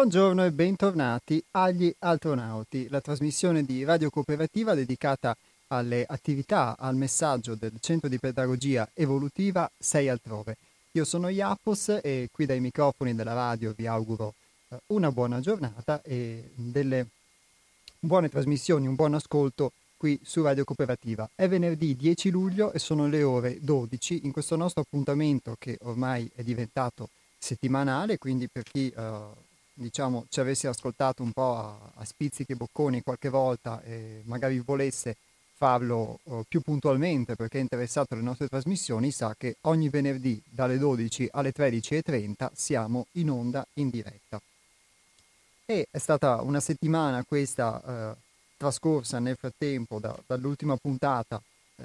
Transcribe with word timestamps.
Buongiorno 0.00 0.46
e 0.46 0.50
bentornati 0.50 1.44
agli 1.50 1.94
Altronauti, 1.98 2.88
la 2.88 3.02
trasmissione 3.02 3.64
di 3.64 3.84
Radio 3.84 4.08
Cooperativa 4.08 4.72
dedicata 4.72 5.36
alle 5.66 6.06
attività, 6.08 6.74
al 6.78 6.96
messaggio 6.96 7.54
del 7.54 7.74
Centro 7.80 8.08
di 8.08 8.18
Pedagogia 8.18 8.88
Evolutiva 8.94 9.70
6 9.76 10.08
Altrove. 10.08 10.56
Io 10.92 11.04
sono 11.04 11.28
Iapos 11.28 12.00
e 12.02 12.30
qui 12.32 12.46
dai 12.46 12.60
microfoni 12.60 13.14
della 13.14 13.34
radio 13.34 13.74
vi 13.76 13.86
auguro 13.86 14.32
eh, 14.70 14.78
una 14.86 15.12
buona 15.12 15.40
giornata 15.40 16.00
e 16.00 16.48
delle 16.54 17.08
buone 17.98 18.30
trasmissioni, 18.30 18.86
un 18.86 18.94
buon 18.94 19.12
ascolto 19.12 19.72
qui 19.98 20.18
su 20.22 20.42
Radio 20.42 20.64
Cooperativa. 20.64 21.28
È 21.34 21.46
venerdì 21.46 21.94
10 21.94 22.30
luglio 22.30 22.72
e 22.72 22.78
sono 22.78 23.06
le 23.06 23.22
ore 23.22 23.58
12 23.60 24.20
in 24.24 24.32
questo 24.32 24.56
nostro 24.56 24.80
appuntamento 24.80 25.56
che 25.58 25.76
ormai 25.82 26.30
è 26.34 26.42
diventato 26.42 27.10
settimanale, 27.36 28.16
quindi 28.16 28.48
per 28.48 28.62
chi 28.62 28.90
eh, 28.96 29.48
diciamo, 29.80 30.26
ci 30.28 30.40
avesse 30.40 30.68
ascoltato 30.68 31.22
un 31.22 31.32
po' 31.32 31.56
a, 31.56 31.78
a 31.94 32.04
spizzichi 32.04 32.52
e 32.52 32.56
bocconi 32.56 33.02
qualche 33.02 33.30
volta 33.30 33.82
e 33.82 34.22
magari 34.24 34.60
volesse 34.60 35.16
farlo 35.54 36.20
uh, 36.24 36.44
più 36.48 36.60
puntualmente 36.60 37.34
perché 37.34 37.58
è 37.58 37.62
interessato 37.62 38.14
alle 38.14 38.22
nostre 38.22 38.48
trasmissioni, 38.48 39.10
sa 39.10 39.34
che 39.36 39.56
ogni 39.62 39.88
venerdì 39.88 40.40
dalle 40.48 40.78
12 40.78 41.28
alle 41.32 41.52
13.30 41.56 42.50
siamo 42.54 43.06
in 43.12 43.30
onda 43.30 43.66
in 43.74 43.90
diretta. 43.90 44.40
E 45.64 45.88
è 45.90 45.98
stata 45.98 46.40
una 46.42 46.60
settimana 46.60 47.24
questa 47.24 48.14
uh, 48.16 48.16
trascorsa 48.56 49.18
nel 49.18 49.36
frattempo 49.36 49.98
da, 49.98 50.16
dall'ultima 50.26 50.76
puntata 50.76 51.40
uh, 51.76 51.84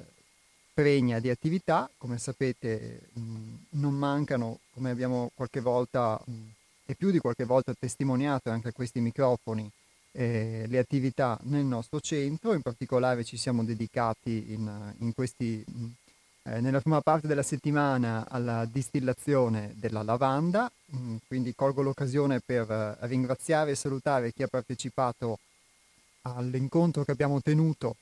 pregna 0.73 1.19
di 1.19 1.29
attività, 1.29 1.89
come 1.97 2.17
sapete 2.17 3.09
mh, 3.13 3.53
non 3.71 3.93
mancano, 3.93 4.59
come 4.73 4.89
abbiamo 4.89 5.31
qualche 5.35 5.59
volta 5.59 6.19
mh, 6.23 6.33
e 6.85 6.95
più 6.95 7.11
di 7.11 7.19
qualche 7.19 7.45
volta 7.45 7.73
testimoniato 7.73 8.49
anche 8.49 8.69
a 8.69 8.71
questi 8.71 8.99
microfoni, 8.99 9.69
eh, 10.11 10.65
le 10.67 10.77
attività 10.77 11.37
nel 11.43 11.65
nostro 11.65 11.99
centro, 11.99 12.53
in 12.53 12.61
particolare 12.61 13.23
ci 13.23 13.37
siamo 13.37 13.63
dedicati 13.63 14.53
in, 14.53 14.93
in 14.99 15.13
questi, 15.13 15.63
eh, 16.43 16.61
nella 16.61 16.79
prima 16.79 17.01
parte 17.01 17.27
della 17.27 17.43
settimana 17.43 18.25
alla 18.29 18.65
distillazione 18.65 19.73
della 19.75 20.03
lavanda, 20.03 20.71
mh, 20.85 21.15
quindi 21.27 21.53
colgo 21.55 21.81
l'occasione 21.81 22.39
per 22.39 22.69
eh, 22.71 23.07
ringraziare 23.07 23.71
e 23.71 23.75
salutare 23.75 24.31
chi 24.31 24.43
ha 24.43 24.47
partecipato 24.47 25.39
all'incontro 26.21 27.03
che 27.03 27.11
abbiamo 27.11 27.41
tenuto 27.41 27.95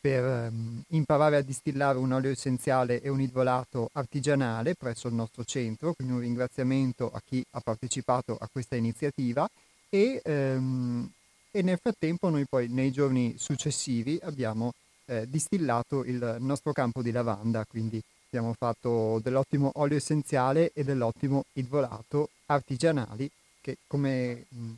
per 0.00 0.50
um, 0.50 0.82
imparare 0.88 1.36
a 1.36 1.42
distillare 1.42 1.98
un 1.98 2.12
olio 2.12 2.30
essenziale 2.30 3.00
e 3.00 3.08
un 3.08 3.20
idrolato 3.20 3.88
artigianale 3.92 4.74
presso 4.74 5.08
il 5.08 5.14
nostro 5.14 5.44
centro, 5.44 5.92
quindi 5.94 6.14
un 6.14 6.20
ringraziamento 6.20 7.10
a 7.10 7.20
chi 7.24 7.44
ha 7.50 7.60
partecipato 7.60 8.36
a 8.38 8.48
questa 8.50 8.76
iniziativa 8.76 9.48
e 9.88 10.22
um, 10.24 11.10
e 11.56 11.62
nel 11.62 11.78
frattempo 11.80 12.28
noi 12.28 12.44
poi 12.44 12.68
nei 12.68 12.92
giorni 12.92 13.36
successivi 13.38 14.20
abbiamo 14.24 14.74
eh, 15.06 15.26
distillato 15.26 16.04
il 16.04 16.36
nostro 16.40 16.72
campo 16.74 17.00
di 17.00 17.10
lavanda, 17.10 17.64
quindi 17.64 17.98
abbiamo 18.26 18.52
fatto 18.52 19.20
dell'ottimo 19.22 19.70
olio 19.76 19.96
essenziale 19.96 20.70
e 20.74 20.84
dell'ottimo 20.84 21.44
idvolato 21.54 22.28
artigianali 22.44 23.30
che 23.62 23.78
come 23.86 24.44
mh, 24.46 24.72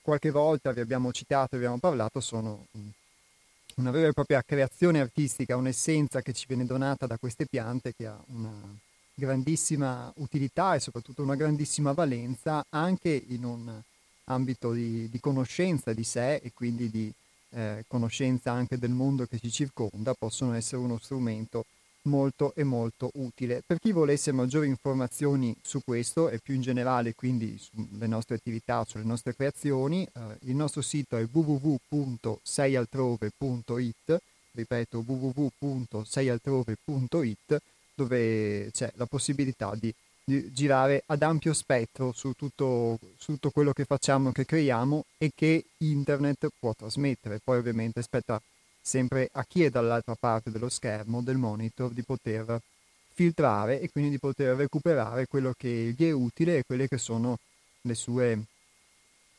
qualche 0.00 0.30
volta 0.30 0.70
vi 0.70 0.78
abbiamo 0.78 1.10
citato 1.10 1.56
e 1.56 1.58
abbiamo 1.58 1.78
parlato 1.78 2.20
sono 2.20 2.66
mh, 2.70 2.80
una 3.76 3.90
vera 3.90 4.08
e 4.08 4.12
propria 4.12 4.42
creazione 4.42 5.00
artistica, 5.00 5.56
un'essenza 5.56 6.20
che 6.20 6.32
ci 6.32 6.46
viene 6.46 6.66
donata 6.66 7.06
da 7.06 7.18
queste 7.18 7.46
piante 7.46 7.94
che 7.94 8.06
ha 8.06 8.18
una 8.28 8.52
grandissima 9.14 10.12
utilità 10.16 10.74
e 10.74 10.80
soprattutto 10.80 11.22
una 11.22 11.36
grandissima 11.36 11.92
valenza 11.92 12.64
anche 12.70 13.24
in 13.28 13.44
un 13.44 13.80
ambito 14.24 14.72
di, 14.72 15.08
di 15.08 15.20
conoscenza 15.20 15.92
di 15.92 16.04
sé 16.04 16.36
e 16.36 16.52
quindi 16.54 16.90
di 16.90 17.12
eh, 17.50 17.84
conoscenza 17.86 18.52
anche 18.52 18.78
del 18.78 18.90
mondo 18.90 19.26
che 19.26 19.38
ci 19.38 19.50
circonda, 19.50 20.14
possono 20.14 20.54
essere 20.54 20.80
uno 20.80 20.98
strumento 20.98 21.64
molto 22.02 22.54
e 22.54 22.64
molto 22.64 23.10
utile. 23.14 23.62
Per 23.64 23.78
chi 23.78 23.92
volesse 23.92 24.32
maggiori 24.32 24.66
informazioni 24.68 25.56
su 25.62 25.80
questo 25.84 26.28
e 26.28 26.38
più 26.38 26.54
in 26.54 26.60
generale 26.62 27.14
quindi 27.14 27.58
sulle 27.58 28.06
nostre 28.06 28.34
attività, 28.36 28.84
sulle 28.86 29.04
nostre 29.04 29.34
creazioni, 29.34 30.04
eh, 30.04 30.10
il 30.42 30.54
nostro 30.54 30.82
sito 30.82 31.16
è 31.16 31.26
www.seialtrove.it, 31.30 34.20
ripeto 34.52 35.04
www.seialtrove.it, 35.06 37.62
dove 37.94 38.70
c'è 38.72 38.92
la 38.96 39.06
possibilità 39.06 39.74
di 39.78 39.94
di 40.24 40.52
girare 40.52 41.02
ad 41.06 41.22
ampio 41.22 41.52
spettro 41.52 42.12
su 42.12 42.32
tutto, 42.32 42.98
su 43.18 43.32
tutto 43.32 43.50
quello 43.50 43.72
che 43.72 43.84
facciamo, 43.84 44.30
che 44.30 44.44
creiamo 44.44 45.04
e 45.18 45.32
che 45.34 45.64
internet 45.78 46.48
può 46.58 46.74
trasmettere. 46.74 47.40
Poi 47.42 47.58
ovviamente 47.58 48.02
spetta 48.02 48.40
sempre 48.82 49.28
a 49.32 49.44
chi 49.44 49.62
è 49.62 49.70
dall'altra 49.70 50.16
parte 50.18 50.50
dello 50.50 50.68
schermo, 50.68 51.22
del 51.22 51.36
monitor, 51.36 51.92
di 51.92 52.02
poter 52.02 52.60
filtrare 53.14 53.80
e 53.80 53.90
quindi 53.90 54.10
di 54.10 54.18
poter 54.18 54.56
recuperare 54.56 55.26
quello 55.26 55.54
che 55.56 55.94
gli 55.96 56.04
è 56.04 56.10
utile 56.10 56.58
e 56.58 56.64
quelle 56.64 56.88
che 56.88 56.98
sono 56.98 57.38
le 57.82 57.94
sue, 57.94 58.42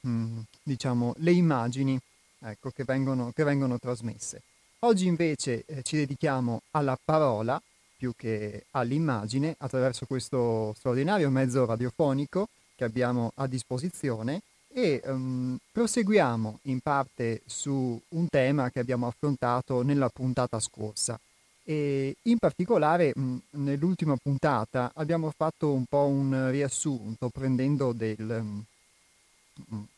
mm, 0.08 0.40
diciamo, 0.64 1.14
le 1.18 1.32
immagini 1.32 2.00
ecco, 2.40 2.72
che, 2.72 2.84
vengono, 2.86 3.32
che 3.34 3.44
vengono 3.44 3.78
trasmesse. 3.78 4.42
Oggi 4.80 5.08
invece 5.08 5.64
eh, 5.66 5.82
ci 5.82 5.98
dedichiamo 5.98 6.62
alla 6.72 6.98
parola 7.04 7.62
più 7.96 8.14
che 8.16 8.66
all'immagine 8.72 9.56
attraverso 9.58 10.06
questo 10.06 10.74
straordinario 10.78 11.30
mezzo 11.30 11.66
radiofonico 11.66 12.50
che 12.76 12.84
abbiamo 12.84 13.32
a 13.36 13.48
disposizione 13.48 14.42
e 14.74 15.02
um, 15.06 15.58
proseguiamo 15.72 16.60
in 16.64 16.80
parte 16.80 17.42
su 17.46 18.00
un 18.10 18.28
tema 18.28 18.72
che 18.72 18.80
abbiamo 18.80 19.08
affrontato 19.08 19.84
nella 19.84 20.10
puntata 20.10 20.60
scorsa. 20.60 21.20
E 21.64 22.18
in 22.24 22.38
particolare 22.40 23.14
nell'ultima 23.52 24.18
puntata 24.22 24.92
abbiamo 24.96 25.32
fatto 25.36 25.72
un 25.72 25.86
po' 25.86 26.06
un 26.06 26.50
riassunto 26.50 27.30
prendendo 27.30 27.94
del, 27.94 28.64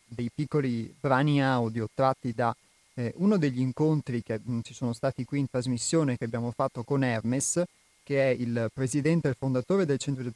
dei 0.06 0.30
piccoli 0.34 0.94
brani 1.00 1.42
audio 1.42 1.90
tratti 1.92 2.34
da 2.34 2.56
eh, 2.94 3.14
uno 3.18 3.38
degli 3.38 3.62
incontri 3.62 4.22
che 4.22 4.40
ci 4.62 4.76
sono 4.76 4.94
stati 4.94 5.26
qui 5.26 5.40
in 5.40 5.50
trasmissione 5.50 6.18
che 6.18 6.26
abbiamo 6.26 6.52
fatto 6.52 6.84
con 6.84 7.04
Hermes 7.04 7.64
che 8.06 8.22
è 8.22 8.30
il 8.30 8.70
presidente 8.72 9.30
e 9.30 9.34
fondatore 9.34 9.86
del 9.88 9.98
Centro 9.98 10.24
di 10.24 10.32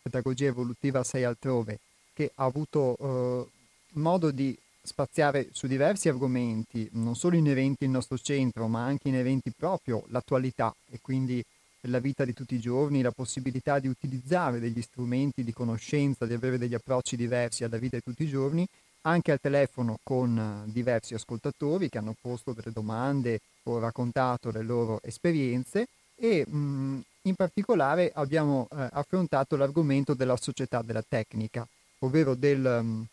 Pedagogia 0.00 0.46
Evolutiva 0.46 1.04
6 1.04 1.22
Altrove, 1.22 1.78
che 2.14 2.32
ha 2.34 2.44
avuto 2.44 2.96
eh, 2.98 3.59
modo 3.92 4.30
di 4.30 4.56
spaziare 4.82 5.48
su 5.52 5.66
diversi 5.66 6.08
argomenti, 6.08 6.88
non 6.92 7.14
solo 7.14 7.36
inerenti 7.36 7.84
al 7.84 7.90
nostro 7.90 8.18
centro, 8.18 8.66
ma 8.66 8.84
anche 8.84 9.08
inerenti 9.08 9.52
proprio 9.56 10.04
l'attualità 10.08 10.74
e 10.90 10.98
quindi 11.00 11.44
la 11.82 11.98
vita 11.98 12.24
di 12.24 12.34
tutti 12.34 12.54
i 12.54 12.60
giorni, 12.60 13.02
la 13.02 13.10
possibilità 13.10 13.78
di 13.78 13.88
utilizzare 13.88 14.58
degli 14.58 14.82
strumenti 14.82 15.44
di 15.44 15.52
conoscenza, 15.52 16.26
di 16.26 16.34
avere 16.34 16.58
degli 16.58 16.74
approcci 16.74 17.16
diversi 17.16 17.64
alla 17.64 17.78
vita 17.78 17.96
di 17.96 18.02
tutti 18.02 18.24
i 18.24 18.28
giorni, 18.28 18.66
anche 19.02 19.32
al 19.32 19.40
telefono 19.40 19.98
con 20.02 20.64
diversi 20.66 21.14
ascoltatori 21.14 21.88
che 21.88 21.98
hanno 21.98 22.14
posto 22.20 22.52
delle 22.52 22.72
domande 22.72 23.40
o 23.64 23.78
raccontato 23.78 24.50
le 24.50 24.62
loro 24.62 25.00
esperienze 25.02 25.86
e 26.16 26.46
mh, 26.46 27.00
in 27.22 27.34
particolare 27.34 28.12
abbiamo 28.14 28.68
eh, 28.70 28.88
affrontato 28.92 29.56
l'argomento 29.56 30.12
della 30.12 30.36
società 30.36 30.82
della 30.82 31.04
tecnica, 31.06 31.66
ovvero 32.00 32.34
del, 32.34 32.62
um, 32.82 33.06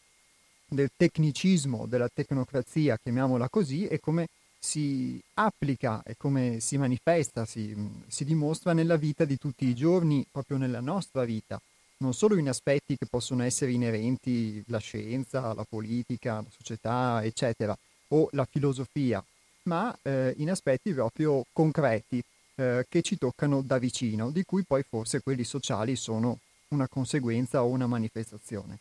del, 0.68 0.90
tecnicismo, 0.96 1.86
della 1.86 2.10
tecnocrazia, 2.14 2.98
chiamiamola 3.02 3.50
così, 3.50 3.88
e 3.88 4.00
come 4.00 4.28
si 4.60 5.20
applica 5.36 6.02
e 6.04 6.16
come 6.18 6.60
si 6.60 6.78
manifesta, 6.78 7.46
si, 7.46 7.76
si 8.08 8.26
dimostra 8.26 8.74
nella 8.74 8.98
vita 8.98 9.26
di 9.26 9.38
tutti 9.38 9.66
i 9.66 9.76
giorni, 9.76 10.26
proprio 10.30 10.58
nella 10.58 10.82
nostra 10.82 11.24
vita, 11.24 11.60
non 12.00 12.14
solo 12.14 12.38
in 12.38 12.50
aspetti 12.50 12.98
che 12.98 13.06
possono 13.06 13.44
essere 13.44 13.72
inerenti 13.72 14.64
alla 14.68 14.80
scienza, 14.80 15.50
alla 15.50 15.66
politica, 15.68 16.38
alla 16.38 16.50
società, 16.56 17.24
eccetera, 17.24 17.78
o 18.10 18.30
la 18.32 18.46
filosofia, 18.46 19.24
ma 19.64 19.98
eh, 20.02 20.34
in 20.38 20.50
aspetti 20.50 20.94
proprio 20.94 21.46
concreti, 21.52 22.22
eh, 22.56 22.86
che 22.90 23.02
ci 23.02 23.18
toccano 23.18 23.62
da 23.62 23.78
vicino, 23.78 24.32
di 24.32 24.44
cui 24.44 24.64
poi 24.64 24.84
forse 24.84 25.22
quelli 25.22 25.44
sociali 25.44 25.96
sono 25.96 26.40
una 26.70 26.88
conseguenza 26.88 27.64
o 27.64 27.68
una 27.68 27.88
manifestazione. 27.88 28.80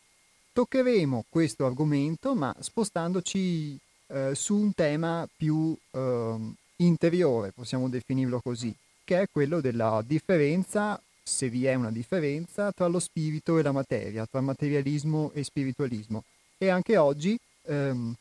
Toccheremo 0.56 1.26
questo 1.28 1.66
argomento, 1.66 2.34
ma 2.34 2.56
spostandoci 2.58 3.78
eh, 4.06 4.34
su 4.34 4.56
un 4.56 4.72
tema 4.72 5.28
più 5.36 5.76
eh, 5.90 6.36
interiore, 6.76 7.52
possiamo 7.52 7.90
definirlo 7.90 8.40
così, 8.40 8.74
che 9.04 9.20
è 9.20 9.28
quello 9.30 9.60
della 9.60 10.02
differenza, 10.02 10.98
se 11.22 11.50
vi 11.50 11.66
è 11.66 11.74
una 11.74 11.90
differenza, 11.90 12.72
tra 12.72 12.86
lo 12.86 13.00
spirito 13.00 13.58
e 13.58 13.62
la 13.62 13.72
materia, 13.72 14.24
tra 14.24 14.40
materialismo 14.40 15.30
e 15.34 15.44
spiritualismo. 15.44 16.24
E 16.56 16.70
anche 16.70 16.96
oggi 16.96 17.38
ehm, 17.64 18.14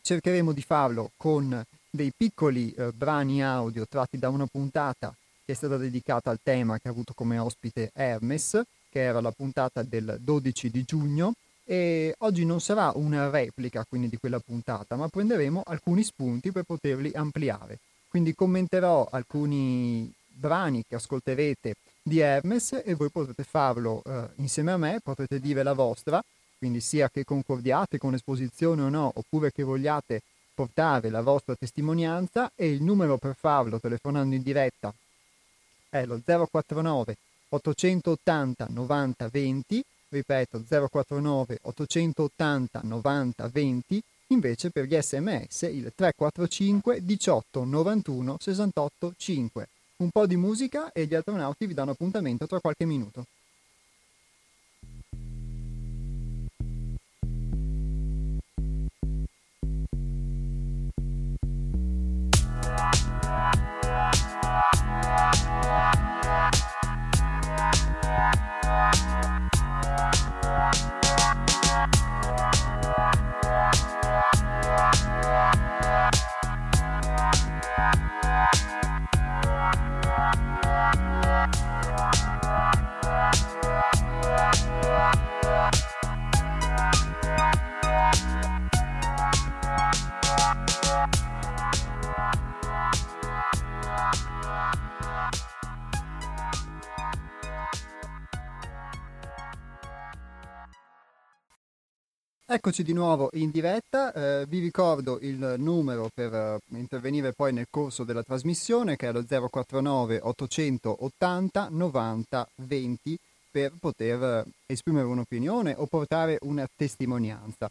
cercheremo 0.00 0.52
di 0.52 0.62
farlo 0.62 1.10
con 1.18 1.62
dei 1.90 2.10
piccoli 2.16 2.72
eh, 2.72 2.90
brani 2.92 3.44
audio 3.44 3.86
tratti 3.86 4.18
da 4.18 4.30
una 4.30 4.46
puntata 4.46 5.14
che 5.44 5.52
è 5.52 5.54
stata 5.54 5.76
dedicata 5.76 6.30
al 6.30 6.40
tema 6.42 6.78
che 6.78 6.88
ha 6.88 6.90
avuto 6.90 7.12
come 7.12 7.36
ospite 7.36 7.90
Hermes, 7.92 8.58
che 8.88 9.00
era 9.02 9.20
la 9.20 9.30
puntata 9.30 9.82
del 9.82 10.16
12 10.22 10.70
di 10.70 10.84
giugno, 10.84 11.34
E 11.70 12.16
oggi 12.18 12.44
non 12.44 12.60
sarà 12.60 12.90
una 12.96 13.30
replica 13.30 13.84
quindi 13.88 14.08
di 14.08 14.16
quella 14.16 14.40
puntata, 14.40 14.96
ma 14.96 15.06
prenderemo 15.06 15.62
alcuni 15.64 16.02
spunti 16.02 16.50
per 16.50 16.64
poterli 16.64 17.12
ampliare. 17.14 17.78
Quindi 18.08 18.34
commenterò 18.34 19.06
alcuni 19.08 20.12
brani 20.26 20.82
che 20.88 20.96
ascolterete 20.96 21.76
di 22.02 22.18
Hermes 22.18 22.82
e 22.84 22.94
voi 22.94 23.08
potete 23.10 23.44
farlo 23.44 24.02
eh, 24.04 24.30
insieme 24.38 24.72
a 24.72 24.78
me, 24.78 24.98
potrete 25.00 25.38
dire 25.38 25.62
la 25.62 25.74
vostra, 25.74 26.20
quindi 26.58 26.80
sia 26.80 27.08
che 27.08 27.22
concordiate 27.22 27.98
con 27.98 28.10
l'esposizione 28.10 28.82
o 28.82 28.88
no, 28.88 29.12
oppure 29.14 29.52
che 29.52 29.62
vogliate 29.62 30.22
portare 30.52 31.08
la 31.08 31.22
vostra 31.22 31.54
testimonianza 31.54 32.50
e 32.56 32.68
il 32.68 32.82
numero 32.82 33.16
per 33.16 33.36
farlo 33.38 33.78
telefonando 33.78 34.34
in 34.34 34.42
diretta 34.42 34.92
è 35.88 36.04
lo 36.04 36.20
049 36.24 37.16
880 37.50 38.66
90 38.70 39.28
20, 39.28 39.84
ripeto 40.10 40.62
049 40.68 41.58
880 41.62 42.80
90 42.82 43.48
20, 43.48 44.02
invece 44.28 44.70
per 44.70 44.84
gli 44.84 45.00
sms 45.00 45.62
il 45.62 45.92
345 45.94 47.04
18 47.04 47.64
91 47.64 48.36
68 48.38 49.14
5. 49.16 49.68
Un 49.96 50.10
po' 50.10 50.26
di 50.26 50.36
musica 50.36 50.92
e 50.92 51.04
gli 51.06 51.14
astronauti 51.14 51.66
vi 51.66 51.74
danno 51.74 51.92
appuntamento 51.92 52.46
tra 52.46 52.60
qualche 52.60 52.84
minuto. 52.84 53.24
you 70.60 70.99
Eccoci 102.52 102.82
di 102.82 102.92
nuovo 102.92 103.28
in 103.34 103.52
diretta, 103.52 104.12
eh, 104.12 104.44
vi 104.48 104.58
ricordo 104.58 105.20
il 105.20 105.54
numero 105.58 106.10
per 106.12 106.32
uh, 106.32 106.76
intervenire 106.76 107.32
poi 107.32 107.52
nel 107.52 107.68
corso 107.70 108.02
della 108.02 108.24
trasmissione 108.24 108.96
che 108.96 109.06
è 109.06 109.12
lo 109.12 109.24
049 109.24 110.18
880 110.20 111.68
90 111.70 112.48
20 112.56 113.18
per 113.52 113.72
poter 113.78 114.44
uh, 114.44 114.50
esprimere 114.66 115.06
un'opinione 115.06 115.74
o 115.76 115.86
portare 115.86 116.38
una 116.40 116.68
testimonianza. 116.74 117.70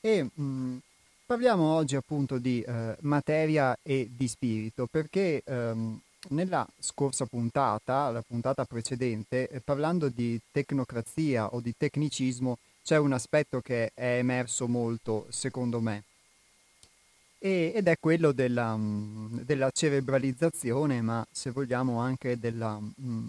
E 0.00 0.22
mh, 0.22 0.30
mm, 0.40 0.76
parliamo 1.26 1.64
oggi 1.64 1.96
appunto 1.96 2.38
di 2.38 2.64
uh, 2.64 2.94
materia 3.00 3.76
e 3.82 4.08
di 4.16 4.28
spirito 4.28 4.86
perché 4.88 5.42
um, 5.46 6.00
nella 6.28 6.64
scorsa 6.78 7.26
puntata, 7.26 8.08
la 8.12 8.22
puntata 8.22 8.64
precedente, 8.64 9.48
eh, 9.48 9.58
parlando 9.58 10.08
di 10.08 10.38
tecnocrazia 10.52 11.52
o 11.52 11.60
di 11.60 11.74
tecnicismo, 11.76 12.58
c'è 12.90 12.98
un 12.98 13.12
aspetto 13.12 13.60
che 13.60 13.92
è 13.94 14.16
emerso 14.16 14.66
molto, 14.66 15.26
secondo 15.28 15.80
me, 15.80 16.02
e, 17.38 17.70
ed 17.72 17.86
è 17.86 17.96
quello 18.00 18.32
della, 18.32 18.76
mm, 18.76 19.42
della, 19.42 19.70
cerebralizzazione, 19.70 21.00
ma 21.00 21.24
se 21.30 21.50
vogliamo 21.50 22.00
anche 22.00 22.36
della 22.36 22.80
mh, 22.80 22.92
mm, 23.00 23.26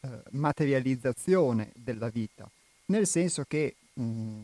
eh, 0.00 0.22
materializzazione 0.30 1.70
della 1.76 2.08
vita, 2.08 2.50
nel 2.86 3.06
senso 3.06 3.44
che 3.46 3.76
mh, 3.92 4.02
mm, 4.02 4.42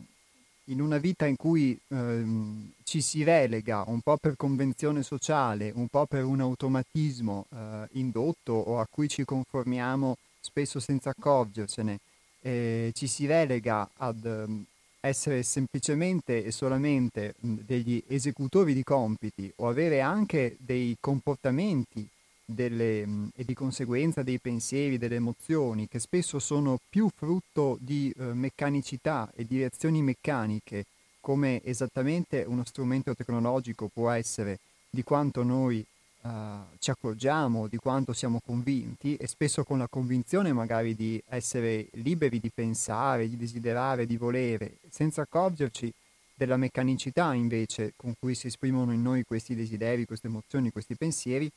in 0.65 0.79
una 0.79 0.97
vita 0.97 1.25
in 1.25 1.35
cui 1.35 1.77
ehm, 1.89 2.71
ci 2.85 3.01
si 3.01 3.23
relega 3.23 3.83
un 3.87 3.99
po' 3.99 4.15
per 4.15 4.37
convenzione 4.37 5.03
sociale, 5.03 5.73
un 5.75 5.89
po' 5.89 6.05
per 6.05 6.23
un 6.23 6.39
automatismo 6.39 7.47
eh, 7.51 7.87
indotto 7.99 8.53
o 8.53 8.79
a 8.79 8.87
cui 8.89 9.09
ci 9.09 9.25
conformiamo 9.25 10.15
spesso 10.39 10.79
senza 10.79 11.09
accorgersene, 11.09 11.99
eh, 12.47 12.91
ci 12.93 13.07
si 13.07 13.25
relega 13.25 13.89
ad 13.97 14.23
um, 14.23 14.63
essere 15.01 15.43
semplicemente 15.43 16.45
e 16.45 16.51
solamente 16.51 17.35
um, 17.41 17.59
degli 17.65 18.01
esecutori 18.07 18.73
di 18.73 18.83
compiti 18.83 19.51
o 19.57 19.67
avere 19.67 19.99
anche 19.99 20.55
dei 20.59 20.95
comportamenti 20.97 22.07
delle, 22.45 23.03
um, 23.03 23.29
e 23.35 23.43
di 23.43 23.53
conseguenza 23.53 24.23
dei 24.23 24.39
pensieri, 24.39 24.97
delle 24.97 25.15
emozioni 25.15 25.89
che 25.89 25.99
spesso 25.99 26.39
sono 26.39 26.79
più 26.89 27.09
frutto 27.13 27.77
di 27.81 28.13
uh, 28.15 28.31
meccanicità 28.31 29.29
e 29.35 29.45
di 29.45 29.57
reazioni 29.57 30.01
meccaniche 30.01 30.85
come 31.19 31.61
esattamente 31.65 32.45
uno 32.47 32.63
strumento 32.63 33.13
tecnologico 33.13 33.89
può 33.93 34.09
essere 34.11 34.59
di 34.89 35.03
quanto 35.03 35.43
noi 35.43 35.85
uh, 36.27 36.77
ci 36.79 36.91
accorgiamo 36.91 37.67
di 37.67 37.77
quanto 37.77 38.13
siamo 38.13 38.41
convinti 38.45 39.15
e 39.15 39.27
spesso 39.27 39.63
con 39.63 39.77
la 39.77 39.87
convinzione 39.87 40.51
magari 40.53 40.95
di 40.95 41.21
essere 41.27 41.87
liberi 41.93 42.39
di 42.39 42.51
pensare, 42.53 43.29
di 43.29 43.37
desiderare, 43.37 44.05
di 44.05 44.17
volere, 44.17 44.77
senza 44.89 45.21
accorgerci 45.21 45.91
della 46.33 46.57
meccanicità 46.57 47.33
invece 47.33 47.93
con 47.95 48.13
cui 48.19 48.35
si 48.35 48.47
esprimono 48.47 48.93
in 48.93 49.01
noi 49.01 49.23
questi 49.23 49.55
desideri, 49.55 50.05
queste 50.05 50.27
emozioni, 50.27 50.71
questi 50.71 50.95
pensieri, 50.95 51.49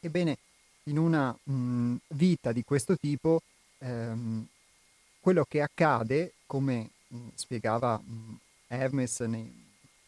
ebbene 0.00 0.38
in 0.84 0.96
una 0.96 1.36
mh, 1.42 1.96
vita 2.08 2.52
di 2.52 2.64
questo 2.64 2.96
tipo 2.96 3.42
ehm, 3.78 4.46
quello 5.20 5.44
che 5.46 5.60
accade, 5.60 6.32
come 6.46 6.90
mh, 7.08 7.16
spiegava 7.34 7.98
mh, 7.98 8.36
Hermes 8.68 9.20
nei, 9.20 9.52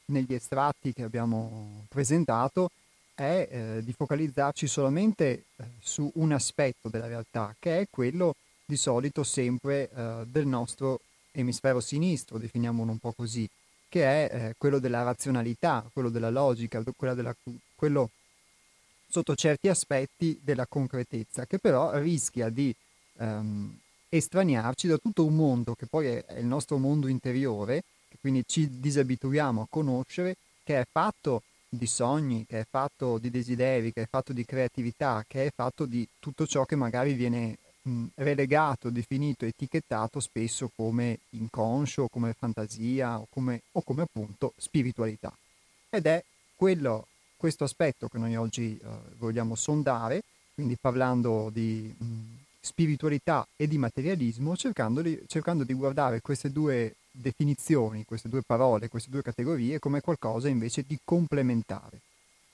negli 0.06 0.32
estratti 0.32 0.94
che 0.94 1.02
abbiamo 1.02 1.84
presentato, 1.88 2.70
è 3.14 3.48
eh, 3.50 3.84
di 3.84 3.92
focalizzarci 3.92 4.66
solamente 4.66 5.44
eh, 5.56 5.64
su 5.80 6.10
un 6.14 6.32
aspetto 6.32 6.88
della 6.88 7.06
realtà, 7.06 7.54
che 7.58 7.80
è 7.80 7.86
quello 7.90 8.36
di 8.64 8.76
solito 8.76 9.22
sempre 9.22 9.90
eh, 9.90 10.24
del 10.26 10.46
nostro 10.46 11.00
emisfero 11.32 11.80
sinistro, 11.80 12.38
definiamolo 12.38 12.90
un 12.90 12.98
po' 12.98 13.12
così, 13.12 13.48
che 13.88 14.04
è 14.04 14.34
eh, 14.34 14.54
quello 14.56 14.78
della 14.78 15.02
razionalità, 15.02 15.84
quello 15.92 16.08
della 16.08 16.30
logica, 16.30 16.82
della, 17.14 17.34
quello 17.74 18.10
sotto 19.08 19.34
certi 19.34 19.68
aspetti 19.68 20.40
della 20.42 20.66
concretezza, 20.66 21.44
che 21.44 21.58
però 21.58 21.98
rischia 21.98 22.48
di 22.48 22.74
ehm, 23.18 23.78
estraniarci 24.08 24.88
da 24.88 24.96
tutto 24.96 25.24
un 25.24 25.34
mondo 25.34 25.74
che 25.74 25.86
poi 25.86 26.06
è, 26.06 26.24
è 26.24 26.38
il 26.38 26.46
nostro 26.46 26.78
mondo 26.78 27.08
interiore, 27.08 27.84
che 28.08 28.16
quindi 28.20 28.44
ci 28.46 28.80
disabituiamo 28.80 29.62
a 29.62 29.66
conoscere, 29.68 30.36
che 30.64 30.80
è 30.80 30.86
fatto 30.90 31.42
di 31.74 31.86
sogni, 31.86 32.44
che 32.44 32.60
è 32.60 32.66
fatto 32.68 33.16
di 33.16 33.30
desideri, 33.30 33.94
che 33.94 34.02
è 34.02 34.06
fatto 34.06 34.34
di 34.34 34.44
creatività, 34.44 35.24
che 35.26 35.46
è 35.46 35.52
fatto 35.54 35.86
di 35.86 36.06
tutto 36.18 36.46
ciò 36.46 36.66
che 36.66 36.76
magari 36.76 37.14
viene 37.14 37.56
mh, 37.82 38.04
relegato, 38.16 38.90
definito, 38.90 39.46
etichettato 39.46 40.20
spesso 40.20 40.70
come 40.76 41.20
inconscio, 41.30 42.08
come 42.08 42.34
fantasia 42.34 43.18
o 43.18 43.26
come, 43.30 43.62
o 43.72 43.80
come 43.80 44.02
appunto 44.02 44.52
spiritualità. 44.58 45.34
Ed 45.88 46.04
è 46.04 46.22
quello, 46.54 47.06
questo 47.38 47.64
aspetto 47.64 48.06
che 48.08 48.18
noi 48.18 48.36
oggi 48.36 48.78
eh, 48.78 48.86
vogliamo 49.16 49.54
sondare, 49.54 50.24
quindi 50.52 50.76
parlando 50.78 51.48
di 51.50 51.94
mh, 51.96 52.04
spiritualità 52.60 53.46
e 53.56 53.66
di 53.66 53.78
materialismo, 53.78 54.56
cercando 54.56 55.00
di, 55.00 55.18
cercando 55.26 55.64
di 55.64 55.72
guardare 55.72 56.20
queste 56.20 56.52
due 56.52 56.96
definizioni, 57.12 58.04
queste 58.04 58.28
due 58.28 58.42
parole, 58.42 58.88
queste 58.88 59.10
due 59.10 59.22
categorie 59.22 59.78
come 59.78 60.00
qualcosa 60.00 60.48
invece 60.48 60.84
di 60.86 60.98
complementare. 61.04 62.00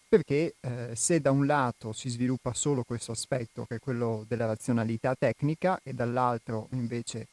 Perché 0.09 0.55
eh, 0.61 0.95
se 0.95 1.21
da 1.21 1.31
un 1.31 1.47
lato 1.47 1.93
si 1.93 2.09
sviluppa 2.09 2.55
solo 2.55 2.83
questo 2.83 3.13
aspetto, 3.13 3.67
che 3.67 3.77
è 3.77 3.79
quello 3.79 4.25
della 4.27 4.47
razionalità 4.47 5.15
tecnica, 5.15 5.81
e 5.83 5.93
dall'altro 5.93 6.69
invece 6.73 7.29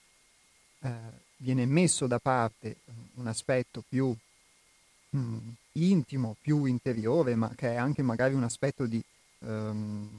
eh, 0.79 0.91
viene 1.37 1.65
messo 1.65 2.05
da 2.05 2.19
parte 2.19 2.77
un 3.15 3.27
aspetto 3.27 3.83
più 3.87 4.13
mh, 5.09 5.17
mm, 5.17 5.37
intimo, 5.73 6.35
più 6.39 6.65
interiore, 6.65 7.35
ma 7.35 7.51
che 7.55 7.71
è 7.71 7.75
anche 7.75 8.01
magari 8.01 8.33
un 8.33 8.43
aspetto 8.43 8.85
di 8.85 9.01
ehm, 9.39 10.09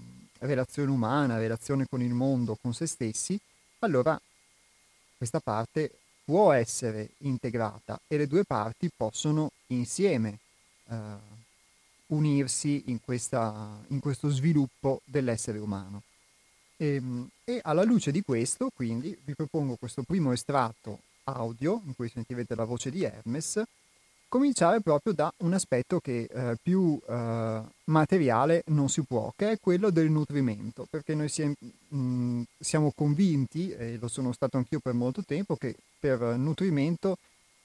relazione 0.41 0.91
umana, 0.91 1.39
relazione 1.39 1.87
con 1.89 2.03
il 2.03 2.15
mondo, 2.15 2.57
con 2.61 2.75
se 2.75 2.87
stessi, 2.87 3.39
allora 3.81 4.21
questa 5.17 5.41
parte 5.41 5.91
può 6.27 6.51
essere 6.51 7.11
integrata 7.19 8.01
e 8.09 8.17
le 8.17 8.27
due 8.27 8.43
parti 8.43 8.91
possono 8.95 9.53
insieme 9.69 10.39
eh, 10.89 10.97
unirsi 12.07 12.83
in, 12.87 13.01
questa, 13.01 13.79
in, 13.89 14.01
questo 14.01 14.29
sviluppo 14.29 15.03
dell'essere 15.05 15.59
umano. 15.59 16.03
E, 16.77 16.95
ehm, 16.97 17.29
e, 17.45 17.61
alla 17.63 17.85
luce 17.85 18.11
di 18.11 18.23
questo, 18.23 18.71
quindi, 18.75 19.17
vi 19.25 19.35
propongo 19.35 19.77
questo 19.77 20.03
primo 20.03 20.33
estratto 20.33 20.99
audio, 21.25 21.81
in 21.87 21.95
cui 21.95 22.09
sentirete 22.09 22.57
la 22.57 22.65
voce 22.65 22.91
di 22.91 23.05
Hermes, 23.05 23.63
cominciare 24.29 24.81
proprio 24.81 25.13
da 25.13 25.33
un 25.39 25.53
aspetto 25.53 26.01
che 26.01 26.29
eh, 26.31 26.57
più 26.61 27.01
eh, 27.09 27.61
materiale 27.85 28.63
non 28.67 28.89
si 28.89 29.03
può, 29.03 29.33
che 29.37 29.53
è 29.53 29.59
quello 29.61 29.91
del 29.91 30.11
nutrimento, 30.11 30.87
perché 30.89 31.15
noi 31.15 31.29
siamo, 31.29 31.55
mh, 31.61 31.99
mm, 31.99 32.43
siamo 32.59 32.93
convinti, 32.95 33.71
e 33.73 33.97
lo 33.99 34.09
sono 34.09 34.33
stato 34.33 34.57
anch'io 34.57 34.81
per 34.81 34.95
molto 34.95 35.23
tempo, 35.23 35.57
che 35.57 35.75
per 35.99 36.21
nutrimento 36.37 37.19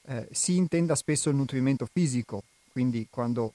eh, 0.03 0.27
si 0.31 0.55
intenda 0.55 0.95
spesso 0.95 1.29
il 1.29 1.35
nutrimento 1.35 1.87
fisico, 1.91 2.43
quindi 2.71 3.07
quando 3.09 3.53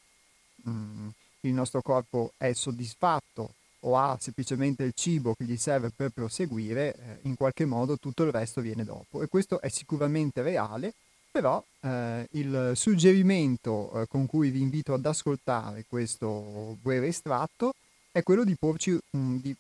mh, 0.63 0.71
mm, 0.71 1.09
il 1.41 1.53
nostro 1.53 1.83
corpo 1.83 2.33
è 2.37 2.53
soddisfatto 2.53 3.55
o 3.81 3.97
ha 3.97 4.17
semplicemente 4.21 4.83
il 4.83 4.93
cibo 4.95 5.35
che 5.35 5.45
gli 5.45 5.57
serve 5.57 5.91
per 5.95 6.11
proseguire, 6.11 6.95
eh, 6.95 7.19
in 7.23 7.37
qualche 7.37 7.65
modo 7.65 7.99
tutto 7.99 8.25
il 8.25 8.33
resto 8.33 8.61
viene 8.61 8.85
dopo. 8.85 9.23
E 9.23 9.29
questo 9.29 9.61
è 9.61 9.69
sicuramente 9.69 10.43
reale, 10.43 10.93
però 11.31 11.63
eh, 11.87 12.29
il 12.33 12.73
suggerimento 12.75 14.03
eh, 14.03 14.07
con 14.09 14.27
cui 14.27 14.51
vi 14.51 14.61
invito 14.61 14.93
ad 14.93 15.07
ascoltare 15.07 15.85
questo 15.89 16.77
breve 16.83 17.09
estratto 17.09 17.75
è 18.11 18.23
quello 18.23 18.45
di 18.45 18.57
porci, 18.57 18.99
um, 19.11 19.41
di 19.41 19.55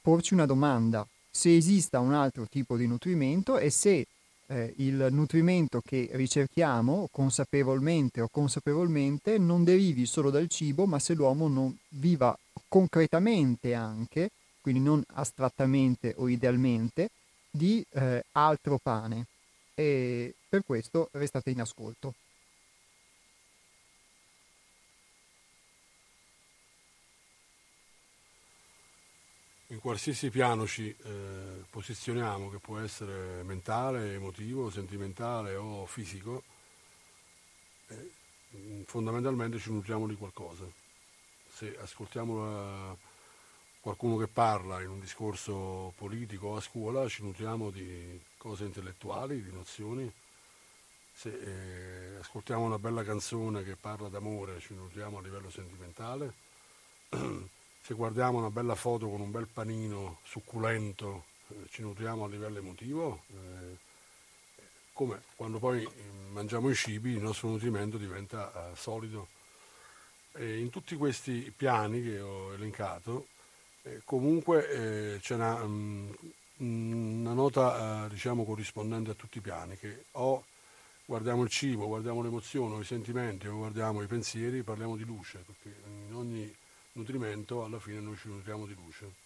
porci 0.00 0.34
una 0.34 0.46
domanda, 0.46 1.06
se 1.30 1.54
esista 1.54 2.00
un 2.00 2.14
altro 2.14 2.46
tipo 2.48 2.76
di 2.76 2.86
nutrimento 2.86 3.58
e 3.58 3.70
se 3.70 4.06
eh, 4.46 4.72
il 4.76 5.08
nutrimento 5.10 5.82
che 5.84 6.08
ricerchiamo 6.12 7.08
consapevolmente 7.10 8.20
o 8.20 8.28
consapevolmente 8.30 9.36
non 9.36 9.64
derivi 9.64 10.06
solo 10.06 10.30
dal 10.30 10.48
cibo, 10.48 10.86
ma 10.86 10.98
se 10.98 11.14
l'uomo 11.14 11.48
non 11.48 11.76
viva 11.88 12.36
concretamente 12.68 13.74
anche, 13.74 14.30
quindi 14.60 14.80
non 14.80 15.02
astrattamente 15.14 16.14
o 16.16 16.28
idealmente, 16.28 17.10
di 17.50 17.84
eh, 17.90 18.24
altro 18.32 18.78
pane. 18.80 19.26
E 19.74 20.34
per 20.56 20.64
questo 20.64 21.08
restate 21.12 21.50
in 21.50 21.60
ascolto. 21.60 22.14
In 29.68 29.80
qualsiasi 29.80 30.30
piano 30.30 30.66
ci 30.66 30.88
eh, 30.88 31.64
posizioniamo, 31.68 32.48
che 32.50 32.58
può 32.58 32.78
essere 32.78 33.42
mentale, 33.42 34.14
emotivo, 34.14 34.70
sentimentale 34.70 35.56
o 35.56 35.84
fisico, 35.86 36.44
eh, 37.88 38.10
fondamentalmente 38.86 39.58
ci 39.58 39.72
nutriamo 39.72 40.06
di 40.06 40.14
qualcosa. 40.14 40.64
Se 41.48 41.76
ascoltiamo 41.78 42.44
la, 42.44 42.96
qualcuno 43.80 44.16
che 44.16 44.28
parla 44.28 44.80
in 44.82 44.88
un 44.88 45.00
discorso 45.00 45.92
politico 45.96 46.48
o 46.48 46.56
a 46.56 46.60
scuola, 46.60 47.08
ci 47.08 47.22
nutriamo 47.22 47.70
di 47.70 48.18
cose 48.36 48.64
intellettuali, 48.64 49.42
di 49.42 49.52
nozioni. 49.52 50.10
Se 51.18 51.30
eh, 51.30 52.18
ascoltiamo 52.18 52.66
una 52.66 52.78
bella 52.78 53.02
canzone 53.02 53.64
che 53.64 53.74
parla 53.74 54.10
d'amore, 54.10 54.60
ci 54.60 54.74
nutriamo 54.74 55.16
a 55.16 55.22
livello 55.22 55.48
sentimentale. 55.48 56.34
Se 57.80 57.94
guardiamo 57.94 58.36
una 58.36 58.50
bella 58.50 58.74
foto 58.74 59.08
con 59.08 59.22
un 59.22 59.30
bel 59.30 59.46
panino 59.46 60.18
succulento, 60.24 61.24
eh, 61.48 61.54
ci 61.70 61.80
nutriamo 61.80 62.26
a 62.26 62.28
livello 62.28 62.58
emotivo. 62.58 63.22
Eh, 63.28 63.76
come 64.92 65.22
quando 65.36 65.58
poi 65.58 65.88
mangiamo 66.32 66.68
i 66.68 66.74
cibi, 66.74 67.12
il 67.12 67.22
nostro 67.22 67.48
nutrimento 67.48 67.96
diventa 67.96 68.52
eh, 68.52 68.76
solido. 68.76 69.28
E 70.32 70.58
in 70.58 70.68
tutti 70.68 70.96
questi 70.96 71.50
piani 71.56 72.02
che 72.02 72.20
ho 72.20 72.52
elencato, 72.52 73.28
eh, 73.84 74.02
comunque 74.04 75.14
eh, 75.14 75.18
c'è 75.20 75.36
una, 75.36 75.62
um, 75.62 76.14
una 76.58 77.32
nota 77.32 78.04
eh, 78.04 78.08
diciamo 78.10 78.44
corrispondente 78.44 79.12
a 79.12 79.14
tutti 79.14 79.38
i 79.38 79.40
piani, 79.40 79.78
che 79.78 80.04
o 80.12 80.44
guardiamo 81.06 81.44
il 81.44 81.48
cibo, 81.48 81.86
guardiamo 81.86 82.20
l'emozione 82.20 82.80
i 82.80 82.84
sentimenti 82.84 83.46
guardiamo 83.46 84.02
i 84.02 84.06
pensieri, 84.06 84.62
parliamo 84.62 84.96
di 84.96 85.04
luce, 85.04 85.38
perché 85.46 85.74
in 86.08 86.14
ogni 86.14 86.52
nutrimento 86.92 87.64
alla 87.64 87.78
fine 87.78 88.00
noi 88.00 88.16
ci 88.16 88.28
nutriamo 88.28 88.66
di 88.66 88.74
luce. 88.74 89.24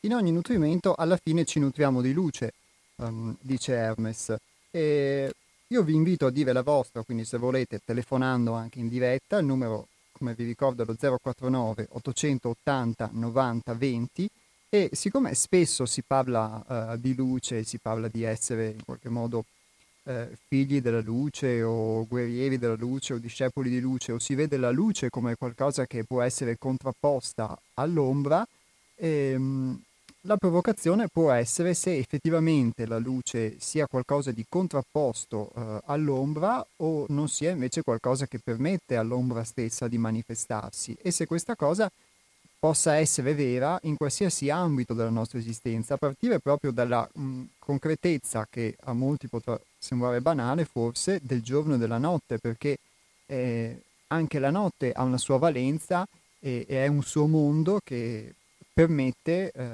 In 0.00 0.14
ogni 0.14 0.32
nutrimento 0.32 0.94
alla 0.94 1.18
fine 1.22 1.44
ci 1.44 1.60
nutriamo 1.60 2.00
di 2.00 2.12
luce, 2.12 2.54
um, 2.96 3.36
dice 3.40 3.74
Hermes. 3.74 4.34
E 4.70 5.32
io 5.68 5.82
vi 5.82 5.94
invito 5.94 6.26
a 6.26 6.30
dire 6.30 6.52
la 6.52 6.62
vostra, 6.62 7.02
quindi 7.02 7.24
se 7.24 7.38
volete 7.38 7.80
telefonando 7.84 8.54
anche 8.54 8.80
in 8.80 8.88
diretta, 8.88 9.38
il 9.38 9.44
numero 9.44 9.86
come 10.12 10.34
vi 10.34 10.44
ricordo 10.44 10.84
lo 10.84 10.96
049 10.96 11.88
880 11.90 13.10
90 13.12 13.74
20 13.74 14.30
e 14.74 14.88
siccome 14.94 15.34
spesso 15.34 15.84
si 15.84 16.00
parla 16.00 16.94
uh, 16.94 16.96
di 16.96 17.14
luce, 17.14 17.62
si 17.62 17.76
parla 17.76 18.08
di 18.08 18.22
essere 18.22 18.70
in 18.70 18.82
qualche 18.82 19.10
modo 19.10 19.44
uh, 20.04 20.12
figli 20.48 20.80
della 20.80 21.02
luce 21.02 21.62
o 21.62 22.06
guerrieri 22.06 22.56
della 22.56 22.76
luce 22.76 23.12
o 23.12 23.18
discepoli 23.18 23.68
di 23.68 23.80
luce 23.80 24.12
o 24.12 24.18
si 24.18 24.34
vede 24.34 24.56
la 24.56 24.70
luce 24.70 25.10
come 25.10 25.36
qualcosa 25.36 25.84
che 25.84 26.04
può 26.04 26.22
essere 26.22 26.56
contrapposta 26.56 27.54
all'ombra, 27.74 28.48
ehm, 28.94 29.78
la 30.22 30.38
provocazione 30.38 31.08
può 31.08 31.30
essere 31.32 31.74
se 31.74 31.94
effettivamente 31.98 32.86
la 32.86 32.98
luce 32.98 33.56
sia 33.58 33.86
qualcosa 33.86 34.30
di 34.30 34.46
contrapposto 34.48 35.52
eh, 35.54 35.80
all'ombra 35.84 36.64
o 36.76 37.04
non 37.10 37.28
sia 37.28 37.50
invece 37.50 37.82
qualcosa 37.82 38.26
che 38.26 38.38
permette 38.42 38.96
all'ombra 38.96 39.44
stessa 39.44 39.86
di 39.86 39.98
manifestarsi. 39.98 40.96
E 41.02 41.10
se 41.10 41.26
questa 41.26 41.56
cosa 41.56 41.90
possa 42.62 42.94
essere 42.94 43.34
vera 43.34 43.76
in 43.82 43.96
qualsiasi 43.96 44.48
ambito 44.48 44.94
della 44.94 45.10
nostra 45.10 45.36
esistenza, 45.36 45.94
a 45.94 45.96
partire 45.96 46.38
proprio 46.38 46.70
dalla 46.70 47.08
mh, 47.12 47.42
concretezza 47.58 48.46
che 48.48 48.76
a 48.84 48.92
molti 48.92 49.26
potrà 49.26 49.60
sembrare 49.76 50.20
banale 50.20 50.64
forse 50.64 51.18
del 51.24 51.42
giorno 51.42 51.74
e 51.74 51.78
della 51.78 51.98
notte, 51.98 52.38
perché 52.38 52.78
eh, 53.26 53.82
anche 54.06 54.38
la 54.38 54.50
notte 54.50 54.92
ha 54.92 55.02
una 55.02 55.18
sua 55.18 55.38
valenza 55.38 56.06
e, 56.38 56.64
e 56.68 56.84
è 56.84 56.86
un 56.86 57.02
suo 57.02 57.26
mondo 57.26 57.80
che 57.82 58.32
permette 58.72 59.50
eh, 59.50 59.70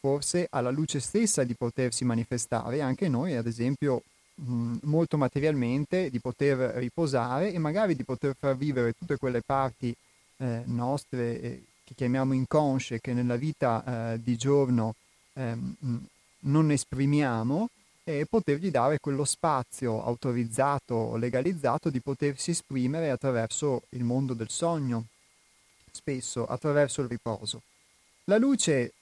forse 0.00 0.46
alla 0.48 0.70
luce 0.70 1.00
stessa 1.00 1.44
di 1.44 1.52
potersi 1.52 2.06
manifestare, 2.06 2.80
anche 2.80 3.06
noi 3.06 3.36
ad 3.36 3.46
esempio 3.46 4.02
mh, 4.36 4.76
molto 4.84 5.18
materialmente, 5.18 6.08
di 6.08 6.20
poter 6.20 6.56
riposare 6.76 7.52
e 7.52 7.58
magari 7.58 7.94
di 7.94 8.02
poter 8.02 8.34
far 8.34 8.56
vivere 8.56 8.94
tutte 8.94 9.18
quelle 9.18 9.42
parti 9.42 9.94
eh, 10.38 10.62
nostre 10.64 11.60
che 11.94 12.04
chiamiamo 12.04 12.34
inconsce, 12.34 13.00
che 13.00 13.14
nella 13.14 13.36
vita 13.36 14.12
eh, 14.12 14.20
di 14.20 14.36
giorno 14.36 14.96
ehm, 15.34 16.06
non 16.40 16.70
esprimiamo 16.70 17.70
e 18.02 18.26
potergli 18.26 18.70
dare 18.70 18.98
quello 18.98 19.24
spazio 19.24 20.04
autorizzato, 20.04 21.16
legalizzato 21.16 21.88
di 21.88 22.00
potersi 22.00 22.50
esprimere 22.50 23.10
attraverso 23.10 23.82
il 23.90 24.04
mondo 24.04 24.34
del 24.34 24.50
sogno, 24.50 25.06
spesso 25.90 26.46
attraverso 26.46 27.00
il 27.00 27.08
riposo. 27.08 27.62
La 28.24 28.36
luce 28.36 28.92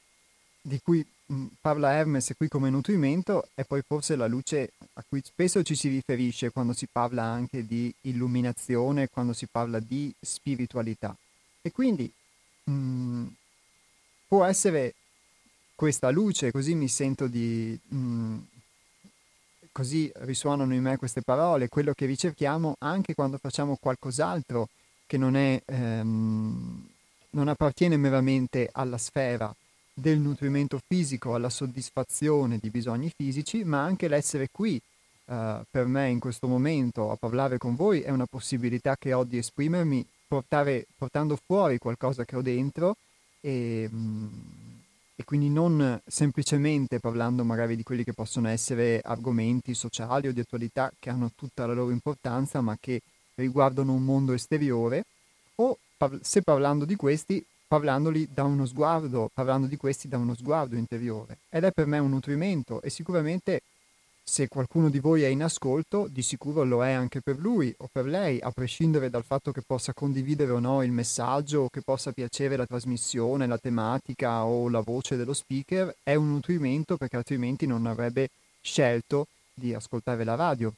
di 0.60 0.78
cui 0.80 1.04
mh, 1.26 1.46
parla 1.60 1.92
Hermes 1.92 2.34
qui 2.36 2.46
come 2.46 2.70
nutrimento 2.70 3.48
è 3.54 3.64
poi 3.64 3.82
forse 3.84 4.14
la 4.14 4.28
luce 4.28 4.72
a 4.92 5.04
cui 5.08 5.20
spesso 5.24 5.62
ci 5.62 5.74
si 5.74 5.88
riferisce 5.88 6.50
quando 6.50 6.74
si 6.74 6.86
parla 6.90 7.24
anche 7.24 7.66
di 7.66 7.92
illuminazione, 8.02 9.08
quando 9.08 9.32
si 9.32 9.46
parla 9.50 9.80
di 9.80 10.14
spiritualità. 10.20 11.16
E 11.60 11.72
quindi 11.72 12.12
mh, 12.64 13.26
può 14.26 14.44
essere 14.44 14.94
questa 15.74 16.10
luce, 16.10 16.50
così 16.50 16.74
mi 16.74 16.88
sento 16.88 17.26
di... 17.26 17.78
Mh, 17.88 18.38
così 19.72 20.12
risuonano 20.16 20.74
in 20.74 20.82
me 20.82 20.98
queste 20.98 21.22
parole, 21.22 21.68
quello 21.68 21.92
che 21.94 22.04
ricerchiamo 22.04 22.76
anche 22.80 23.14
quando 23.14 23.38
facciamo 23.38 23.76
qualcos'altro 23.80 24.68
che 25.06 25.16
non, 25.16 25.34
è, 25.34 25.60
ehm, 25.64 26.88
non 27.30 27.48
appartiene 27.48 27.96
meramente 27.96 28.68
alla 28.70 28.98
sfera 28.98 29.54
del 29.94 30.18
nutrimento 30.18 30.78
fisico 30.86 31.34
alla 31.34 31.50
soddisfazione 31.50 32.58
di 32.58 32.70
bisogni 32.70 33.10
fisici, 33.14 33.64
ma 33.64 33.82
anche 33.82 34.08
l'essere 34.08 34.48
qui 34.50 34.80
uh, 35.26 35.62
per 35.70 35.86
me 35.86 36.08
in 36.08 36.18
questo 36.18 36.46
momento 36.46 37.10
a 37.10 37.16
parlare 37.16 37.58
con 37.58 37.74
voi 37.74 38.00
è 38.00 38.10
una 38.10 38.26
possibilità 38.26 38.96
che 38.96 39.12
ho 39.12 39.24
di 39.24 39.38
esprimermi 39.38 40.06
portare, 40.32 40.86
portando 40.96 41.36
fuori 41.36 41.76
qualcosa 41.76 42.24
che 42.24 42.36
ho 42.36 42.40
dentro 42.40 42.96
e, 43.42 43.86
mm, 43.92 44.26
e 45.14 45.24
quindi 45.24 45.50
non 45.50 46.00
semplicemente 46.06 47.00
parlando 47.00 47.44
magari 47.44 47.76
di 47.76 47.82
quelli 47.82 48.02
che 48.02 48.14
possono 48.14 48.48
essere 48.48 49.02
argomenti 49.04 49.74
sociali 49.74 50.28
o 50.28 50.32
di 50.32 50.40
attualità 50.40 50.90
che 50.98 51.10
hanno 51.10 51.32
tutta 51.36 51.66
la 51.66 51.74
loro 51.74 51.90
importanza, 51.90 52.62
ma 52.62 52.78
che 52.80 53.02
riguardano 53.34 53.92
un 53.92 54.04
mondo 54.04 54.32
esteriore, 54.32 55.04
o 55.56 55.76
se 56.22 56.40
parlando 56.40 56.86
di 56.86 56.96
questi 56.96 57.44
parlandoli 57.68 58.26
da 58.32 58.44
uno 58.44 58.64
sguardo, 58.64 59.30
parlando 59.34 59.66
di 59.66 59.76
questi 59.76 60.08
da 60.08 60.16
uno 60.16 60.34
sguardo 60.34 60.76
interiore. 60.76 61.40
Ed 61.50 61.64
è 61.64 61.72
per 61.72 61.84
me 61.86 61.98
un 61.98 62.08
nutrimento 62.08 62.80
e 62.80 62.88
sicuramente 62.88 63.60
se 64.24 64.48
qualcuno 64.48 64.88
di 64.88 65.00
voi 65.00 65.22
è 65.22 65.26
in 65.26 65.42
ascolto, 65.42 66.06
di 66.08 66.22
sicuro 66.22 66.64
lo 66.64 66.84
è 66.84 66.92
anche 66.92 67.20
per 67.20 67.38
lui 67.38 67.74
o 67.78 67.88
per 67.90 68.06
lei, 68.06 68.38
a 68.40 68.50
prescindere 68.50 69.10
dal 69.10 69.24
fatto 69.24 69.52
che 69.52 69.62
possa 69.62 69.92
condividere 69.92 70.52
o 70.52 70.58
no 70.58 70.82
il 70.82 70.92
messaggio 70.92 71.62
o 71.62 71.68
che 71.68 71.82
possa 71.82 72.12
piacere 72.12 72.56
la 72.56 72.66
trasmissione, 72.66 73.46
la 73.46 73.58
tematica 73.58 74.44
o 74.44 74.68
la 74.68 74.80
voce 74.80 75.16
dello 75.16 75.34
speaker, 75.34 75.94
è 76.02 76.14
un 76.14 76.30
nutrimento 76.30 76.96
perché 76.96 77.16
altrimenti 77.16 77.66
non 77.66 77.86
avrebbe 77.86 78.30
scelto 78.60 79.26
di 79.52 79.74
ascoltare 79.74 80.24
la 80.24 80.36
radio. 80.36 80.72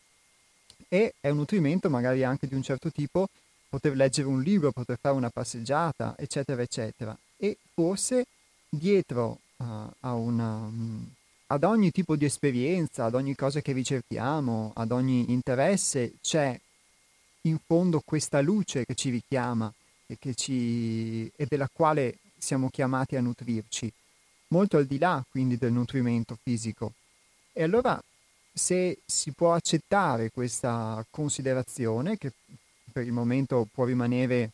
E 0.89 1.15
è 1.21 1.29
un 1.29 1.37
nutrimento 1.37 1.91
magari 1.91 2.25
anche 2.25 2.47
di 2.47 2.55
un 2.55 2.63
certo 2.63 2.91
tipo 2.91 3.29
poter 3.69 3.95
leggere 3.95 4.27
un 4.27 4.41
libro, 4.41 4.73
poter 4.73 4.99
fare 5.01 5.15
una 5.15 5.31
passeggiata, 5.31 6.15
eccetera, 6.17 6.63
eccetera. 6.63 7.17
E 7.37 7.59
forse 7.75 8.25
dietro 8.69 9.39
uh, 9.59 9.65
a 10.01 10.15
una... 10.15 10.57
Um, 10.57 11.13
ad 11.55 11.63
ogni 11.63 11.93
tipo 11.93 12.17
di 12.17 12.25
esperienza, 12.25 13.05
ad 13.05 13.15
ogni 13.15 13.37
cosa 13.37 13.61
che 13.61 13.73
ricerchiamo, 13.73 14.73
ad 14.75 14.91
ogni 14.91 15.31
interesse, 15.31 16.15
c'è 16.21 16.59
in 17.43 17.59
fondo 17.65 18.03
questa 18.05 18.41
luce 18.41 18.85
che 18.85 18.97
ci 18.97 19.11
richiama 19.11 19.73
e, 20.07 20.17
che 20.19 20.35
ci, 20.35 21.31
e 21.37 21.47
della 21.49 21.69
quale 21.73 22.19
siamo 22.37 22.69
chiamati 22.71 23.15
a 23.15 23.21
nutrirci, 23.21 23.91
molto 24.49 24.79
al 24.79 24.87
di 24.87 24.99
là 24.99 25.25
quindi 25.31 25.57
del 25.57 25.73
nutrimento 25.73 26.37
fisico. 26.43 26.93
E 27.53 27.63
allora 27.63 28.03
se 28.53 28.99
si 29.07 29.31
può 29.31 29.55
accettare 29.55 30.31
questa 30.31 31.05
considerazione, 31.09 32.19
che 32.19 32.33
per 32.93 33.05
il 33.05 33.13
momento 33.13 33.69
può 33.73 33.85
rimanere 33.85 34.51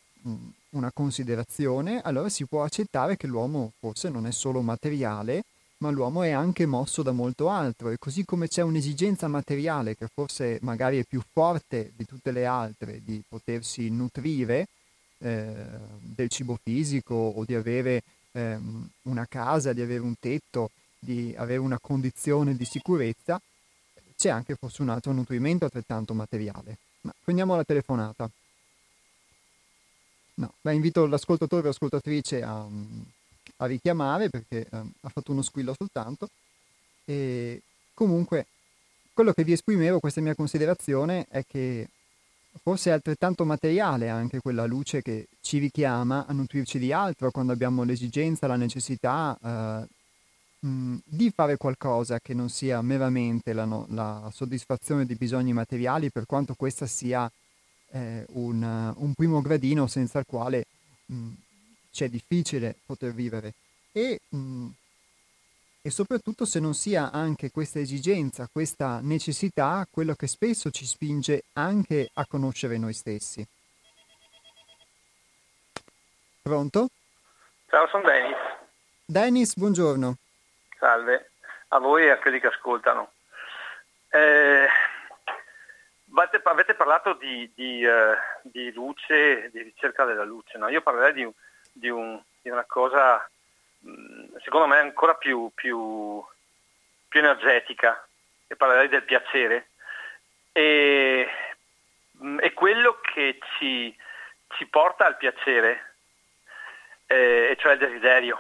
una 0.70 0.90
considerazione, 0.92 2.02
allora 2.02 2.28
si 2.28 2.44
può 2.44 2.62
accettare 2.62 3.16
che 3.16 3.26
l'uomo 3.26 3.72
forse 3.78 4.10
non 4.10 4.26
è 4.26 4.32
solo 4.32 4.60
materiale, 4.60 5.44
ma 5.80 5.90
l'uomo 5.90 6.22
è 6.22 6.30
anche 6.30 6.66
mosso 6.66 7.02
da 7.02 7.12
molto 7.12 7.48
altro 7.48 7.90
e 7.90 7.98
così 7.98 8.24
come 8.24 8.48
c'è 8.48 8.62
un'esigenza 8.62 9.28
materiale 9.28 9.96
che 9.96 10.08
forse 10.12 10.58
magari 10.62 10.98
è 10.98 11.04
più 11.04 11.22
forte 11.32 11.92
di 11.96 12.04
tutte 12.04 12.32
le 12.32 12.44
altre 12.44 13.00
di 13.02 13.22
potersi 13.26 13.88
nutrire 13.88 14.68
eh, 15.18 15.54
del 16.00 16.28
cibo 16.28 16.58
fisico 16.62 17.14
o 17.14 17.44
di 17.44 17.54
avere 17.54 18.02
eh, 18.32 18.58
una 19.02 19.26
casa, 19.26 19.72
di 19.72 19.80
avere 19.80 20.00
un 20.00 20.14
tetto, 20.18 20.70
di 20.98 21.34
avere 21.36 21.58
una 21.58 21.78
condizione 21.78 22.56
di 22.56 22.64
sicurezza, 22.64 23.40
c'è 24.16 24.28
anche 24.28 24.56
forse 24.56 24.82
un 24.82 24.90
altro 24.90 25.12
nutrimento 25.12 25.64
altrettanto 25.64 26.12
materiale. 26.12 26.76
Ma 27.02 27.12
prendiamo 27.24 27.56
la 27.56 27.64
telefonata. 27.64 28.30
No, 30.34 30.52
beh, 30.60 30.74
invito 30.74 31.06
l'ascoltatore 31.06 31.62
o 31.62 31.66
l'ascoltatrice 31.66 32.42
a, 32.42 32.66
a 33.60 33.66
richiamare 33.66 34.28
perché 34.28 34.66
eh, 34.70 34.76
ha 34.76 35.08
fatto 35.08 35.32
uno 35.32 35.42
squillo 35.42 35.74
soltanto. 35.76 36.28
E 37.04 37.62
comunque 37.94 38.46
quello 39.12 39.32
che 39.32 39.44
vi 39.44 39.52
esprimevo, 39.52 40.00
questa 40.00 40.20
mia 40.20 40.34
considerazione, 40.34 41.26
è 41.28 41.44
che 41.46 41.88
forse 42.62 42.90
è 42.90 42.92
altrettanto 42.92 43.44
materiale 43.44 44.08
anche 44.08 44.40
quella 44.40 44.64
luce 44.64 45.02
che 45.02 45.28
ci 45.40 45.58
richiama 45.58 46.26
a 46.26 46.32
nutrirci 46.32 46.78
di 46.78 46.92
altro 46.92 47.30
quando 47.30 47.52
abbiamo 47.52 47.82
l'esigenza, 47.82 48.46
la 48.46 48.56
necessità 48.56 49.38
eh, 49.42 50.66
mh, 50.66 50.96
di 51.04 51.30
fare 51.34 51.56
qualcosa 51.56 52.18
che 52.20 52.34
non 52.34 52.48
sia 52.48 52.80
meramente 52.80 53.52
la, 53.52 53.64
no, 53.64 53.86
la, 53.90 54.30
soddisfazione 54.32 55.04
di 55.04 55.14
bisogni 55.14 55.52
materiali, 55.52 56.10
per 56.10 56.26
quanto 56.26 56.54
questa 56.54 56.86
sia 56.86 57.30
eh, 57.92 58.24
un, 58.30 58.94
un, 58.96 59.14
primo 59.14 59.40
gradino 59.42 59.86
senza 59.86 60.18
il 60.20 60.26
quale 60.26 60.64
mh, 61.06 61.28
c'è 61.90 62.08
difficile 62.08 62.76
poter 62.86 63.12
vivere 63.12 63.54
e, 63.92 64.20
mh, 64.28 64.36
mm, 64.38 64.68
e 65.82 65.90
soprattutto 65.90 66.44
se 66.44 66.60
non 66.60 66.74
sia 66.74 67.10
anche 67.10 67.50
questa 67.50 67.78
esigenza, 67.78 68.48
questa 68.52 69.00
necessità, 69.02 69.86
quello 69.90 70.14
che 70.14 70.26
spesso 70.26 70.70
ci 70.70 70.84
spinge 70.84 71.44
anche 71.54 72.10
a 72.14 72.26
conoscere 72.26 72.76
noi 72.76 72.92
stessi. 72.92 73.46
Pronto? 76.42 76.88
Ciao, 77.68 77.86
sono 77.88 78.04
Dennis. 78.04 78.36
Dennis, 79.06 79.56
buongiorno. 79.56 80.16
Salve, 80.78 81.30
a 81.68 81.78
voi 81.78 82.04
e 82.04 82.10
a 82.10 82.18
quelli 82.18 82.40
che 82.40 82.48
ascoltano. 82.48 83.12
Eh, 84.10 84.68
avete 86.42 86.74
parlato 86.74 87.14
di, 87.14 87.50
di, 87.54 87.84
uh, 87.84 88.14
di, 88.42 88.72
luce, 88.72 89.50
di 89.50 89.62
ricerca 89.62 90.04
della 90.04 90.24
luce, 90.24 90.58
no? 90.58 90.68
io 90.68 90.82
parlerei 90.82 91.12
di, 91.12 91.34
di, 91.72 91.88
un, 91.88 92.20
di 92.42 92.50
una 92.50 92.64
cosa 92.64 93.28
mm, 93.86 94.36
secondo 94.42 94.66
me 94.66 94.78
ancora 94.78 95.14
più, 95.14 95.50
più, 95.54 96.22
più 97.08 97.20
energetica 97.20 98.06
e 98.46 98.56
parlerei 98.56 98.88
del 98.88 99.04
piacere. 99.04 99.68
E, 100.52 101.28
mm, 102.22 102.38
è 102.38 102.52
quello 102.52 103.00
che 103.00 103.38
ci, 103.58 103.96
ci, 104.56 104.66
porta 104.66 105.06
al 105.06 105.16
piacere 105.16 105.94
eh, 107.06 107.48
e 107.50 107.56
cioè 107.58 107.72
il 107.72 107.78
desiderio. 107.78 108.38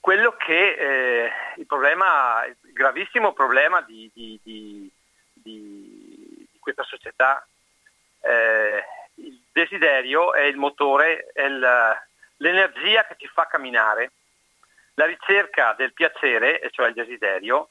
Quello 0.00 0.36
che 0.36 0.72
eh, 0.72 1.32
il 1.56 1.66
problema 1.66 2.44
il 2.46 2.72
gravissimo 2.72 3.32
problema 3.32 3.80
di, 3.82 4.10
di, 4.14 4.40
di, 4.42 4.90
di 5.32 6.48
questa 6.60 6.84
società 6.84 7.46
eh, 8.20 8.84
il 9.18 9.42
desiderio 9.52 10.34
è 10.34 10.42
il 10.42 10.56
motore, 10.56 11.30
è 11.32 11.42
il, 11.42 12.00
l'energia 12.36 13.04
che 13.06 13.16
ci 13.18 13.26
fa 13.26 13.46
camminare. 13.46 14.12
La 14.94 15.06
ricerca 15.06 15.74
del 15.76 15.92
piacere, 15.92 16.60
cioè 16.72 16.88
il 16.88 16.94
desiderio, 16.94 17.70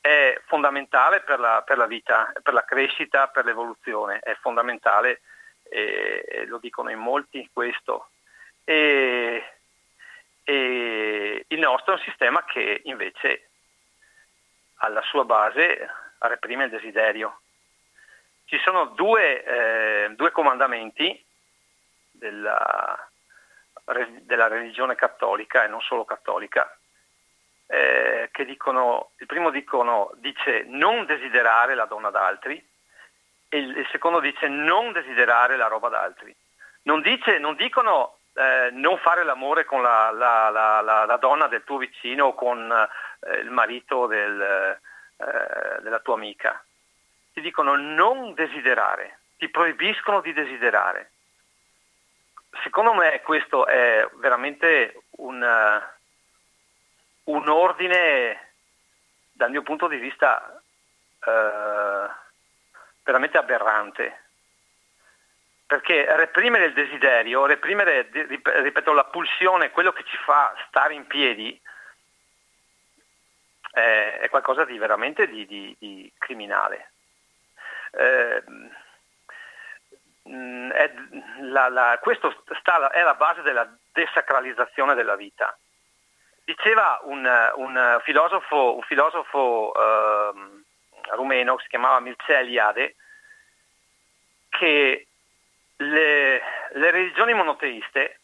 è 0.00 0.40
fondamentale 0.46 1.20
per 1.20 1.38
la, 1.38 1.62
per 1.64 1.76
la 1.76 1.86
vita, 1.86 2.32
per 2.42 2.52
la 2.52 2.64
crescita, 2.64 3.28
per 3.28 3.44
l'evoluzione, 3.44 4.18
è 4.18 4.34
fondamentale, 4.40 5.20
e, 5.62 6.24
e 6.28 6.46
lo 6.46 6.58
dicono 6.58 6.90
in 6.90 6.98
molti 6.98 7.48
questo. 7.52 8.08
E, 8.64 9.42
e 10.42 11.44
il 11.46 11.58
nostro 11.58 11.94
è 11.94 11.96
un 11.96 12.02
sistema 12.02 12.44
che 12.44 12.82
invece 12.84 13.48
alla 14.76 15.02
sua 15.02 15.24
base 15.24 15.88
reprime 16.18 16.64
il 16.64 16.70
desiderio 16.70 17.40
ci 18.46 18.58
sono 18.58 18.86
due, 18.86 19.44
eh, 19.44 20.14
due 20.14 20.30
comandamenti 20.30 21.24
della, 22.10 23.08
della, 24.22 24.48
religione 24.48 24.94
cattolica 24.94 25.64
e 25.64 25.68
non 25.68 25.80
solo 25.80 26.04
cattolica 26.04 26.76
eh, 27.66 28.28
che 28.30 28.44
dicono, 28.44 29.10
il 29.18 29.26
primo 29.26 29.50
dicono, 29.50 30.10
dice 30.16 30.64
non 30.66 31.06
desiderare 31.06 31.74
la 31.74 31.86
donna 31.86 32.10
d'altri 32.10 32.62
e 33.48 33.58
il, 33.58 33.76
il 33.78 33.88
secondo 33.90 34.20
dice 34.20 34.48
non 34.48 34.92
desiderare 34.92 35.56
la 35.56 35.66
roba 35.66 35.88
d'altri. 35.88 36.34
Non, 36.82 37.00
dice, 37.00 37.38
non 37.38 37.56
dicono 37.56 38.18
eh, 38.34 38.68
non 38.72 38.98
fare 38.98 39.24
l'amore 39.24 39.64
con 39.64 39.80
la, 39.80 40.10
la, 40.10 40.50
la, 40.50 41.04
la, 41.06 41.16
donna 41.16 41.46
del 41.46 41.64
tuo 41.64 41.78
vicino 41.78 42.26
o 42.26 42.34
con 42.34 42.70
eh, 42.70 43.38
il 43.38 43.50
marito 43.50 44.06
del, 44.06 44.78
eh, 45.16 45.80
della 45.80 46.00
tua 46.00 46.14
amica 46.14 46.62
ti 47.34 47.40
dicono 47.40 47.74
non 47.74 48.32
desiderare, 48.34 49.18
ti 49.36 49.48
proibiscono 49.48 50.20
di 50.20 50.32
desiderare. 50.32 51.10
Secondo 52.62 52.94
me 52.94 53.20
questo 53.22 53.66
è 53.66 54.08
veramente 54.14 55.02
un, 55.16 55.42
un 57.24 57.48
ordine, 57.48 58.52
dal 59.32 59.50
mio 59.50 59.62
punto 59.62 59.88
di 59.88 59.96
vista, 59.96 60.62
uh, 61.26 62.08
veramente 63.02 63.36
aberrante. 63.36 64.22
Perché 65.66 66.06
reprimere 66.14 66.66
il 66.66 66.72
desiderio, 66.72 67.46
reprimere, 67.46 68.08
ripeto, 68.12 68.92
la 68.92 69.06
pulsione, 69.06 69.72
quello 69.72 69.92
che 69.92 70.04
ci 70.04 70.16
fa 70.18 70.54
stare 70.68 70.94
in 70.94 71.08
piedi, 71.08 71.60
è, 73.72 74.28
qualcosa 74.30 74.64
di 74.64 74.78
veramente 74.78 75.26
di, 75.26 75.44
di, 75.46 75.74
di 75.80 76.12
criminale 76.16 76.76
eh, 76.76 76.93
la, 81.40 81.68
la, 81.68 81.98
questo 82.00 82.42
sta, 82.60 82.90
è 82.90 83.02
la 83.02 83.14
base 83.14 83.42
della 83.42 83.68
desacralizzazione 83.92 84.94
della 84.94 85.16
vita. 85.16 85.56
Diceva 86.44 87.00
un, 87.04 87.24
un 87.56 88.00
filosofo, 88.02 88.76
un 88.76 88.82
filosofo 88.82 89.72
eh, 89.74 90.32
rumeno 91.14 91.56
che 91.56 91.62
si 91.62 91.68
chiamava 91.68 92.00
Mircea 92.00 92.40
Eliade 92.40 92.96
che 94.48 95.06
le, 95.76 96.42
le 96.72 96.90
religioni 96.90 97.32
monoteiste 97.34 98.20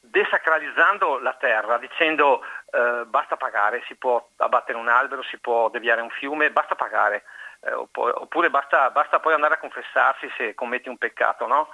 desacralizzando 0.00 1.18
la 1.18 1.34
terra, 1.34 1.78
dicendo 1.78 2.42
eh, 2.70 3.04
basta 3.06 3.36
pagare, 3.36 3.82
si 3.86 3.96
può 3.96 4.28
abbattere 4.36 4.78
un 4.78 4.88
albero, 4.88 5.22
si 5.22 5.38
può 5.38 5.68
deviare 5.68 6.00
un 6.00 6.10
fiume, 6.10 6.50
basta 6.50 6.74
pagare, 6.74 7.24
eh, 7.66 7.72
oppure 7.72 8.50
basta, 8.50 8.90
basta, 8.90 9.20
poi 9.20 9.34
andare 9.34 9.54
a 9.54 9.58
confessarsi 9.58 10.30
se 10.36 10.54
commetti 10.54 10.88
un 10.88 10.98
peccato, 10.98 11.46
no? 11.46 11.68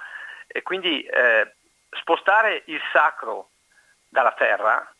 E 0.47 0.61
quindi 0.63 1.03
eh, 1.03 1.53
spostare 1.91 2.63
il 2.65 2.81
sacro 2.91 3.49
dalla 4.09 4.33
terra, 4.33 4.91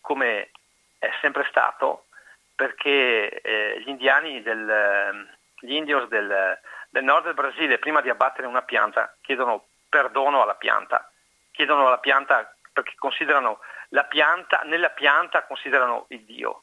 come 0.00 0.50
è 0.98 1.10
sempre 1.20 1.46
stato, 1.48 2.06
perché 2.54 3.40
eh, 3.40 3.80
gli 3.80 3.88
indiani 3.88 4.42
del, 4.42 5.28
gli 5.60 5.72
indios 5.72 6.08
del, 6.08 6.58
del 6.90 7.04
nord 7.04 7.24
del 7.24 7.34
Brasile 7.34 7.78
prima 7.78 8.00
di 8.00 8.10
abbattere 8.10 8.46
una 8.46 8.62
pianta 8.62 9.14
chiedono 9.22 9.64
perdono 9.88 10.42
alla 10.42 10.54
pianta, 10.54 11.10
chiedono 11.52 11.86
alla 11.86 11.98
pianta 11.98 12.54
perché 12.72 12.92
considerano 12.96 13.60
la 13.88 14.04
pianta, 14.04 14.60
nella 14.64 14.90
pianta 14.90 15.44
considerano 15.44 16.06
il 16.08 16.20
Dio, 16.20 16.62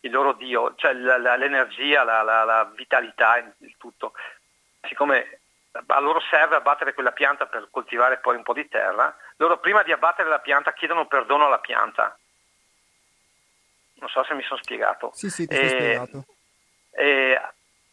il 0.00 0.10
loro 0.10 0.32
Dio, 0.32 0.74
cioè 0.76 0.92
la, 0.94 1.18
la, 1.18 1.36
l'energia, 1.36 2.02
la, 2.04 2.22
la, 2.22 2.70
vitalità, 2.74 3.36
il 3.36 3.74
tutto. 3.78 4.12
Siccome 4.86 5.40
a 5.72 6.00
loro 6.00 6.20
serve 6.30 6.56
abbattere 6.56 6.94
quella 6.94 7.12
pianta 7.12 7.46
per 7.46 7.68
coltivare 7.70 8.18
poi 8.18 8.36
un 8.36 8.42
po' 8.42 8.52
di 8.52 8.68
terra, 8.68 9.14
loro 9.36 9.58
prima 9.58 9.82
di 9.82 9.92
abbattere 9.92 10.28
la 10.28 10.40
pianta 10.40 10.72
chiedono 10.72 11.06
perdono 11.06 11.46
alla 11.46 11.58
pianta. 11.58 12.16
Non 13.94 14.08
so 14.08 14.24
se 14.24 14.34
mi 14.34 14.42
sono 14.42 14.60
spiegato. 14.62 15.10
Sì, 15.14 15.28
sì, 15.28 15.46
ti 15.46 15.54
sei 15.54 15.68
spiegato. 15.68 16.24
E, 16.90 17.40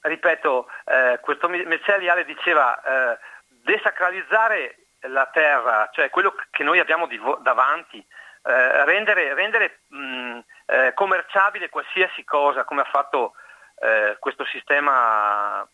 ripeto, 0.01 0.67
eh, 0.85 1.19
questo 1.21 1.49
Mezzelliale 1.49 2.25
diceva 2.25 2.81
eh, 2.81 3.19
desacralizzare 3.47 4.77
la 5.01 5.25
terra, 5.27 5.89
cioè 5.91 6.09
quello 6.09 6.33
che 6.49 6.63
noi 6.63 6.79
abbiamo 6.79 7.07
vo- 7.19 7.39
davanti, 7.41 7.97
eh, 7.99 8.85
rendere, 8.85 9.33
rendere 9.33 9.81
mh, 9.87 10.39
eh, 10.67 10.93
commerciabile 10.93 11.69
qualsiasi 11.69 12.23
cosa, 12.23 12.63
come 12.63 12.82
ha 12.82 12.89
fatto 12.91 13.34
eh, 13.80 14.17
questo 14.19 14.45
sistema 14.45 15.67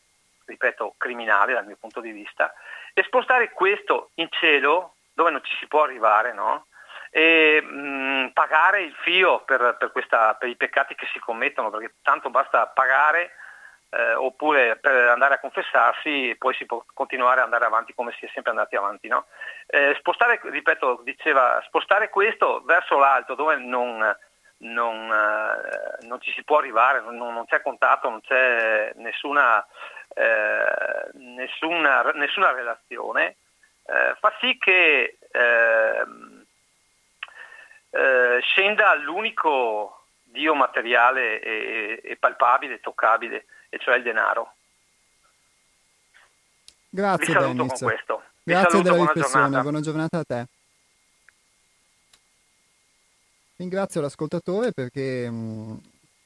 ripeto, 0.46 0.96
criminale 0.98 1.54
dal 1.54 1.66
mio 1.66 1.78
punto 1.80 2.00
di 2.00 2.12
vista, 2.12 2.54
e 2.94 3.04
spostare 3.04 3.52
questo 3.52 4.12
in 4.16 4.28
cielo, 4.30 4.96
dove 5.14 5.32
non 5.32 5.44
ci 5.44 5.56
si 5.58 5.68
può 5.68 5.84
arrivare, 5.84 6.34
no? 6.34 6.68
e 7.16 7.62
mh, 7.62 8.32
pagare 8.34 8.82
il 8.82 8.94
fio 9.04 9.42
per, 9.42 9.76
per, 9.78 9.92
questa, 9.92 10.34
per, 10.34 10.50
i 10.50 10.56
peccati 10.56 10.96
che 10.96 11.08
si 11.14 11.20
commettono, 11.20 11.70
perché 11.70 11.94
tanto 12.02 12.32
basta 12.32 12.66
pagare 12.66 13.32
eh, 13.92 14.16
oppure 14.16 14.78
per 14.78 15.10
andare 15.10 15.36
a 15.36 15.40
confessarsi 15.40 16.32
e 16.32 16.36
poi 16.38 16.56
si 16.56 16.66
può 16.66 16.84
continuare 16.94 17.38
ad 17.38 17.46
andare 17.46 17.66
avanti 17.66 17.94
come 17.94 18.16
si 18.18 18.26
è 18.26 18.30
sempre 18.34 18.50
andati 18.52 18.76
avanti. 18.76 19.08
No? 19.08 19.28
Eh, 19.68 19.96
spostare, 20.00 20.40
ripeto, 20.42 21.02
diceva, 21.04 21.62
spostare 21.68 22.10
questo 22.10 22.64
verso 22.66 22.98
l'alto 22.98 23.36
dove 23.36 23.58
non, 23.58 24.18
non, 24.64 25.12
eh, 25.12 26.06
non 26.06 26.20
ci 26.22 26.32
si 26.32 26.44
può 26.44 26.58
arrivare, 26.58 27.02
non, 27.02 27.18
non 27.18 27.46
c'è 27.46 27.62
contatto, 27.62 28.10
non 28.10 28.22
c'è 28.22 28.94
nessuna 28.96 29.66
eh, 30.16 31.10
nessuna, 31.14 32.04
nessuna, 32.14 32.52
relazione, 32.52 33.38
eh, 33.86 34.16
fa 34.20 34.32
sì 34.40 34.58
che 34.60 35.18
ehm, 35.32 36.46
eh, 37.90 38.40
scenda 38.42 38.94
l'unico 38.96 40.04
Dio 40.24 40.54
materiale 40.54 41.40
e, 41.40 42.02
e 42.04 42.16
palpabile, 42.18 42.80
toccabile, 42.80 43.46
e 43.70 43.80
cioè 43.80 43.98
il 43.98 44.04
denaro. 44.04 44.54
Grazie 46.90 47.34
Dennis. 47.34 47.84
Grazie 48.44 48.82
della 48.82 48.96
buona 48.96 49.12
riflessione, 49.14 49.44
giornata. 49.44 49.62
buona 49.62 49.82
giornata 49.82 50.18
a 50.20 50.24
te. 50.24 50.46
Ringrazio 53.56 54.02
l'ascoltatore 54.02 54.72
perché 54.72 55.30
mh, 55.30 55.82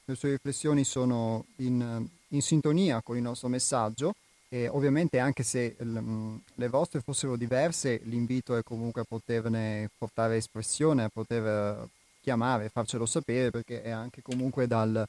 le 0.06 0.14
sue 0.14 0.30
riflessioni 0.30 0.84
sono 0.84 1.44
in 1.56 2.08
in 2.28 2.42
sintonia 2.42 3.00
con 3.02 3.16
il 3.16 3.22
nostro 3.22 3.48
messaggio 3.48 4.14
e 4.48 4.68
ovviamente 4.68 5.18
anche 5.18 5.42
se 5.42 5.76
l- 5.78 6.36
le 6.54 6.68
vostre 6.68 7.00
fossero 7.00 7.36
diverse 7.36 8.00
l'invito 8.04 8.56
è 8.56 8.62
comunque 8.62 9.02
a 9.02 9.04
poterne 9.06 9.90
portare 9.96 10.36
espressione, 10.36 11.04
a 11.04 11.08
poter 11.08 11.86
chiamare, 12.20 12.68
farcelo 12.68 13.06
sapere 13.06 13.50
perché 13.50 13.82
è 13.82 13.90
anche 13.90 14.22
comunque 14.22 14.66
dal, 14.66 15.04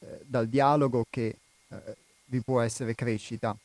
eh, 0.00 0.06
dal 0.24 0.48
dialogo 0.48 1.04
che 1.10 1.36
eh, 1.68 1.96
vi 2.26 2.40
può 2.40 2.60
essere 2.60 2.94
crescita. 2.94 3.56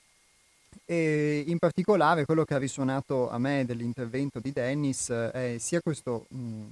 E 0.85 1.43
in 1.47 1.57
particolare 1.57 2.25
quello 2.25 2.43
che 2.43 2.53
ha 2.53 2.57
risuonato 2.59 3.29
a 3.29 3.37
me 3.39 3.65
dell'intervento 3.65 4.39
di 4.39 4.51
Dennis 4.51 5.09
è 5.09 5.57
sia 5.59 5.81
questo 5.81 6.25
mh, 6.29 6.63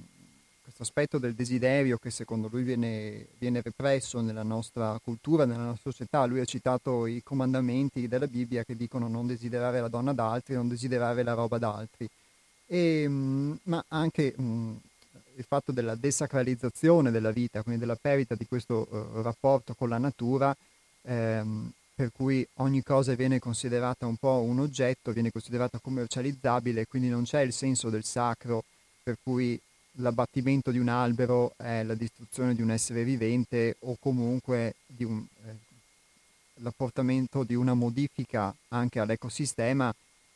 questo 0.68 0.82
aspetto 0.82 1.18
del 1.18 1.32
desiderio 1.32 1.96
che 1.96 2.10
secondo 2.10 2.48
lui 2.50 2.62
viene, 2.62 3.28
viene, 3.38 3.62
represso 3.62 4.20
nella 4.20 4.42
nostra 4.42 5.00
cultura, 5.02 5.46
nella 5.46 5.64
nostra 5.64 5.90
società. 5.90 6.26
Lui 6.26 6.40
ha 6.40 6.44
citato 6.44 7.06
i 7.06 7.22
comandamenti 7.22 8.06
della 8.06 8.26
Bibbia 8.26 8.64
che 8.64 8.76
dicono 8.76 9.08
non 9.08 9.26
desiderare 9.26 9.80
la 9.80 9.88
donna 9.88 10.12
d'altri, 10.12 10.54
non 10.54 10.68
desiderare 10.68 11.22
la 11.22 11.32
roba 11.32 11.56
d'altri. 11.56 12.06
E, 12.66 13.06
mm, 13.08 13.52
ma 13.62 13.82
anche 13.88 14.34
mh, 14.36 14.42
mm, 14.42 14.76
il 15.36 15.44
fatto 15.44 15.72
della 15.72 15.94
desacralizzazione 15.94 17.10
della 17.10 17.30
vita, 17.30 17.62
quindi 17.62 17.80
della 17.80 17.96
perdita 17.96 18.34
di 18.34 18.46
questo 18.46 18.86
uh, 18.90 19.22
rapporto 19.22 19.72
con 19.72 19.88
la 19.88 19.98
natura, 19.98 20.54
ehm, 21.02 21.72
per 21.94 22.12
cui 22.12 22.46
ogni 22.56 22.82
cosa 22.82 23.14
viene 23.14 23.38
considerata 23.38 24.06
un 24.06 24.16
po' 24.16 24.42
un 24.42 24.60
oggetto, 24.60 25.12
viene 25.12 25.32
considerata 25.32 25.78
commercializzabile, 25.78 26.86
quindi 26.86 27.08
non 27.08 27.24
c'è 27.24 27.40
il 27.40 27.52
senso 27.54 27.88
del 27.88 28.04
sacro, 28.04 28.64
per 29.02 29.16
cui 29.22 29.58
l'abbattimento 30.00 30.70
di 30.70 30.78
un 30.78 30.88
albero 30.88 31.54
è 31.56 31.82
la 31.82 31.94
distruzione 31.94 32.54
di 32.54 32.62
un 32.62 32.70
essere 32.70 33.04
vivente 33.04 33.76
o 33.80 33.96
comunque 33.98 34.74
un, 34.98 35.24
eh, 35.44 35.56
l'apportamento 36.56 37.44
di 37.44 37.54
una 37.54 37.74
modifica 37.74 38.54
anche 38.68 39.00
all'ecosistema 39.00 39.94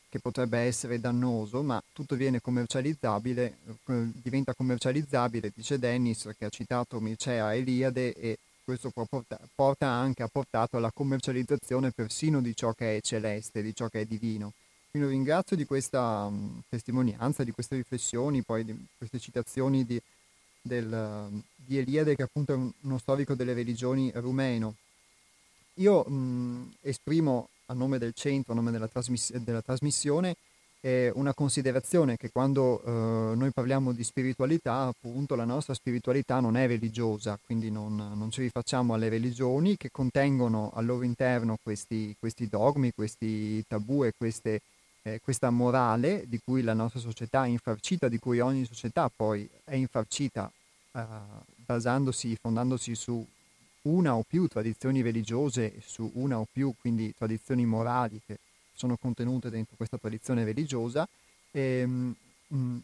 che 0.09 0.19
potrebbe 0.19 0.59
essere 0.59 0.99
dannoso, 0.99 1.63
ma 1.63 1.81
tutto 1.91 2.15
viene 2.15 2.39
commercializzabile, 2.39 3.57
eh, 3.87 4.09
diventa 4.21 4.53
commercializzabile, 4.53 5.51
dice 5.55 5.79
Dennis 5.79 6.29
che 6.37 6.45
ha 6.45 6.49
citato 6.49 6.99
Mircea 6.99 7.55
Eliade 7.55 8.13
e 8.13 8.37
questo 8.63 8.91
porta 9.55 9.87
anche, 9.87 10.23
ha 10.23 10.29
portato 10.31 10.77
alla 10.77 10.91
commercializzazione 10.91 11.91
persino 11.91 12.41
di 12.41 12.55
ciò 12.55 12.73
che 12.73 12.97
è 12.97 13.01
celeste, 13.01 13.61
di 13.61 13.75
ciò 13.75 13.87
che 13.87 14.01
è 14.01 14.05
divino. 14.05 14.53
Quindi 14.93 15.09
ringrazio 15.09 15.55
di 15.55 15.65
questa 15.65 16.25
um, 16.25 16.61
testimonianza, 16.69 17.43
di 17.43 17.49
queste 17.49 17.77
riflessioni, 17.77 18.43
poi 18.43 18.63
di 18.63 18.85
queste 18.95 19.17
citazioni 19.17 19.87
di, 19.87 19.99
del, 20.61 21.43
di 21.55 21.79
Eliade, 21.79 22.15
che 22.15 22.21
appunto 22.21 22.53
è 22.53 22.59
uno 22.81 22.97
storico 22.99 23.33
delle 23.33 23.53
religioni 23.53 24.11
rumeno. 24.13 24.75
Io 25.77 26.03
mh, 26.03 26.75
esprimo 26.81 27.49
a 27.65 27.73
nome 27.73 27.97
del 27.97 28.13
centro, 28.13 28.53
a 28.53 28.55
nome 28.55 28.69
della, 28.69 28.87
trasmiss- 28.87 29.35
della 29.37 29.63
trasmissione, 29.63 30.35
eh, 30.81 31.11
una 31.15 31.33
considerazione 31.33 32.15
che 32.15 32.29
quando 32.29 32.83
eh, 32.83 33.35
noi 33.35 33.49
parliamo 33.49 33.93
di 33.93 34.03
spiritualità, 34.03 34.81
appunto 34.81 35.33
la 35.33 35.45
nostra 35.45 35.73
spiritualità 35.73 36.39
non 36.39 36.55
è 36.55 36.67
religiosa, 36.67 37.39
quindi 37.43 37.71
non, 37.71 37.95
non 37.95 38.29
ci 38.29 38.41
rifacciamo 38.41 38.93
alle 38.93 39.09
religioni 39.09 39.75
che 39.75 39.89
contengono 39.89 40.69
al 40.71 40.85
loro 40.85 41.03
interno 41.03 41.57
questi, 41.63 42.15
questi 42.19 42.47
dogmi, 42.47 42.91
questi 42.93 43.65
tabù 43.65 44.03
e 44.03 44.13
queste 44.15 44.61
eh, 45.03 45.19
questa 45.21 45.49
morale 45.49 46.23
di 46.27 46.39
cui 46.43 46.61
la 46.61 46.73
nostra 46.73 46.99
società 46.99 47.45
è 47.45 47.47
infarcita, 47.47 48.07
di 48.07 48.19
cui 48.19 48.39
ogni 48.39 48.65
società 48.65 49.09
poi 49.13 49.47
è 49.63 49.75
infarcita 49.75 50.51
eh, 50.93 51.05
basandosi, 51.55 52.35
fondandosi 52.39 52.95
su 52.95 53.25
una 53.83 54.15
o 54.15 54.23
più 54.23 54.47
tradizioni 54.47 55.01
religiose, 55.01 55.81
su 55.85 56.09
una 56.15 56.39
o 56.39 56.47
più 56.51 56.73
quindi 56.79 57.13
tradizioni 57.15 57.65
morali 57.65 58.21
che 58.25 58.39
sono 58.73 58.97
contenute 58.97 59.49
dentro 59.49 59.75
questa 59.75 59.97
tradizione 59.97 60.43
religiosa. 60.45 61.07
Ehm, 61.51 62.15
mh, 62.47 62.77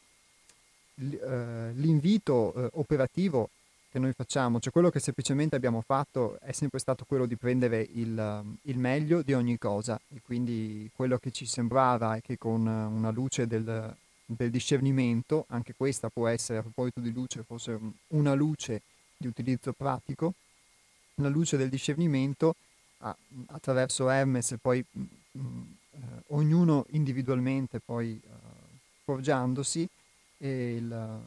eh, 1.01 1.71
l'invito 1.75 2.53
eh, 2.53 2.69
operativo 2.73 3.49
che 3.91 3.97
noi 3.99 4.13
facciamo, 4.13 4.59
cioè 4.59 4.71
quello 4.71 4.89
che 4.89 4.99
semplicemente 4.99 5.55
abbiamo 5.55 5.81
fatto 5.81 6.39
è 6.41 6.51
sempre 6.51 6.79
stato 6.79 7.05
quello 7.05 7.25
di 7.25 7.35
prendere 7.35 7.81
il, 7.93 8.43
il 8.63 8.77
meglio 8.77 9.23
di 9.23 9.33
ogni 9.33 9.57
cosa 9.57 9.99
e 10.13 10.21
quindi 10.21 10.89
quello 10.95 11.17
che 11.17 11.31
ci 11.31 11.45
sembrava 11.45 12.15
è 12.15 12.21
che 12.21 12.37
con 12.37 12.67
una 12.67 13.09
luce 13.09 13.47
del, 13.47 13.95
del 14.25 14.51
discernimento, 14.51 15.45
anche 15.49 15.73
questa 15.75 16.09
può 16.09 16.27
essere 16.27 16.59
a 16.59 16.61
proposito 16.61 16.99
di 16.99 17.11
luce, 17.11 17.43
forse 17.43 17.79
una 18.09 18.33
luce 18.35 18.81
di 19.17 19.25
utilizzo 19.25 19.73
pratico, 19.73 20.33
la 21.15 21.29
luce 21.29 21.57
del 21.57 21.69
discernimento 21.69 22.55
attraverso 23.47 24.09
Hermes 24.09 24.51
e 24.51 24.57
poi 24.57 24.85
mh, 24.91 25.01
mh, 25.31 25.75
eh, 25.91 25.97
ognuno 26.27 26.85
individualmente 26.89 27.79
poi 27.79 28.19
uh, 28.23 28.29
forgiandosi 29.03 29.87
e 30.37 30.75
il, 30.75 31.21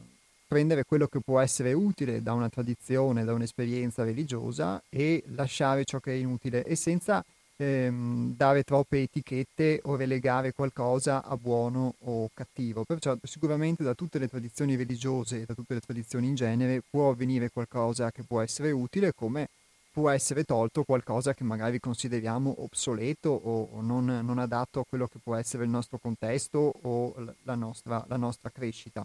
prendere 0.53 0.83
quello 0.83 1.07
che 1.07 1.19
può 1.19 1.39
essere 1.39 1.73
utile 1.73 2.21
da 2.21 2.33
una 2.33 2.47
tradizione, 2.47 3.23
da 3.23 3.33
un'esperienza 3.33 4.03
religiosa 4.03 4.79
e 4.87 5.23
lasciare 5.29 5.83
ciò 5.83 5.99
che 5.99 6.11
è 6.11 6.15
inutile 6.15 6.63
e 6.63 6.75
senza 6.75 7.25
ehm, 7.55 8.35
dare 8.35 8.61
troppe 8.61 9.01
etichette 9.01 9.79
o 9.85 9.95
relegare 9.95 10.53
qualcosa 10.53 11.23
a 11.23 11.35
buono 11.37 11.95
o 12.01 12.29
cattivo. 12.35 12.83
Perciò 12.83 13.17
sicuramente 13.23 13.81
da 13.81 13.95
tutte 13.95 14.19
le 14.19 14.27
tradizioni 14.27 14.75
religiose 14.75 15.41
e 15.41 15.45
da 15.47 15.55
tutte 15.55 15.73
le 15.73 15.79
tradizioni 15.79 16.27
in 16.27 16.35
genere 16.35 16.83
può 16.87 17.09
avvenire 17.09 17.49
qualcosa 17.49 18.11
che 18.11 18.21
può 18.21 18.39
essere 18.39 18.69
utile 18.69 19.11
come 19.11 19.47
può 19.91 20.11
essere 20.11 20.43
tolto 20.43 20.83
qualcosa 20.83 21.33
che 21.33 21.43
magari 21.43 21.79
consideriamo 21.79 22.53
obsoleto 22.59 23.29
o 23.29 23.81
non, 23.81 24.05
non 24.05 24.37
adatto 24.37 24.81
a 24.81 24.85
quello 24.87 25.07
che 25.07 25.17
può 25.17 25.33
essere 25.33 25.63
il 25.63 25.71
nostro 25.71 25.97
contesto 25.97 26.73
o 26.83 27.15
la 27.41 27.55
nostra, 27.55 28.05
la 28.07 28.17
nostra 28.17 28.51
crescita. 28.51 29.03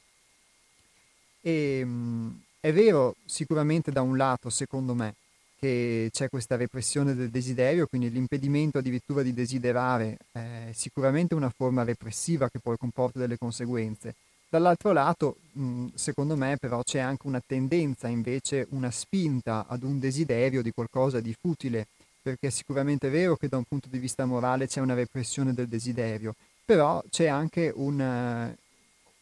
E, 1.41 1.79
ehm, 1.81 2.41
è 2.61 2.73
vero 2.73 3.17
sicuramente 3.25 3.91
da 3.93 4.03
un 4.03 4.17
lato, 4.17 4.51
secondo 4.51 4.95
me, 4.95 5.15
che 5.59 6.09
c'è 6.13 6.29
questa 6.29 6.57
repressione 6.57 7.15
del 7.15 7.31
desiderio, 7.31 7.87
quindi 7.87 8.11
l'impedimento 8.11 8.79
addirittura 8.79 9.23
di 9.23 9.33
desiderare 9.33 10.19
è 10.33 10.71
sicuramente 10.73 11.35
una 11.35 11.53
forma 11.55 11.83
repressiva 11.83 12.49
che 12.49 12.59
poi 12.61 12.77
comporta 12.77 13.19
delle 13.19 13.39
conseguenze. 13.39 14.15
Dall'altro 14.51 14.93
lato, 14.93 15.37
secondo 15.95 16.35
me, 16.37 16.57
però 16.59 16.83
c'è 16.83 17.01
anche 17.01 17.27
una 17.27 17.43
tendenza, 17.45 18.09
invece, 18.09 18.67
una 18.71 18.91
spinta 18.91 19.67
ad 19.69 19.83
un 19.83 19.99
desiderio 19.99 20.63
di 20.63 20.71
qualcosa 20.71 21.21
di 21.21 21.35
futile, 21.39 21.87
perché 22.23 22.47
è 22.47 22.51
sicuramente 22.51 23.09
vero 23.11 23.37
che 23.37 23.49
da 23.49 23.59
un 23.59 23.65
punto 23.65 23.89
di 23.91 23.99
vista 23.99 24.25
morale 24.25 24.67
c'è 24.67 24.81
una 24.81 24.95
repressione 24.95 25.53
del 25.53 25.69
desiderio, 25.69 26.35
però 26.65 27.03
c'è 27.11 27.27
anche 27.27 27.71
un, 27.75 28.01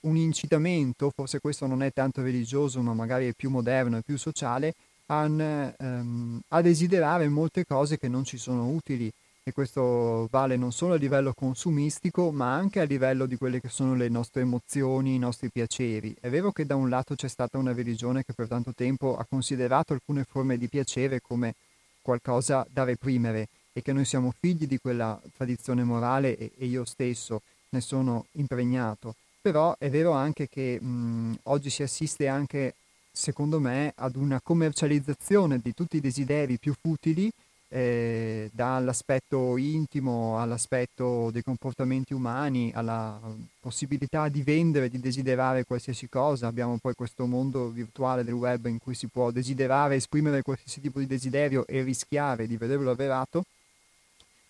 un 0.01 0.17
incitamento, 0.17 1.11
forse 1.15 1.41
questo 1.41 1.67
non 1.67 1.83
è 1.83 1.93
tanto 1.93 2.23
religioso, 2.23 2.81
ma 2.83 2.95
magari 2.95 3.29
è 3.29 3.33
più 3.33 3.51
moderno 3.51 3.99
e 3.99 4.03
più 4.03 4.17
sociale, 4.17 4.75
a, 5.07 5.25
um, 5.25 6.41
a 6.49 6.61
desiderare 6.61 7.29
molte 7.29 7.65
cose 7.65 7.99
che 7.99 8.09
non 8.09 8.25
ci 8.25 8.39
sono 8.39 8.69
utili 8.69 9.11
e 9.49 9.53
questo 9.53 10.27
vale 10.29 10.57
non 10.57 10.73
solo 10.73 10.95
a 10.95 10.97
livello 10.97 11.33
consumistico 11.33 12.33
ma 12.33 12.53
anche 12.53 12.81
a 12.81 12.85
livello 12.85 13.27
di 13.27 13.37
quelle 13.37 13.61
che 13.61 13.69
sono 13.69 13.95
le 13.95 14.09
nostre 14.09 14.41
emozioni, 14.41 15.15
i 15.15 15.21
nostri 15.21 15.51
piaceri. 15.51 16.17
È 16.19 16.29
vero 16.29 16.51
che 16.51 16.67
da 16.67 16.75
un 16.75 16.89
lato 16.89 17.15
c'è 17.15 17.29
stata 17.29 17.57
una 17.57 17.73
religione 17.73 18.25
che 18.25 18.33
per 18.33 18.49
tanto 18.49 18.73
tempo 18.75 19.17
ha 19.17 19.25
considerato 19.25 19.93
alcune 19.93 20.25
forme 20.25 20.59
di 20.59 20.67
piacere 20.67 21.21
come 21.21 21.55
qualcosa 22.03 22.67
da 22.69 22.83
reprimere 22.83 23.47
e 23.73 23.83
che 23.83 23.93
noi 23.93 24.05
siamo 24.05 24.35
figli 24.37 24.67
di 24.67 24.79
quella 24.79 25.21
tradizione 25.37 25.85
morale 25.85 26.37
e, 26.37 26.51
e 26.59 26.67
io 26.67 26.85
stesso 26.85 27.43
ne 27.69 27.81
sono 27.81 28.27
impregnato, 28.33 29.15
però 29.47 29.77
è 29.79 29.89
vero 29.91 30.11
anche 30.11 30.49
che 30.49 30.81
mh, 30.81 31.39
oggi 31.45 31.71
si 31.71 31.85
assiste 31.85 32.27
anche, 32.27 32.75
secondo 33.13 33.61
me, 33.61 33.93
ad 33.95 34.17
una 34.17 34.41
commercializzazione 34.43 35.61
di 35.63 35.73
tutti 35.73 35.99
i 35.99 36.01
desideri 36.01 36.59
più 36.59 36.75
futili 36.75 37.31
eh, 37.69 38.51
dall'aspetto 38.53 39.57
intimo 39.57 40.41
all'aspetto 40.41 41.31
dei 41.31 41.45
comportamenti 41.45 42.13
umani, 42.13 42.73
alla 42.75 43.21
possibilità 43.61 44.29
di 44.29 44.43
vendere, 44.43 44.89
di 44.89 44.99
desiderare 44.99 45.63
qualsiasi 45.63 46.09
cosa. 46.09 46.49
Abbiamo 46.49 46.77
poi 46.79 46.95
questo 46.95 47.25
mondo 47.27 47.69
virtuale 47.69 48.25
del 48.25 48.35
web 48.35 48.67
in 48.67 48.81
cui 48.81 48.97
si 48.97 49.07
può 49.07 49.31
desiderare, 49.31 49.95
esprimere 49.95 50.43
qualsiasi 50.43 50.81
tipo 50.81 50.99
di 50.99 51.07
desiderio 51.07 51.65
e 51.69 51.83
rischiare 51.83 52.49
di 52.49 52.57
vederlo 52.57 52.91
avverato 52.91 53.45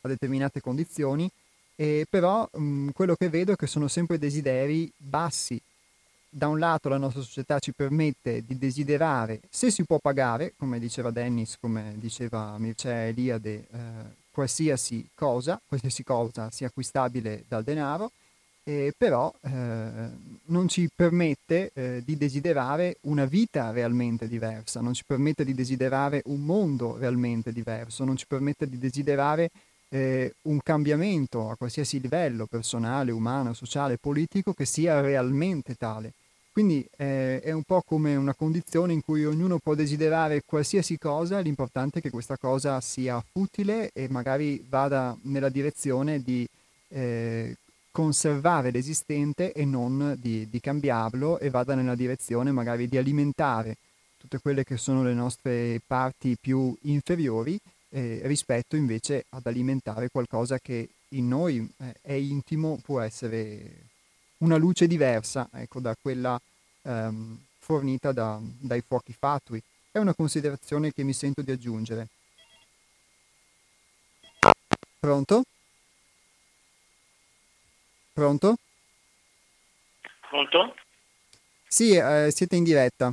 a 0.00 0.08
determinate 0.08 0.62
condizioni. 0.62 1.30
E 1.76 2.06
però 2.08 2.48
mh, 2.50 2.88
quello 2.90 3.14
che 3.14 3.28
vedo 3.28 3.52
è 3.52 3.56
che 3.56 3.66
sono 3.66 3.86
sempre 3.86 4.18
desideri 4.18 4.90
bassi, 4.96 5.60
da 6.28 6.48
un 6.48 6.58
lato 6.58 6.88
la 6.88 6.98
nostra 6.98 7.22
società 7.22 7.58
ci 7.58 7.72
permette 7.72 8.44
di 8.44 8.58
desiderare, 8.58 9.40
se 9.48 9.70
si 9.70 9.84
può 9.84 9.98
pagare, 9.98 10.52
come 10.56 10.78
diceva 10.78 11.10
Dennis, 11.10 11.56
come 11.58 11.94
diceva 11.96 12.56
Mircea 12.58 13.06
Eliade, 13.06 13.66
eh, 13.70 13.88
qualsiasi 14.30 15.06
cosa, 15.14 15.60
qualsiasi 15.66 16.02
cosa 16.02 16.50
sia 16.50 16.66
acquistabile 16.66 17.44
dal 17.48 17.62
denaro, 17.62 18.10
eh, 18.64 18.92
però 18.96 19.32
eh, 19.40 19.50
non 20.46 20.68
ci 20.68 20.90
permette 20.94 21.70
eh, 21.72 22.02
di 22.04 22.18
desiderare 22.18 22.96
una 23.02 23.24
vita 23.24 23.70
realmente 23.70 24.28
diversa, 24.28 24.80
non 24.80 24.92
ci 24.92 25.04
permette 25.06 25.44
di 25.44 25.54
desiderare 25.54 26.20
un 26.26 26.44
mondo 26.44 26.96
realmente 26.98 27.52
diverso, 27.52 28.04
non 28.04 28.16
ci 28.16 28.26
permette 28.26 28.68
di 28.68 28.78
desiderare 28.78 29.50
eh, 29.88 30.34
un 30.42 30.60
cambiamento 30.62 31.50
a 31.50 31.56
qualsiasi 31.56 32.00
livello, 32.00 32.46
personale, 32.46 33.12
umano, 33.12 33.52
sociale, 33.52 33.98
politico, 33.98 34.52
che 34.52 34.64
sia 34.64 35.00
realmente 35.00 35.74
tale. 35.74 36.12
Quindi 36.52 36.86
eh, 36.96 37.40
è 37.40 37.52
un 37.52 37.64
po' 37.64 37.82
come 37.86 38.16
una 38.16 38.34
condizione 38.34 38.94
in 38.94 39.02
cui 39.02 39.26
ognuno 39.26 39.58
può 39.58 39.74
desiderare 39.74 40.42
qualsiasi 40.46 40.96
cosa, 40.96 41.38
l'importante 41.40 41.98
è 41.98 42.02
che 42.02 42.08
questa 42.08 42.38
cosa 42.38 42.80
sia 42.80 43.22
utile 43.32 43.90
e 43.92 44.08
magari 44.08 44.64
vada 44.66 45.14
nella 45.24 45.50
direzione 45.50 46.22
di 46.22 46.48
eh, 46.88 47.54
conservare 47.90 48.70
l'esistente 48.70 49.52
e 49.52 49.66
non 49.66 50.16
di, 50.18 50.48
di, 50.48 50.60
cambiarlo 50.60 51.38
e 51.38 51.50
vada 51.50 51.74
nella 51.74 51.94
direzione 51.94 52.52
magari 52.52 52.88
di 52.88 52.96
alimentare 52.96 53.76
tutte 54.16 54.38
quelle 54.38 54.64
che 54.64 54.76
sono 54.76 55.02
le 55.02 55.12
nostre 55.12 55.80
parti 55.86 56.36
più 56.40 56.74
inferiori 56.82 57.58
eh, 57.96 58.20
rispetto 58.24 58.76
invece 58.76 59.24
ad 59.30 59.46
alimentare 59.46 60.10
qualcosa 60.10 60.58
che 60.58 60.90
in 61.10 61.28
noi 61.28 61.66
eh, 61.78 61.94
è 62.02 62.12
intimo, 62.12 62.78
può 62.82 63.00
essere 63.00 63.84
una 64.38 64.56
luce 64.56 64.86
diversa 64.86 65.48
ecco, 65.50 65.80
da 65.80 65.96
quella 65.98 66.38
ehm, 66.82 67.38
fornita 67.58 68.12
da, 68.12 68.38
dai 68.42 68.82
fuochi 68.86 69.14
fatui. 69.18 69.62
È 69.90 69.96
una 69.96 70.12
considerazione 70.12 70.92
che 70.92 71.04
mi 71.04 71.14
sento 71.14 71.40
di 71.40 71.50
aggiungere. 71.50 72.08
Pronto? 74.98 75.44
Pronto? 78.12 78.56
Pronto? 80.28 80.74
Sì, 81.66 81.94
eh, 81.94 82.28
siete 82.30 82.56
in 82.56 82.64
diretta. 82.64 83.10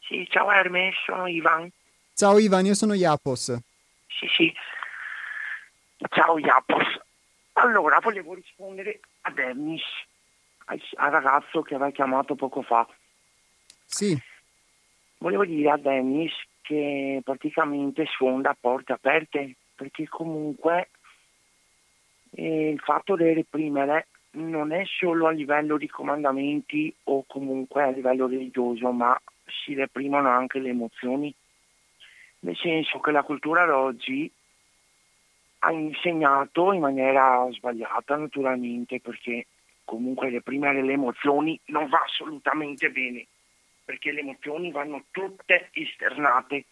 Sì, 0.00 0.26
ciao 0.28 0.50
Hermes, 0.50 0.94
sono 1.06 1.26
Ivan. 1.26 1.70
Ciao 2.14 2.38
Ivan, 2.38 2.66
io 2.66 2.74
sono 2.74 2.92
Iapos. 2.92 3.56
Sì, 4.06 4.26
sì. 4.28 4.54
Ciao 6.08 6.38
Iapos. 6.38 7.00
Allora, 7.54 7.98
volevo 8.00 8.34
rispondere 8.34 9.00
a 9.22 9.30
Dennis 9.30 9.82
al 10.66 11.10
ragazzo 11.10 11.62
che 11.62 11.74
aveva 11.74 11.90
chiamato 11.90 12.34
poco 12.34 12.62
fa. 12.62 12.86
Sì. 13.84 14.20
Volevo 15.18 15.44
dire 15.44 15.70
a 15.70 15.76
Dennis 15.76 16.32
che 16.60 17.20
praticamente 17.24 18.06
sfonda 18.06 18.56
porte 18.58 18.92
aperte, 18.92 19.54
perché 19.74 20.08
comunque 20.08 20.90
eh, 22.30 22.70
il 22.70 22.80
fatto 22.80 23.16
di 23.16 23.32
reprimere 23.32 24.08
non 24.32 24.72
è 24.72 24.84
solo 24.84 25.28
a 25.28 25.30
livello 25.30 25.78
di 25.78 25.88
comandamenti 25.88 26.94
o 27.04 27.24
comunque 27.26 27.82
a 27.82 27.90
livello 27.90 28.26
religioso, 28.26 28.90
ma 28.90 29.18
si 29.46 29.74
reprimono 29.74 30.28
anche 30.28 30.58
le 30.58 30.70
emozioni. 30.70 31.32
Nel 32.40 32.56
senso 32.56 33.00
che 33.00 33.10
la 33.10 33.22
cultura 33.22 33.64
d'oggi 33.64 34.30
ha 35.60 35.72
insegnato 35.72 36.72
in 36.72 36.80
maniera 36.80 37.46
sbagliata 37.50 38.16
naturalmente 38.16 39.00
perché 39.00 39.46
comunque 39.84 40.30
reprimere 40.30 40.82
le 40.82 40.92
emozioni 40.92 41.58
non 41.66 41.88
va 41.88 42.02
assolutamente 42.04 42.90
bene, 42.90 43.26
perché 43.84 44.12
le 44.12 44.20
emozioni 44.20 44.70
vanno 44.70 45.04
tutte 45.10 45.70
esternate, 45.72 46.66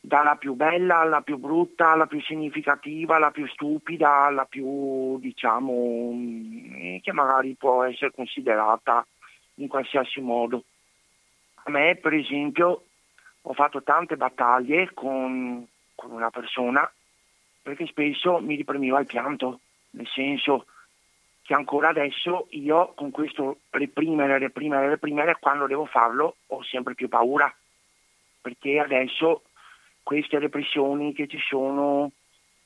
dalla 0.00 0.36
più 0.36 0.54
bella 0.54 0.98
alla 1.00 1.22
più 1.22 1.38
brutta, 1.38 1.90
alla 1.90 2.06
più 2.06 2.20
significativa, 2.22 3.16
alla 3.16 3.30
più 3.30 3.46
stupida, 3.48 4.24
alla 4.24 4.44
più, 4.44 5.18
diciamo, 5.18 6.10
mm, 6.12 6.98
che 7.02 7.12
magari 7.12 7.54
può 7.54 7.82
essere 7.82 8.12
considerata 8.12 9.04
in 9.54 9.68
qualsiasi 9.68 10.20
modo. 10.20 10.64
A 11.64 11.70
me, 11.70 11.96
per 11.96 12.14
esempio, 12.14 12.84
ho 13.42 13.52
fatto 13.54 13.82
tante 13.82 14.16
battaglie 14.16 14.92
con, 14.94 15.66
con 15.94 16.10
una 16.10 16.30
persona 16.30 16.90
perché 17.62 17.86
spesso 17.86 18.38
mi 18.40 18.54
ripremiva 18.54 18.98
il 18.98 19.06
pianto, 19.06 19.60
nel 19.90 20.06
senso 20.06 20.66
che 21.42 21.54
ancora 21.54 21.88
adesso 21.88 22.46
io 22.50 22.92
con 22.94 23.10
questo 23.10 23.60
reprimere, 23.70 24.38
reprimere, 24.38 24.88
reprimere, 24.88 25.36
quando 25.38 25.66
devo 25.66 25.84
farlo 25.84 26.36
ho 26.46 26.62
sempre 26.62 26.94
più 26.94 27.08
paura, 27.08 27.54
perché 28.40 28.78
adesso 28.78 29.42
queste 30.02 30.38
repressioni 30.38 31.12
che 31.12 31.26
ci 31.26 31.38
sono, 31.38 32.12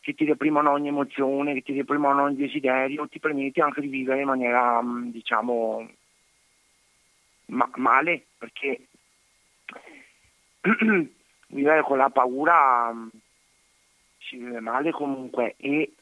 che 0.00 0.14
ti 0.14 0.24
reprimono 0.24 0.70
ogni 0.70 0.88
emozione, 0.88 1.54
che 1.54 1.62
ti 1.62 1.76
reprimono 1.76 2.22
ogni 2.22 2.36
desiderio, 2.36 3.08
ti 3.08 3.18
permette 3.18 3.60
anche 3.60 3.80
di 3.80 3.88
vivere 3.88 4.20
in 4.20 4.26
maniera, 4.26 4.80
mm, 4.80 5.10
diciamo, 5.10 5.88
ma- 7.46 7.70
male, 7.74 8.26
perché 8.38 8.86
vivere 11.48 11.82
con 11.82 11.98
la 11.98 12.10
paura 12.10 12.92
mm, 12.92 13.08
si 14.18 14.36
vive 14.36 14.60
male 14.60 14.90
comunque 14.92 15.54
e 15.56 15.92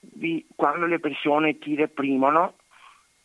vi, 0.00 0.46
quando 0.54 0.86
le 0.86 0.98
persone 0.98 1.58
ti 1.58 1.74
reprimono, 1.74 2.54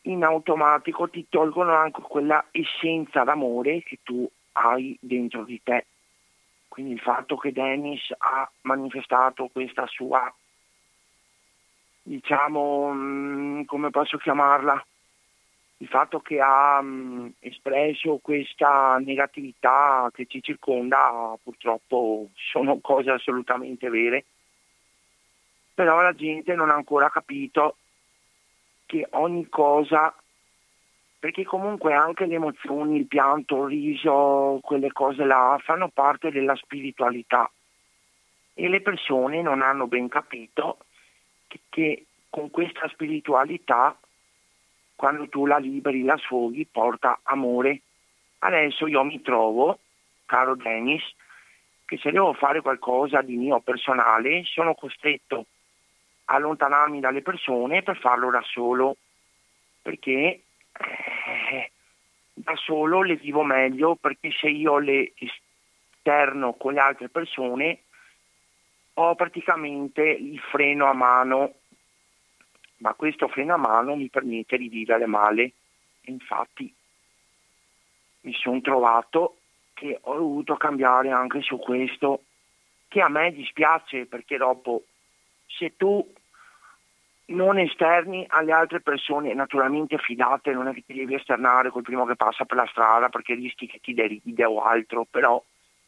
in 0.04 0.24
automatico 0.24 1.10
ti 1.10 1.28
tolgono 1.30 1.74
anche 1.74 2.02
quella 2.02 2.46
essenza 2.52 3.24
d'amore 3.24 3.82
che 3.84 4.00
tu 4.04 4.30
hai 4.54 4.98
dentro 5.00 5.44
di 5.44 5.62
te. 5.64 5.86
Quindi 6.68 6.94
il 6.94 7.00
fatto 7.00 7.38
che 7.38 7.52
Dennis 7.52 8.14
ha 8.18 8.50
manifestato 8.62 9.50
questa 9.52 9.88
sua, 9.88 10.34
diciamo, 12.02 12.92
mm, 12.94 13.64
come 13.64 13.90
posso 13.90 14.18
chiamarla, 14.18 14.86
il 15.78 15.88
fatto 15.88 16.20
che 16.20 16.40
ha 16.40 16.82
mh, 16.82 16.88
mm, 16.88 17.28
espresso 17.40 18.20
questa 18.22 18.98
negatività 19.04 20.10
che 20.14 20.26
ci 20.26 20.42
circonda 20.42 21.38
purtroppo 21.44 22.30
sono 22.34 22.80
cose 22.80 23.12
assolutamente 23.12 23.90
vere. 23.90 24.26
Però 25.74 26.02
la 26.02 26.14
gente 26.14 26.56
non 26.56 26.70
ha 26.70 26.74
ancora 26.74 27.10
capito 27.10 27.76
che 28.86 29.06
ogni 29.12 29.50
cosa, 29.50 30.16
perché 31.20 31.44
comunque 31.44 31.94
anche 31.94 32.26
le 32.26 32.36
emozioni, 32.36 32.98
il 32.98 33.08
pianto, 33.08 33.64
il 33.64 33.70
riso, 33.70 34.60
quelle 34.62 34.92
cose 34.94 35.26
là 35.26 35.60
fanno 35.62 35.90
parte 35.90 36.32
della 36.32 36.56
spiritualità. 36.56 37.52
E 38.54 38.70
le 38.70 38.80
persone 38.80 39.42
non 39.42 39.62
hanno 39.62 39.88
ben 39.88 40.08
capito 40.08 40.78
che, 41.48 41.60
che 41.68 42.06
con 42.30 42.50
questa 42.50 42.88
spiritualità, 42.88 43.98
quando 44.96 45.28
tu 45.28 45.46
la 45.46 45.58
liberi, 45.58 46.04
la 46.04 46.18
sfoghi, 46.18 46.66
porta 46.66 47.20
amore. 47.24 47.82
Adesso 48.40 48.88
io 48.88 49.04
mi 49.04 49.22
trovo, 49.22 49.80
caro 50.26 50.56
Dennis, 50.56 51.04
che 51.86 51.98
se 51.98 52.12
devo 52.12 52.34
fare 52.34 52.62
qualcosa 52.62 53.22
di 53.22 53.36
mio 53.36 53.60
personale 53.60 54.44
sono 54.46 54.74
costretto 54.74 55.46
a 56.26 56.36
allontanarmi 56.36 57.00
dalle 57.00 57.22
persone 57.22 57.84
per 57.84 57.98
farlo 57.98 58.32
da 58.32 58.42
solo, 58.42 58.98
perché 59.82 60.42
eh, 60.72 61.72
da 62.34 62.56
solo 62.56 63.02
le 63.04 63.16
vivo 63.16 63.44
meglio, 63.44 63.96
perché 63.96 64.32
se 64.32 64.50
io 64.50 64.80
le 64.80 65.14
esterno 65.16 66.54
con 66.54 66.74
le 66.74 66.80
altre 66.80 67.10
persone 67.10 67.80
ho 68.98 69.16
praticamente 69.16 70.02
il 70.02 70.40
freno 70.40 70.86
a 70.86 70.94
mano, 70.94 71.56
ma 72.78 72.94
questo 72.94 73.28
freno 73.28 73.54
a 73.54 73.58
mano 73.58 73.96
mi 73.96 74.10
permette 74.10 74.58
di 74.58 74.70
vivere 74.70 75.06
male. 75.06 75.54
Infatti 76.06 76.74
mi 78.22 78.34
sono 78.34 78.62
trovato 78.62 79.38
che 79.74 80.00
ho 80.02 80.16
dovuto 80.16 80.56
cambiare 80.56 81.12
anche 81.12 81.42
su 81.42 81.58
questo, 81.58 82.24
che 82.88 83.02
a 83.02 83.10
me 83.10 83.32
dispiace 83.32 84.06
perché 84.06 84.38
dopo 84.38 84.84
se 85.48 85.76
tu 85.76 86.14
non 87.28 87.58
esterni 87.58 88.26
alle 88.30 88.52
altre 88.52 88.82
persone, 88.82 89.34
naturalmente 89.34 89.98
fidate, 89.98 90.54
non 90.54 90.68
è 90.68 90.74
che 90.74 90.84
ti 90.86 90.94
devi 90.94 91.16
esternare 91.16 91.72
col 91.72 91.82
primo 91.82 92.06
che 92.06 92.16
passa 92.16 92.46
per 92.46 92.58
la 92.58 92.68
strada 92.68 93.10
perché 93.10 93.34
rischi 93.34 93.68
che 93.68 93.80
ti 93.80 93.94
deride 93.94 94.46
o 94.46 94.62
altro, 94.62 95.06
però 95.10 95.42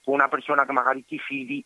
con 0.04 0.16
una 0.16 0.30
persona 0.30 0.66
che 0.66 0.72
magari 0.72 1.06
ti 1.06 1.20
fidi, 1.20 1.64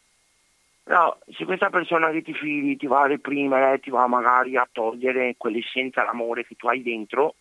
però 0.83 1.17
se 1.29 1.45
questa 1.45 1.69
persona 1.69 2.09
che 2.09 2.21
ti 2.21 2.33
fidi 2.33 2.75
ti 2.75 2.87
va 2.87 3.01
a 3.01 3.07
reprimere, 3.07 3.79
ti 3.79 3.89
va 3.89 4.07
magari 4.07 4.57
a 4.57 4.67
togliere 4.71 5.35
quell'essenza 5.37 6.03
d'amore 6.03 6.45
che 6.45 6.55
tu 6.55 6.67
hai 6.67 6.81
dentro, 6.81 7.35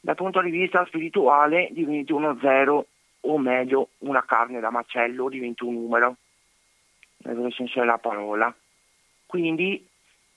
dal 0.00 0.14
punto 0.14 0.40
di 0.40 0.50
vista 0.50 0.84
spirituale 0.86 1.68
diventi 1.72 2.12
uno 2.12 2.36
zero 2.40 2.86
o 3.20 3.38
meglio 3.38 3.90
una 3.98 4.24
carne 4.24 4.60
da 4.60 4.70
macello 4.70 5.28
diventa 5.28 5.64
un 5.64 5.74
numero, 5.74 6.16
nel 7.18 7.36
vero 7.36 7.50
senso 7.50 7.80
della 7.80 7.98
parola. 7.98 8.54
Quindi 9.26 9.86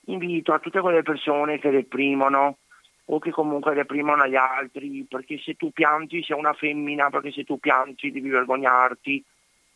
invito 0.05 0.53
a 0.53 0.59
tutte 0.59 0.81
quelle 0.81 1.01
persone 1.01 1.59
che 1.59 1.69
reprimono 1.69 2.57
o 3.05 3.19
che 3.19 3.31
comunque 3.31 3.73
reprimono 3.73 4.27
gli 4.27 4.35
altri, 4.35 5.05
perché 5.07 5.37
se 5.39 5.55
tu 5.55 5.71
piangi 5.71 6.23
sei 6.23 6.37
una 6.37 6.53
femmina, 6.53 7.09
perché 7.09 7.31
se 7.31 7.43
tu 7.43 7.59
piangi 7.59 8.11
devi 8.11 8.29
vergognarti, 8.29 9.23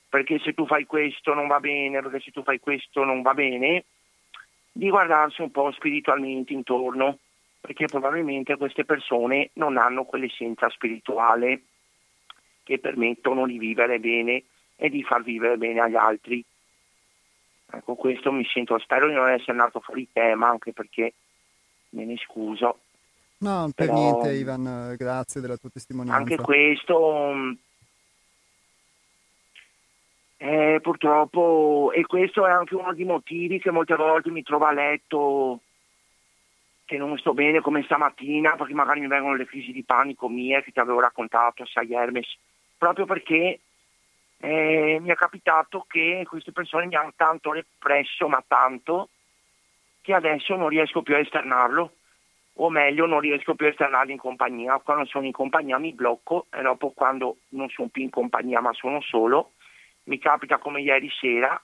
perché 0.09 0.39
se 0.39 0.53
tu 0.53 0.65
fai 0.65 0.85
questo 0.85 1.33
non 1.33 1.47
va 1.47 1.59
bene, 1.59 2.01
perché 2.01 2.19
se 2.19 2.31
tu 2.31 2.41
fai 2.41 2.59
questo 2.59 3.03
non 3.03 3.21
va 3.21 3.33
bene, 3.33 3.85
di 4.71 4.89
guardarsi 4.89 5.41
un 5.41 5.51
po' 5.51 5.71
spiritualmente 5.71 6.51
intorno, 6.53 7.19
perché 7.61 7.85
probabilmente 7.85 8.57
queste 8.57 8.85
persone 8.85 9.51
non 9.53 9.77
hanno 9.77 10.05
quell'essenza 10.05 10.69
spirituale 10.69 11.61
che 12.63 12.79
permettono 12.79 13.45
di 13.45 13.57
vivere 13.57 13.99
bene 13.99 14.43
e 14.75 14.89
di 14.89 15.03
far 15.03 15.23
vivere 15.23 15.57
bene 15.57 15.81
agli 15.81 15.95
altri. 15.95 16.43
Ecco, 17.71 17.95
questo 17.95 18.31
mi 18.31 18.45
sento, 18.45 18.79
spero 18.79 19.07
di 19.07 19.13
non 19.13 19.29
essere 19.29 19.51
andato 19.51 19.79
fuori 19.79 20.07
tema, 20.11 20.47
anche 20.47 20.73
perché 20.73 21.13
me 21.89 22.05
ne 22.05 22.17
scuso. 22.17 22.79
No, 23.39 23.69
per 23.75 23.87
Però, 23.87 23.97
niente 23.97 24.33
Ivan, 24.33 24.95
grazie 24.97 25.39
della 25.39 25.57
tua 25.57 25.69
testimonianza. 25.69 26.19
Anche 26.19 26.37
questo 26.37 27.55
eh, 30.41 30.79
purtroppo, 30.81 31.91
e 31.93 32.05
questo 32.05 32.47
è 32.47 32.49
anche 32.49 32.73
uno 32.73 32.93
dei 32.93 33.03
motivi 33.03 33.59
che 33.59 33.71
molte 33.71 33.95
volte 33.95 34.31
mi 34.31 34.41
trovo 34.41 34.65
a 34.65 34.71
letto 34.71 35.59
che 36.85 36.97
non 36.97 37.17
sto 37.17 37.33
bene 37.33 37.59
come 37.59 37.83
stamattina, 37.83 38.55
perché 38.55 38.73
magari 38.73 39.01
mi 39.01 39.07
vengono 39.07 39.35
le 39.35 39.45
crisi 39.45 39.73
di 39.73 39.83
panico 39.83 40.29
mie 40.29 40.63
che 40.63 40.71
ti 40.71 40.79
avevo 40.79 41.01
raccontato, 41.01 41.65
sai 41.65 41.91
Hermes, 41.91 42.37
proprio 42.77 43.05
perché 43.05 43.59
eh, 44.37 44.97
mi 45.01 45.09
è 45.09 45.15
capitato 45.15 45.85
che 45.85 46.25
queste 46.25 46.53
persone 46.53 46.85
mi 46.85 46.95
hanno 46.95 47.11
tanto 47.17 47.51
represso, 47.51 48.29
ma 48.29 48.41
tanto, 48.47 49.09
che 50.01 50.13
adesso 50.13 50.55
non 50.55 50.69
riesco 50.69 51.01
più 51.01 51.15
a 51.15 51.19
esternarlo, 51.19 51.91
o 52.53 52.69
meglio 52.69 53.05
non 53.05 53.19
riesco 53.19 53.55
più 53.55 53.65
a 53.65 53.69
esternarlo 53.69 54.13
in 54.13 54.17
compagnia. 54.17 54.79
Quando 54.79 55.05
sono 55.05 55.25
in 55.25 55.33
compagnia 55.33 55.77
mi 55.77 55.91
blocco 55.91 56.45
e 56.49 56.61
dopo 56.61 56.91
quando 56.91 57.39
non 57.49 57.67
sono 57.69 57.89
più 57.89 58.03
in 58.03 58.09
compagnia 58.09 58.61
ma 58.61 58.71
sono 58.71 59.01
solo, 59.01 59.51
mi 60.03 60.17
capita 60.17 60.57
come 60.57 60.81
ieri 60.81 61.09
sera, 61.09 61.61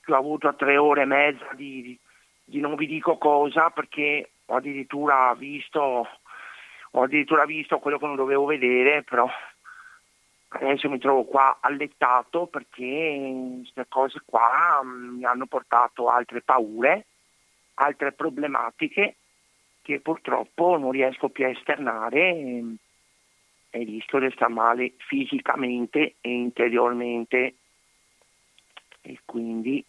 che 0.00 0.12
ho 0.12 0.16
avuto 0.16 0.54
tre 0.54 0.76
ore 0.76 1.02
e 1.02 1.06
mezza 1.06 1.48
di, 1.54 1.82
di, 1.82 1.98
di 2.44 2.60
non 2.60 2.74
vi 2.74 2.86
dico 2.86 3.18
cosa 3.18 3.70
perché 3.70 4.30
ho 4.46 4.56
addirittura 4.56 5.34
visto 5.34 6.08
ho 6.96 7.02
addirittura 7.02 7.44
visto 7.44 7.78
quello 7.78 7.98
che 7.98 8.06
non 8.06 8.16
dovevo 8.16 8.46
vedere, 8.46 9.02
però 9.02 9.28
adesso 10.48 10.88
mi 10.88 10.98
trovo 10.98 11.24
qua 11.24 11.58
allettato 11.60 12.46
perché 12.46 13.58
queste 13.58 13.86
cose 13.88 14.22
qua 14.24 14.80
mm, 14.82 15.16
mi 15.16 15.24
hanno 15.24 15.46
portato 15.46 16.08
altre 16.08 16.40
paure, 16.40 17.06
altre 17.74 18.12
problematiche 18.12 19.16
che 19.82 20.00
purtroppo 20.00 20.78
non 20.78 20.90
riesco 20.90 21.28
più 21.28 21.44
a 21.44 21.50
esternare 21.50 22.30
e, 22.30 22.64
e 23.70 23.78
rischio 23.84 24.18
di 24.18 24.30
stare 24.30 24.52
male 24.52 24.94
fisicamente 24.96 26.16
e 26.20 26.30
interiormente 26.30 27.56
e 29.06 29.20
quindi 29.24 29.84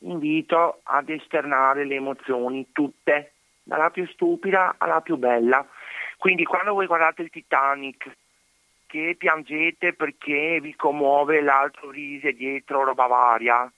invito 0.00 0.80
ad 0.82 1.08
esternare 1.08 1.84
le 1.84 1.94
emozioni 1.94 2.68
tutte, 2.72 3.32
dalla 3.62 3.90
più 3.90 4.06
stupida 4.08 4.74
alla 4.78 5.00
più 5.00 5.16
bella. 5.16 5.66
Quindi 6.18 6.44
quando 6.44 6.74
voi 6.74 6.86
guardate 6.86 7.22
il 7.22 7.30
Titanic 7.30 8.16
che 8.86 9.14
piangete 9.16 9.94
perché 9.94 10.60
vi 10.60 10.76
commuove 10.76 11.40
l'altro 11.40 11.90
rise 11.90 12.32
dietro 12.32 12.84
roba 12.84 13.06
varia, 13.06 13.72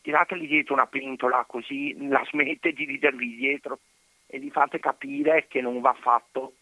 tirateli 0.00 0.46
dietro 0.46 0.74
una 0.74 0.86
pentola 0.86 1.44
così 1.44 2.08
la 2.08 2.24
smette 2.28 2.72
di 2.72 2.84
ridervi 2.84 3.34
dietro 3.34 3.80
e 4.26 4.38
vi 4.38 4.50
fate 4.50 4.78
capire 4.78 5.46
che 5.48 5.60
non 5.60 5.80
va 5.80 5.94
fatto. 5.94 6.52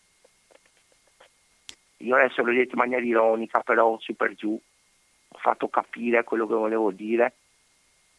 Io 1.99 2.15
adesso 2.15 2.43
l'ho 2.43 2.53
detto 2.53 2.75
in 2.75 2.79
maniera 2.79 3.05
ironica, 3.05 3.61
però 3.61 3.99
su 3.99 4.15
per 4.15 4.35
giù 4.35 4.59
fatto 5.31 5.69
capire 5.69 6.25
quello 6.25 6.47
che 6.47 6.55
volevo 6.55 6.91
dire. 6.91 7.35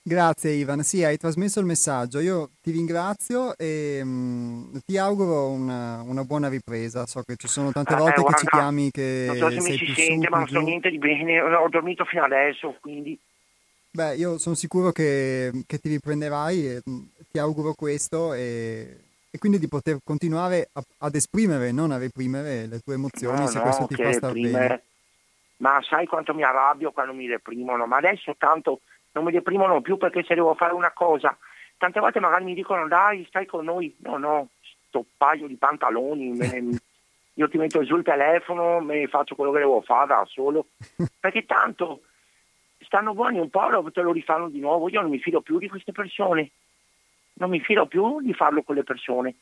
Grazie 0.02 0.52
Ivan, 0.52 0.84
sì, 0.84 1.04
hai 1.04 1.18
trasmesso 1.18 1.60
il 1.60 1.66
messaggio. 1.66 2.20
Io 2.20 2.52
ti 2.62 2.72
ringrazio 2.72 3.58
e 3.58 4.02
mh, 4.02 4.08
mm, 4.08 4.76
ti 4.86 4.98
auguro 4.98 5.50
una, 5.50 6.02
una, 6.02 6.24
buona 6.24 6.48
ripresa. 6.48 7.06
So 7.06 7.24
che 7.24 7.36
ci 7.36 7.48
sono 7.48 7.72
tante 7.74 7.94
eh, 7.94 7.98
volte 7.98 8.22
guarda, 8.22 8.38
che 8.38 8.44
ci 8.44 8.48
chiami 8.48 8.90
che 8.92 9.26
non 9.28 9.38
so 9.38 9.50
se 9.50 9.70
mi 9.70 9.78
si 9.78 9.94
sente, 9.94 10.26
su, 10.26 10.32
ma 10.32 10.38
non 10.38 10.48
so 10.48 10.62
niente 10.62 10.90
di 10.90 10.98
bene. 10.98 11.42
Ho 11.42 11.68
dormito 11.68 12.06
fino 12.06 12.24
adesso, 12.24 12.78
quindi 12.80 13.20
Beh, 13.98 14.16
io 14.16 14.38
sono 14.38 14.54
sicuro 14.54 14.92
che, 14.92 15.52
che 15.66 15.80
ti 15.80 15.90
riprenderai 15.90 16.68
e 16.68 16.82
mm, 16.88 17.00
ti 17.32 17.40
auguro 17.40 17.74
questo 17.74 18.34
e, 18.34 18.96
e 19.32 19.38
quindi 19.40 19.58
di 19.58 19.68
poter 19.68 19.98
continuare 20.04 20.70
a, 20.74 20.84
ad 21.00 21.16
esprimere, 21.16 21.72
non 21.72 21.90
a 21.90 21.98
reprimere 21.98 22.68
le 22.68 22.80
tue 22.80 22.94
emozioni 22.94 23.40
no, 23.40 23.48
se 23.48 23.58
no, 23.58 23.64
questo 23.64 23.88
ti 23.88 23.96
fa 23.96 24.12
star 24.12 24.34
bene. 24.34 24.84
Ma 25.58 25.82
sai 25.82 26.06
quanto 26.06 26.34
mi 26.34 26.44
arrabbio 26.44 26.92
quando 26.92 27.14
mi 27.14 27.28
reprimono? 27.28 27.86
Ma 27.88 27.98
adesso 27.98 28.36
tanto 28.38 28.82
non 29.14 29.24
mi 29.24 29.32
deprimono 29.32 29.82
più 29.82 29.98
perché 29.98 30.24
se 30.24 30.36
devo 30.36 30.54
fare 30.54 30.74
una 30.74 30.92
cosa, 30.92 31.36
tante 31.78 32.00
volte 32.00 32.20
magari 32.20 32.44
mi 32.44 32.54
dicono 32.54 32.88
dai 32.88 33.26
stai 33.26 33.46
con 33.46 33.66
noi, 33.66 33.96
no 34.02 34.18
no, 34.18 34.50
sto 34.88 35.06
paio 35.18 35.48
di 35.48 35.56
pantaloni, 35.56 36.38
ne, 36.38 36.80
io 37.34 37.50
ti 37.50 37.58
metto 37.58 37.84
giù 37.84 37.98
il 37.98 38.04
telefono, 38.04 38.80
me 38.80 39.08
faccio 39.08 39.36
quello 39.36 39.52
che 39.52 39.60
devo 39.60 39.82
fare 39.82 40.08
da 40.08 40.26
solo, 40.28 40.68
perché 41.20 41.46
tanto 41.46 42.02
stanno 42.80 43.14
buoni 43.14 43.40
un 43.40 43.50
po' 43.50 43.92
te 43.92 44.02
lo 44.02 44.12
rifanno 44.12 44.50
di 44.50 44.60
nuovo, 44.60 44.90
io 44.90 45.02
non 45.02 45.10
mi 45.10 45.20
fido 45.20 45.42
più 45.42 45.60
di 45.60 45.68
queste 45.68 45.92
persone, 45.92 46.52
non 47.34 47.50
mi 47.50 47.60
fido 47.60 47.86
più 47.86 48.22
di 48.22 48.34
farlo 48.34 48.64
con 48.64 48.76
le 48.76 48.84
persone, 48.84 49.36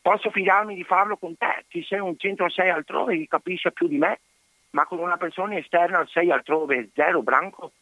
posso 0.00 0.30
fidarmi 0.30 0.74
di 0.74 0.84
farlo 0.84 1.16
con 1.16 1.36
te, 1.36 1.64
che 1.68 1.82
sei 1.82 2.00
un 2.00 2.16
centro 2.18 2.48
sei 2.48 2.70
altrove 2.70 3.16
che 3.16 3.28
capisce 3.28 3.72
più 3.72 3.86
di 3.86 3.98
me, 3.98 4.20
ma 4.70 4.86
con 4.86 4.98
una 4.98 5.16
persona 5.16 5.56
esterna 5.56 6.06
sei 6.08 6.30
altrove, 6.30 6.90
zero 6.94 7.22
branco 7.22 7.72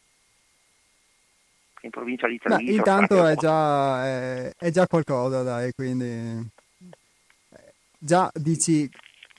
in 1.81 1.89
provincia 1.89 2.27
di 2.27 2.37
Treviso. 2.37 2.71
No, 2.71 2.77
intanto 2.77 3.25
è 3.25 3.35
già, 3.35 4.05
è, 4.05 4.51
è 4.57 4.69
già, 4.69 4.87
qualcosa, 4.87 5.43
dai, 5.43 5.71
quindi 5.73 6.49
già 7.97 8.29
dici 8.33 8.89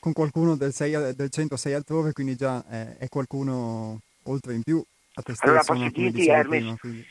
con 0.00 0.12
qualcuno 0.12 0.56
del, 0.56 0.72
6, 0.72 1.14
del 1.14 1.30
106 1.30 1.72
altrove, 1.72 2.12
quindi 2.12 2.36
già 2.36 2.64
è, 2.68 2.96
è, 2.98 3.08
qualcuno 3.08 4.00
oltre 4.24 4.54
in 4.54 4.62
più 4.62 4.78
a 5.14 5.22
te 5.22 5.34
stesso. 5.34 5.50
Allora 5.50 5.64
posso 5.64 5.88
dirti, 5.90 6.28
Hermes, 6.28 6.60
prima, 6.60 6.76
quindi... 6.78 7.06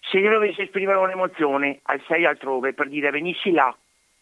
se 0.00 0.18
io 0.18 0.30
dovessi 0.30 0.62
esprimere 0.62 0.98
un'emozione 0.98 1.80
al 1.82 2.02
6 2.06 2.24
altrove 2.24 2.74
per 2.74 2.88
dire 2.88 3.10
venissi 3.10 3.50
là 3.50 3.76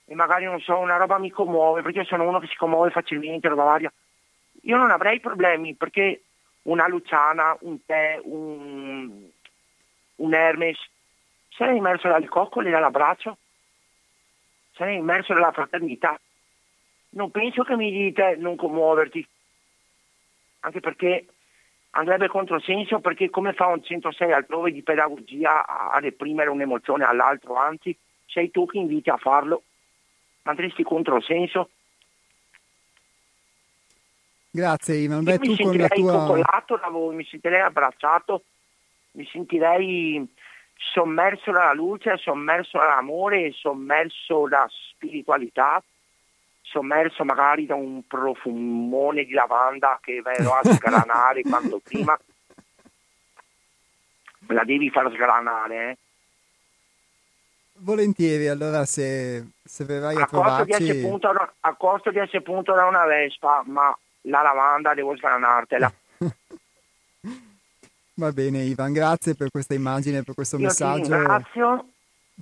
e 0.08 0.14
magari 0.14 0.44
non 0.44 0.60
so, 0.60 0.78
una 0.78 0.96
roba 0.96 1.18
mi 1.18 1.30
commuove, 1.30 1.82
perché 1.82 1.98
io 1.98 2.04
sono 2.04 2.28
uno 2.28 2.38
che 2.38 2.46
si 2.46 2.56
commuove 2.56 2.90
facilmente, 2.90 3.48
roba 3.48 3.64
varia, 3.64 3.92
io 4.66 4.76
non 4.76 4.90
avrei 4.90 5.20
problemi 5.20 5.74
perché 5.74 6.22
una 6.62 6.88
Luciana, 6.88 7.56
un 7.60 7.84
tè, 7.84 8.20
un, 8.22 9.28
un 10.16 10.34
Hermes, 10.34 10.78
sarei 11.50 11.76
immerso 11.76 12.08
dalle 12.08 12.26
coccole 12.26 12.68
e 12.68 12.72
dall'abbraccio, 12.72 13.38
sarei 14.72 14.96
immerso 14.96 15.32
nella 15.32 15.52
fraternità. 15.52 16.18
Non 17.10 17.30
penso 17.30 17.62
che 17.62 17.76
mi 17.76 17.90
dite 17.90 18.36
non 18.36 18.56
commuoverti, 18.56 19.26
anche 20.60 20.80
perché 20.80 21.26
andrebbe 21.90 22.26
controsenso 22.26 22.98
perché 22.98 23.30
come 23.30 23.52
fa 23.52 23.66
un 23.68 23.82
106 23.82 24.32
altrove 24.32 24.72
di 24.72 24.82
pedagogia 24.82 25.64
a 25.64 25.98
reprimere 26.00 26.50
un'emozione 26.50 27.04
all'altro, 27.04 27.54
anzi 27.54 27.96
sei 28.26 28.50
tu 28.50 28.66
che 28.66 28.78
inviti 28.78 29.10
a 29.10 29.16
farlo, 29.16 29.62
andresti 30.42 30.82
controsenso. 30.82 31.70
Grazie 34.56 34.94
Ivan, 34.94 35.22
Beh, 35.22 35.38
mi 35.38 35.76
la 35.76 35.88
tua... 35.88 36.12
coccolato 36.12 36.78
da 36.78 36.88
voi, 36.88 37.14
mi 37.14 37.26
sentirei 37.26 37.60
abbracciato, 37.60 38.44
mi 39.12 39.28
sentirei 39.30 40.26
sommerso 40.94 41.52
dalla 41.52 41.74
luce, 41.74 42.16
sommerso 42.16 42.78
dall'amore, 42.78 43.52
sommerso 43.52 44.48
da 44.48 44.66
spiritualità, 44.94 45.82
sommerso 46.62 47.22
magari 47.24 47.66
da 47.66 47.74
un 47.74 48.06
profumone 48.06 49.24
di 49.24 49.32
lavanda 49.32 49.98
che 50.00 50.22
verrò 50.22 50.54
a 50.54 50.64
sgranare 50.64 51.42
quanto 51.44 51.78
prima. 51.80 52.18
La 54.46 54.64
devi 54.64 54.88
far 54.88 55.12
sgranare, 55.12 55.90
eh? 55.90 55.96
Volentieri, 57.80 58.48
allora 58.48 58.86
se, 58.86 59.48
se 59.62 59.84
verrai 59.84 60.16
a, 60.16 60.22
a 60.22 60.26
trovarci... 60.26 61.02
Costo 61.02 61.28
una, 61.28 61.52
a 61.60 61.74
costo 61.74 62.10
di 62.10 62.18
essere 62.18 62.40
punto 62.40 62.72
da 62.72 62.86
una 62.86 63.04
Vespa, 63.04 63.62
ma 63.66 63.94
la 64.26 64.42
lavanda 64.42 64.94
devo 64.94 65.16
sgranartela. 65.16 65.92
Va 68.18 68.32
bene 68.32 68.62
Ivan, 68.62 68.92
grazie 68.92 69.34
per 69.34 69.50
questa 69.50 69.74
immagine, 69.74 70.22
per 70.22 70.34
questo 70.34 70.56
io 70.56 70.66
messaggio. 70.66 71.02
Ti 71.04 71.12
ringrazio. 71.12 71.88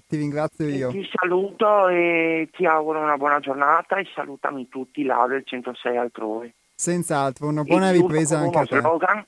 Ti 0.07 0.17
ringrazio 0.17 0.69
io. 0.69 0.91
Ti 0.91 1.09
saluto 1.13 1.89
e 1.89 2.49
ti 2.53 2.67
auguro 2.67 3.01
una 3.01 3.17
buona 3.17 3.41
giornata 3.41 3.97
e 3.97 4.07
salutami 4.15 4.69
tutti 4.69 5.05
là 5.05 5.27
del 5.29 5.45
106 5.45 5.97
altrove. 5.97 6.55
Senz'altro, 6.75 7.49
una 7.49 7.63
buona 7.63 7.91
e 7.91 7.93
ripresa 7.93 8.39
anche 8.39 8.59
a 8.59 8.67
te. 8.67 8.81
Slogan, 8.81 9.25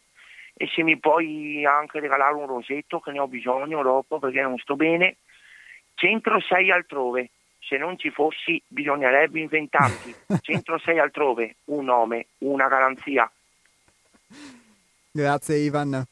e 0.55 0.67
se 0.75 0.83
mi 0.83 0.99
puoi 0.99 1.65
anche 1.65 2.01
regalare 2.01 2.35
un 2.35 2.47
rosetto 2.47 2.99
che 3.01 3.13
ne 3.13 3.21
ho 3.21 3.29
bisogno 3.29 3.83
dopo 3.83 4.19
perché 4.19 4.41
non 4.43 4.57
sto 4.59 4.75
bene. 4.75 5.19
106 5.95 6.71
altrove, 6.71 7.31
se 7.67 7.77
non 7.77 7.99
ci 7.99 8.11
fossi 8.11 8.63
bisognerebbe 8.67 9.41
inventarti. 9.41 10.15
106 10.41 10.99
altrove, 11.01 11.57
un 11.67 11.85
nome, 11.85 12.27
una 12.39 12.69
garanzia. 12.69 13.31
Grazie 15.11 15.57
Ivan. 15.57 16.05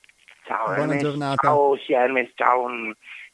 Ciao 0.47 0.65
Buona 0.67 0.83
Hermes. 0.83 1.01
giornata. 1.03 1.43
Ciao 1.49 1.77
sì, 1.79 1.93
Hermes, 1.93 2.31
ciao, 2.35 2.67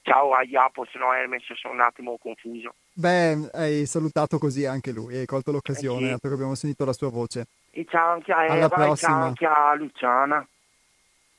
ciao 0.02 0.32
a 0.32 0.42
Iapo, 0.42 0.84
se 0.90 0.98
no 0.98 1.12
Hermes 1.12 1.42
sono 1.54 1.74
un 1.74 1.80
attimo 1.80 2.16
confuso. 2.18 2.74
Beh, 2.92 3.50
hai 3.52 3.86
salutato 3.86 4.38
così 4.38 4.64
anche 4.66 4.92
lui, 4.92 5.16
hai 5.16 5.26
colto 5.26 5.50
l'occasione, 5.52 6.06
Eh 6.08 6.12
sì. 6.14 6.18
perché 6.20 6.34
abbiamo 6.36 6.54
sentito 6.54 6.84
la 6.84 6.92
sua 6.92 7.08
voce. 7.10 7.46
E 7.70 7.86
ciao 7.88 8.12
anche 8.12 8.32
a 8.32 8.38
Alla 8.38 8.66
Eva 8.66 8.86
e 8.92 8.96
ciao 8.96 9.22
anche 9.22 9.46
a 9.46 9.74
Luciana. 9.74 10.46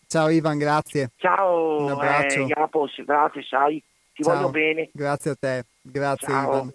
Ciao 0.07 0.29
Ivan, 0.29 0.57
grazie. 0.57 1.11
Ciao 1.17 1.83
Un 1.83 1.89
abbraccio. 1.91 2.39
eh, 2.41 2.45
Iapo, 2.47 2.87
sì, 2.87 3.03
grazie, 3.05 3.43
sai, 3.43 3.81
ti 4.21 4.23
Ciao. 4.23 4.35
voglio 4.35 4.49
bene. 4.51 4.89
Grazie 4.93 5.31
a 5.31 5.35
te, 5.35 5.65
grazie 5.81 6.27
Ciao. 6.27 6.43
Ivan. 6.43 6.73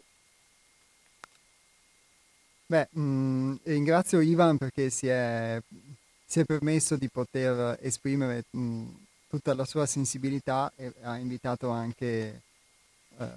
Beh, 2.68 2.88
mh, 2.90 3.60
ringrazio 3.62 4.20
Ivan 4.20 4.58
perché 4.58 4.90
si 4.90 5.06
è, 5.06 5.60
si 6.24 6.40
è 6.40 6.44
permesso 6.44 6.96
di 6.96 7.08
poter 7.08 7.78
esprimere 7.80 8.44
mh, 8.50 8.84
tutta 9.28 9.54
la 9.54 9.64
sua 9.64 9.86
sensibilità 9.86 10.72
e 10.76 10.92
ha 11.02 11.16
invitato 11.16 11.70
anche 11.70 12.42
eh, 13.18 13.28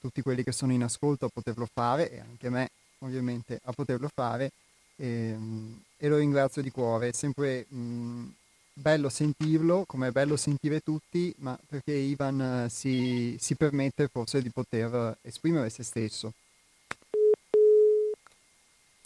tutti 0.00 0.22
quelli 0.22 0.42
che 0.42 0.52
sono 0.52 0.72
in 0.72 0.82
ascolto 0.82 1.26
a 1.26 1.30
poterlo 1.30 1.68
fare 1.70 2.10
e 2.10 2.20
anche 2.20 2.48
me 2.48 2.70
ovviamente 3.00 3.60
a 3.64 3.72
poterlo 3.72 4.08
fare 4.12 4.50
e, 4.96 5.34
mh, 5.34 5.82
e 5.98 6.08
lo 6.08 6.16
ringrazio 6.16 6.62
di 6.62 6.70
cuore. 6.70 7.12
Sempre 7.12 7.66
mh, 7.68 8.28
bello 8.72 9.08
sentirlo, 9.08 9.84
come 9.86 10.08
è 10.08 10.10
bello 10.10 10.36
sentire 10.36 10.80
tutti, 10.80 11.34
ma 11.38 11.58
perché 11.66 11.92
Ivan 11.92 12.64
eh, 12.64 12.68
si, 12.68 13.36
si 13.38 13.54
permette 13.56 14.08
forse 14.08 14.42
di 14.42 14.50
poter 14.50 15.18
esprimere 15.22 15.70
se 15.70 15.82
stesso. 15.82 16.32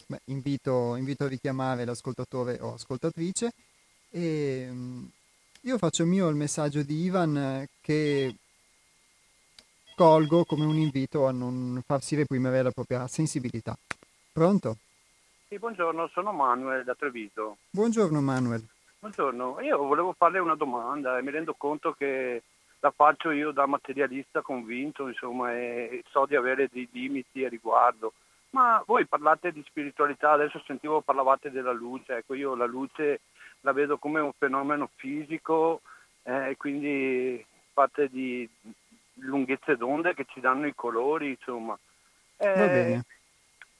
Beh, 0.07 0.21
invito, 0.25 0.95
invito 0.95 1.23
a 1.23 1.27
richiamare 1.27 1.83
l'ascoltatore 1.83 2.59
o 2.61 2.73
ascoltatrice 2.73 3.51
e 4.11 4.67
mm, 4.69 5.05
io 5.61 5.77
faccio 5.79 6.05
mio 6.05 6.27
il 6.29 6.35
messaggio 6.35 6.83
di 6.83 7.03
Ivan 7.03 7.35
eh, 7.35 7.69
che 7.81 8.35
colgo 9.95 10.45
come 10.45 10.65
un 10.65 10.75
invito 10.75 11.25
a 11.25 11.31
non 11.31 11.81
farsi 11.85 12.15
reprimere 12.15 12.61
la 12.61 12.71
propria 12.71 13.07
sensibilità. 13.07 13.75
Pronto? 14.31 14.77
Sì, 15.47 15.57
buongiorno, 15.57 16.07
sono 16.13 16.31
Manuel 16.33 16.83
da 16.83 16.93
Treviso. 16.93 17.57
Buongiorno 17.71 18.21
Manuel. 18.21 18.63
Buongiorno, 19.05 19.61
io 19.61 19.77
volevo 19.77 20.13
farle 20.17 20.39
una 20.39 20.55
domanda 20.55 21.19
e 21.19 21.21
mi 21.21 21.29
rendo 21.29 21.53
conto 21.53 21.93
che 21.93 22.41
la 22.79 22.89
faccio 22.89 23.29
io 23.29 23.51
da 23.51 23.67
materialista 23.67 24.41
convinto, 24.41 25.07
insomma, 25.07 25.53
e 25.53 26.03
so 26.09 26.25
di 26.25 26.35
avere 26.35 26.69
dei 26.71 26.89
limiti 26.91 27.45
a 27.45 27.49
riguardo. 27.49 28.13
Ma 28.49 28.81
voi 28.87 29.05
parlate 29.05 29.51
di 29.51 29.63
spiritualità, 29.67 30.31
adesso 30.31 30.59
sentivo 30.65 31.01
parlavate 31.01 31.51
della 31.51 31.71
luce, 31.71 32.15
ecco 32.17 32.33
io 32.33 32.55
la 32.55 32.65
luce 32.65 33.19
la 33.61 33.73
vedo 33.73 33.99
come 33.99 34.19
un 34.21 34.31
fenomeno 34.35 34.89
fisico 34.95 35.81
eh, 36.23 36.49
e 36.49 36.57
quindi 36.57 37.45
fatte 37.73 38.09
di 38.09 38.49
lunghezze 39.19 39.77
d'onde 39.77 40.15
che 40.15 40.25
ci 40.27 40.39
danno 40.39 40.65
i 40.65 40.73
colori, 40.73 41.29
insomma. 41.29 41.77
Va 42.37 42.47
Eh, 42.47 42.69
bene. 42.69 43.05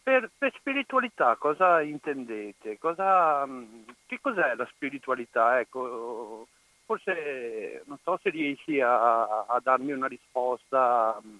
Per, 0.05 0.29
per 0.37 0.53
spiritualità 0.55 1.35
cosa 1.35 1.81
intendete? 1.81 2.77
Cosa, 2.77 3.43
mh, 3.43 3.85
che 4.05 4.19
cos'è 4.21 4.53
la 4.53 4.67
spiritualità? 4.67 5.59
Ecco, 5.59 6.45
forse 6.85 7.81
non 7.85 7.97
so 8.03 8.19
se 8.21 8.29
riesci 8.29 8.79
a, 8.79 9.45
a 9.47 9.59
darmi 9.63 9.93
una 9.93 10.05
risposta 10.05 11.19
mh, 11.19 11.39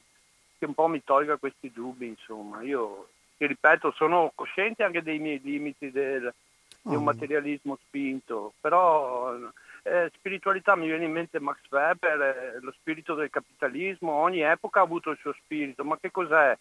che 0.58 0.66
un 0.66 0.74
po' 0.74 0.88
mi 0.88 1.04
tolga 1.04 1.38
questi 1.38 1.72
dubbi, 1.72 2.08
insomma. 2.08 2.64
Io, 2.64 3.10
ti 3.38 3.46
ripeto, 3.46 3.92
sono 3.92 4.32
cosciente 4.34 4.82
anche 4.84 5.04
dei 5.04 5.20
miei 5.20 5.40
limiti 5.44 5.92
del- 5.92 6.34
di 6.82 6.96
un 6.96 7.02
Oh. 7.02 7.06
materialismo 7.06 7.78
spinto, 7.86 8.54
però 8.62 9.36
eh, 9.84 10.12
spiritualità 10.16 10.76
mi 10.76 10.88
viene 10.88 11.06
in 11.06 11.12
mente 11.12 11.40
Max 11.40 11.60
Weber, 11.70 12.22
eh, 12.22 12.60
lo 12.62 12.72
spirito 12.72 13.14
del 13.14 13.30
capitalismo, 13.30 14.12
ogni 14.12 14.42
epoca 14.42 14.80
ha 14.80 14.84
avuto 14.84 15.12
il 15.12 15.18
suo 15.20 15.34
spirito, 15.34 15.84
ma 15.84 15.98
che 16.00 16.10
cos'è? 16.10 16.58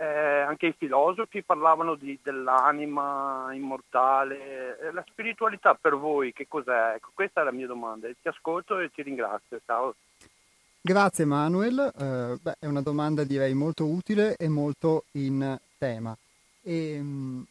Eh, 0.00 0.04
anche 0.42 0.68
i 0.68 0.74
filosofi 0.78 1.42
parlavano 1.42 1.96
di- 1.96 2.20
dell'anima 2.22 3.48
immortale, 3.52 4.78
Eh, 4.78 4.92
la 4.92 5.04
spiritualità 5.08 5.74
per 5.74 5.96
voi 5.96 6.32
che 6.32 6.46
cos'è? 6.46 6.92
Ecco, 6.94 7.10
questa 7.12 7.40
è 7.40 7.44
la 7.44 7.50
mia 7.50 7.66
domanda, 7.66 8.06
ti 8.06 8.28
ascolto 8.28 8.78
e 8.78 8.92
ti 8.92 9.02
ringrazio, 9.02 9.60
ciao. 9.66 9.96
Grazie 10.80 11.24
Manuel, 11.24 11.92
Eh, 11.98 12.38
beh, 12.40 12.56
è 12.60 12.66
una 12.66 12.80
domanda 12.80 13.24
direi 13.24 13.54
molto 13.54 13.86
utile 13.86 14.36
e 14.36 14.48
molto 14.48 15.02
in 15.12 15.58
tema. 15.76 16.16
E, 16.62 17.00
mh, 17.00 17.46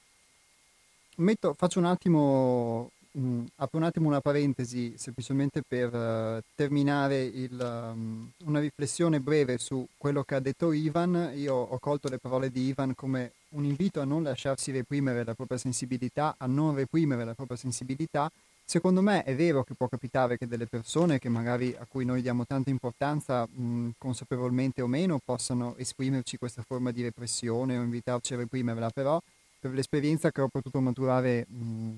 metto- 1.17 1.53
faccio 1.53 1.79
un 1.79 1.85
attimo, 1.85 2.91
mh, 3.17 3.45
apro 3.55 3.79
un 3.79 3.83
attimo 3.83 4.07
una 4.07 4.21
parentesi 4.21 4.93
semplicemente 4.97 5.61
per 5.67 5.93
eh, 5.93 6.43
terminare 6.55 7.23
il, 7.23 7.91
um, 7.93 8.29
una 8.45 8.59
riflessione 8.59 9.19
breve 9.19 9.57
su 9.57 9.85
quello 9.97 10.23
che 10.23 10.35
ha 10.35 10.39
detto 10.39 10.71
Ivan. 10.71 11.31
Io 11.35 11.55
ho 11.55 11.79
colto 11.79 12.09
le 12.09 12.19
parole 12.19 12.51
di 12.51 12.67
Ivan 12.67 12.93
come 12.95 13.31
un 13.49 13.63
invito 13.63 14.01
a 14.01 14.05
non 14.05 14.23
lasciarsi 14.23 14.71
reprimere 14.71 15.23
la 15.23 15.33
propria 15.33 15.57
sensibilità, 15.57 16.35
a 16.37 16.45
non 16.45 16.75
reprimere 16.75 17.25
la 17.25 17.33
propria 17.33 17.57
sensibilità. 17.57 18.31
Secondo 18.69 19.01
me 19.01 19.23
è 19.23 19.33
vero 19.33 19.63
che 19.63 19.75
può 19.75 19.87
capitare 19.87 20.37
che 20.37 20.45
delle 20.45 20.65
persone 20.65 21.19
che 21.19 21.29
magari 21.29 21.73
a 21.79 21.85
cui 21.89 22.03
noi 22.03 22.21
diamo 22.21 22.45
tanta 22.45 22.69
importanza, 22.69 23.47
mh, 23.47 23.91
consapevolmente 23.97 24.81
o 24.81 24.87
meno, 24.87 25.19
possano 25.23 25.75
esprimerci 25.77 26.37
questa 26.37 26.61
forma 26.67 26.91
di 26.91 27.01
repressione 27.01 27.77
o 27.77 27.81
invitarci 27.81 28.33
a 28.33 28.37
reprimerla, 28.37 28.89
però 28.89 29.21
per 29.59 29.71
l'esperienza 29.71 30.31
che 30.31 30.41
ho 30.41 30.49
potuto 30.49 30.81
maturare 30.81 31.45
mh, 31.47 31.91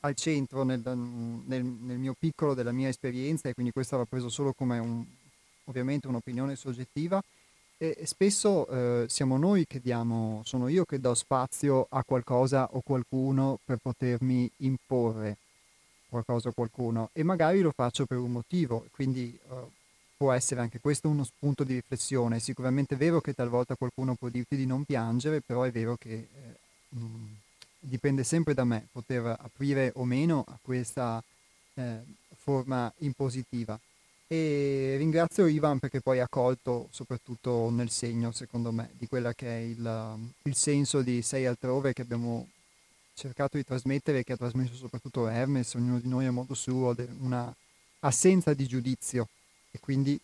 al 0.00 0.14
centro 0.14 0.62
nel, 0.62 0.80
nel- 0.84 1.64
nel 1.64 1.98
mio 1.98 2.14
piccolo 2.18 2.54
della 2.54 2.72
mia 2.72 2.88
esperienza 2.88 3.48
e 3.48 3.54
quindi 3.54 3.72
questo 3.72 3.96
va 3.96 4.04
preso 4.04 4.28
solo 4.28 4.52
come 4.52 4.78
un, 4.78 5.04
ovviamente 5.64 6.06
un'opinione 6.08 6.56
soggettiva 6.56 7.22
e 7.80 8.02
spesso 8.06 8.66
eh, 8.66 9.06
siamo 9.08 9.38
noi 9.38 9.64
che 9.64 9.80
diamo, 9.80 10.42
sono 10.44 10.66
io 10.66 10.84
che 10.84 10.98
do 10.98 11.14
spazio 11.14 11.86
a 11.90 12.02
qualcosa 12.02 12.68
o 12.72 12.80
qualcuno 12.80 13.60
per 13.64 13.78
potermi 13.80 14.50
imporre 14.58 15.36
qualcosa 16.08 16.48
o 16.48 16.52
qualcuno 16.52 17.10
e 17.12 17.22
magari 17.22 17.60
lo 17.60 17.70
faccio 17.70 18.04
per 18.04 18.18
un 18.18 18.32
motivo, 18.32 18.86
quindi 18.90 19.38
eh, 19.50 19.54
può 20.16 20.32
essere 20.32 20.60
anche 20.60 20.80
questo 20.80 21.08
uno 21.08 21.22
spunto 21.22 21.62
di 21.62 21.74
riflessione. 21.74 22.36
È 22.36 22.40
sicuramente 22.40 22.96
vero 22.96 23.20
che 23.20 23.32
talvolta 23.32 23.76
qualcuno 23.76 24.16
può 24.16 24.28
dirti 24.28 24.56
di 24.56 24.66
non 24.66 24.82
piangere, 24.82 25.40
però 25.40 25.62
è 25.62 25.70
vero 25.70 25.94
che 25.96 26.10
eh, 26.10 26.58
mh, 26.88 27.36
dipende 27.78 28.24
sempre 28.24 28.54
da 28.54 28.64
me 28.64 28.88
poter 28.92 29.36
aprire 29.38 29.92
o 29.94 30.04
meno 30.04 30.44
a 30.46 30.58
questa 30.60 31.22
eh, 31.74 32.00
forma 32.36 32.92
impositiva. 32.98 33.78
e 34.26 34.96
ringrazio 34.98 35.46
Ivan 35.46 35.78
perché 35.78 36.00
poi 36.00 36.20
ha 36.20 36.28
colto 36.28 36.88
soprattutto 36.90 37.70
nel 37.70 37.90
segno, 37.90 38.30
secondo 38.32 38.72
me, 38.72 38.90
di 38.98 39.06
quella 39.06 39.32
che 39.32 39.46
è 39.48 39.60
il, 39.60 40.18
il 40.42 40.54
senso 40.54 41.02
di 41.02 41.22
Sei 41.22 41.46
altrove 41.46 41.92
che 41.92 42.02
abbiamo 42.02 42.46
cercato 43.14 43.56
di 43.56 43.64
trasmettere 43.64 44.22
che 44.22 44.34
ha 44.34 44.36
trasmesso 44.36 44.74
soprattutto 44.74 45.26
Hermes, 45.26 45.74
ognuno 45.74 45.98
di 45.98 46.08
noi 46.08 46.26
a 46.26 46.30
modo 46.30 46.54
suo, 46.54 46.94
una 47.20 47.54
assenza 48.00 48.54
di 48.54 48.66
giudizio. 48.66 49.28
E 49.70 49.80
quindi 49.80 50.18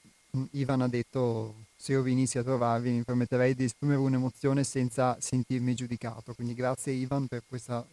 Ivan 0.52 0.80
ha 0.80 0.88
detto 0.88 1.54
se 1.84 1.92
io 1.92 2.02
venissi 2.02 2.38
a 2.38 2.42
trovarvi 2.42 2.90
mi 2.92 3.02
permetterei 3.02 3.54
di 3.54 3.64
esprimere 3.64 3.98
un'emozione 3.98 4.64
senza 4.64 5.18
sentirmi 5.20 5.74
giudicato. 5.74 6.32
Quindi 6.32 6.54
grazie 6.54 6.94
Ivan 6.94 7.26
per 7.26 7.42
questa, 7.46 7.86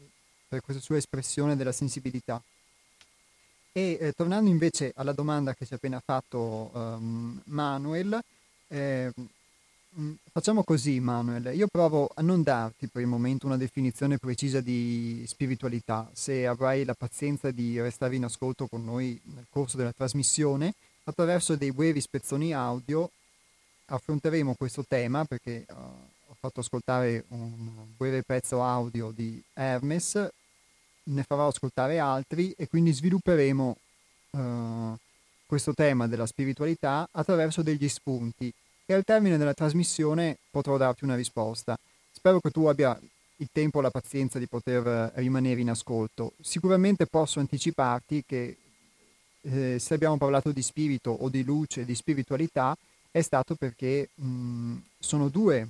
per 0.47 0.61
questa 0.61 0.81
sua 0.81 0.95
espressione 0.95 1.57
della 1.57 1.73
sensibilità. 1.73 2.41
E 3.73 3.97
eh, 3.99 4.13
tornando 4.13 4.49
invece 4.49 4.93
alla 4.95 5.11
domanda 5.11 5.53
che 5.53 5.65
ci 5.65 5.73
ha 5.73 5.75
appena 5.75 5.99
fatto 5.99 6.71
um, 6.73 7.41
Manuel, 7.47 8.17
eh, 8.69 9.11
facciamo 10.31 10.63
così 10.63 11.01
Manuel, 11.01 11.53
io 11.53 11.67
provo 11.67 12.09
a 12.15 12.21
non 12.21 12.43
darti 12.43 12.87
per 12.87 13.01
il 13.01 13.09
momento 13.09 13.45
una 13.45 13.57
definizione 13.57 14.17
precisa 14.17 14.61
di 14.61 15.25
spiritualità, 15.27 16.09
se 16.13 16.47
avrai 16.47 16.85
la 16.85 16.93
pazienza 16.93 17.51
di 17.51 17.77
restare 17.81 18.15
in 18.15 18.23
ascolto 18.23 18.67
con 18.67 18.85
noi 18.85 19.19
nel 19.35 19.47
corso 19.49 19.75
della 19.75 19.91
trasmissione, 19.91 20.75
attraverso 21.03 21.57
dei 21.57 21.73
brevi 21.73 21.99
spezzoni 21.99 22.53
audio 22.53 23.11
affronteremo 23.91 24.55
questo 24.55 24.83
tema 24.87 25.25
perché 25.25 25.65
uh, 25.69 25.73
ho 25.73 26.35
fatto 26.39 26.61
ascoltare 26.61 27.25
un 27.29 27.93
breve 27.97 28.23
pezzo 28.23 28.63
audio 28.63 29.11
di 29.11 29.41
Hermes 29.53 30.29
ne 31.03 31.23
farò 31.23 31.47
ascoltare 31.47 31.99
altri 31.99 32.53
e 32.57 32.67
quindi 32.67 32.93
svilupperemo 32.93 33.77
uh, 34.31 34.97
questo 35.45 35.73
tema 35.73 36.07
della 36.07 36.25
spiritualità 36.25 37.07
attraverso 37.11 37.61
degli 37.61 37.87
spunti 37.89 38.53
e 38.85 38.93
al 38.93 39.03
termine 39.03 39.37
della 39.37 39.53
trasmissione 39.53 40.37
potrò 40.49 40.77
darti 40.77 41.03
una 41.03 41.15
risposta. 41.15 41.77
Spero 42.11 42.39
che 42.39 42.51
tu 42.51 42.65
abbia 42.65 42.97
il 43.37 43.49
tempo 43.51 43.79
e 43.79 43.81
la 43.81 43.89
pazienza 43.89 44.37
di 44.37 44.47
poter 44.47 45.11
rimanere 45.15 45.59
in 45.59 45.69
ascolto. 45.69 46.33
Sicuramente 46.39 47.07
posso 47.07 47.39
anticiparti 47.39 48.23
che 48.25 48.57
eh, 49.41 49.79
se 49.79 49.93
abbiamo 49.93 50.17
parlato 50.17 50.51
di 50.51 50.61
spirito 50.61 51.09
o 51.09 51.29
di 51.29 51.43
luce, 51.43 51.83
di 51.83 51.95
spiritualità, 51.95 52.77
è 53.12 53.22
stato 53.22 53.55
perché 53.55 54.09
mh, 54.16 54.78
sono 54.99 55.30
due 55.30 55.68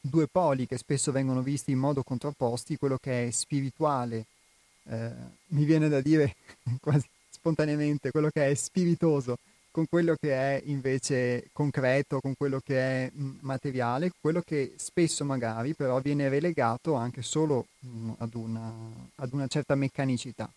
due 0.00 0.26
poli 0.26 0.66
che 0.66 0.78
spesso 0.78 1.12
vengono 1.12 1.42
visti 1.42 1.70
in 1.70 1.78
modo 1.78 2.02
contrapposti, 2.02 2.76
quello 2.76 2.98
che 3.00 3.28
è 3.28 3.30
spirituale, 3.30 4.26
eh, 4.84 5.10
mi 5.48 5.64
viene 5.64 5.88
da 5.88 6.00
dire 6.00 6.34
quasi 6.80 7.06
spontaneamente, 7.30 8.10
quello 8.10 8.28
che 8.30 8.48
è 8.50 8.54
spiritoso, 8.54 9.36
con 9.70 9.86
quello 9.88 10.16
che 10.20 10.32
è 10.34 10.62
invece 10.66 11.48
concreto, 11.52 12.20
con 12.20 12.34
quello 12.36 12.60
che 12.62 12.78
è 13.06 13.10
mh, 13.12 13.38
materiale, 13.40 14.10
quello 14.20 14.42
che 14.44 14.74
spesso 14.76 15.24
magari 15.24 15.74
però 15.74 15.98
viene 16.00 16.28
relegato 16.28 16.94
anche 16.94 17.22
solo 17.22 17.66
mh, 17.80 18.12
ad, 18.18 18.34
una, 18.34 18.72
ad 19.16 19.32
una 19.32 19.46
certa 19.46 19.74
meccanicità. 19.74 20.50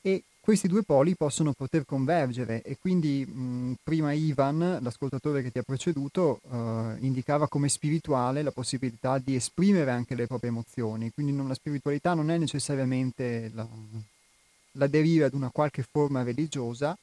E 0.00 0.22
questi 0.46 0.68
due 0.68 0.84
poli 0.84 1.16
possono 1.16 1.54
poter 1.54 1.84
convergere 1.84 2.62
e 2.62 2.78
quindi 2.78 3.26
mh, 3.26 3.78
prima 3.82 4.12
Ivan, 4.12 4.78
l'ascoltatore 4.80 5.42
che 5.42 5.50
ti 5.50 5.58
ha 5.58 5.64
preceduto, 5.64 6.38
uh, 6.42 6.94
indicava 7.00 7.48
come 7.48 7.68
spirituale 7.68 8.42
la 8.42 8.52
possibilità 8.52 9.18
di 9.18 9.34
esprimere 9.34 9.90
anche 9.90 10.14
le 10.14 10.28
proprie 10.28 10.50
emozioni, 10.50 11.10
quindi 11.10 11.32
non, 11.32 11.48
la 11.48 11.54
spiritualità 11.54 12.14
non 12.14 12.30
è 12.30 12.38
necessariamente 12.38 13.50
la, 13.54 14.86
deriva 14.86 15.26
ad 15.26 15.34
una 15.34 15.50
qualche 15.50 15.82
forma 15.82 16.22
religiosa, 16.22 16.96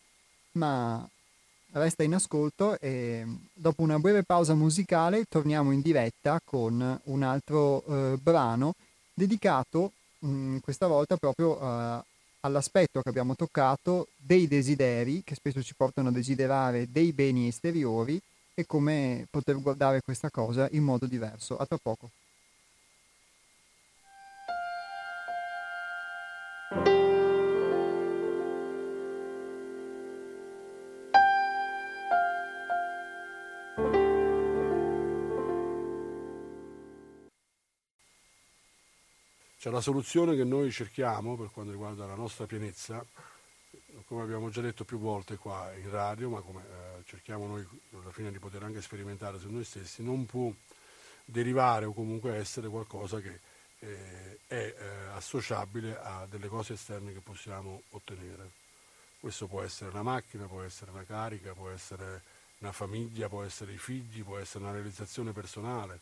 ma 0.54 1.06
resta 1.72 2.04
in 2.04 2.14
ascolto 2.14 2.80
e 2.80 3.26
dopo 3.52 3.82
una 3.82 4.00
breve 4.00 4.24
pausa 4.24 4.54
musicale 4.54 5.26
torniamo 5.26 5.74
in 5.74 5.82
diretta 5.82 6.40
con 6.42 6.98
un 7.04 7.24
altro 7.24 7.84
uh, 7.92 8.18
brano 8.22 8.76
dedicato 9.14 9.92
mh, 10.20 10.60
questa 10.60 10.88
volta 10.88 11.18
proprio 11.18 11.62
uh, 11.62 12.04
all'aspetto 12.46 13.02
che 13.02 13.10
abbiamo 13.10 13.36
toccato 13.36 14.08
dei 14.16 14.48
desideri 14.48 15.24
che 15.24 15.36
spesso 15.36 15.62
ci 15.62 15.76
portano 15.76 16.10
a 16.10 16.12
desiderare 16.12 16.92
dei 16.92 17.12
beni 17.12 17.48
esteriori 17.48 18.20
e 18.54 18.66
come 18.66 19.28
poter 19.30 19.60
guardare 19.60 20.02
questa 20.02 20.30
cosa 20.30 20.68
in 20.72 20.84
modo 20.84 21.06
diverso. 21.06 21.58
A 21.58 21.66
tra 21.66 21.78
poco. 21.82 22.12
Cioè 39.64 39.72
la 39.72 39.80
soluzione 39.80 40.36
che 40.36 40.44
noi 40.44 40.74
cerchiamo 40.74 41.38
per 41.38 41.50
quanto 41.50 41.72
riguarda 41.72 42.06
la 42.06 42.16
nostra 42.16 42.46
pienezza, 42.46 43.02
come 44.08 44.22
abbiamo 44.22 44.50
già 44.50 44.60
detto 44.60 44.84
più 44.84 45.00
volte 45.00 45.38
qua 45.38 45.72
in 45.78 45.90
radio, 45.90 46.28
ma 46.28 46.42
come 46.42 46.64
eh, 46.64 47.04
cerchiamo 47.06 47.48
noi 47.48 47.66
alla 47.94 48.12
fine 48.12 48.30
di 48.30 48.40
poter 48.40 48.62
anche 48.64 48.82
sperimentare 48.82 49.40
su 49.40 49.50
noi 49.50 49.64
stessi, 49.64 50.04
non 50.04 50.26
può 50.26 50.52
derivare 51.24 51.86
o 51.86 51.94
comunque 51.94 52.36
essere 52.36 52.68
qualcosa 52.68 53.22
che 53.22 53.40
eh, 53.80 54.40
è 54.48 54.76
eh, 54.78 54.86
associabile 55.14 55.98
a 55.98 56.28
delle 56.30 56.50
cose 56.50 56.74
esterne 56.74 57.14
che 57.14 57.22
possiamo 57.22 57.84
ottenere. 57.92 58.52
Questo 59.18 59.48
può 59.48 59.62
essere 59.62 59.92
una 59.92 60.04
macchina, 60.04 60.46
può 60.46 60.62
essere 60.62 60.92
una 60.92 61.06
carica, 61.06 61.54
può 61.54 61.70
essere 61.70 62.22
una 62.58 62.74
famiglia, 62.74 63.30
può 63.30 63.44
essere 63.44 63.72
i 63.72 63.78
figli, 63.78 64.26
può 64.26 64.38
essere 64.38 64.66
una 64.66 64.74
realizzazione 64.74 65.32
personale, 65.32 66.02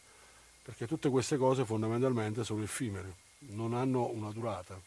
perché 0.64 0.88
tutte 0.88 1.12
queste 1.12 1.38
cose 1.38 1.64
fondamentalmente 1.64 2.43
sono 2.43 2.64
effimere 2.64 3.30
non 3.50 3.74
hanno 3.74 4.10
una 4.10 4.32
durata 4.32 4.80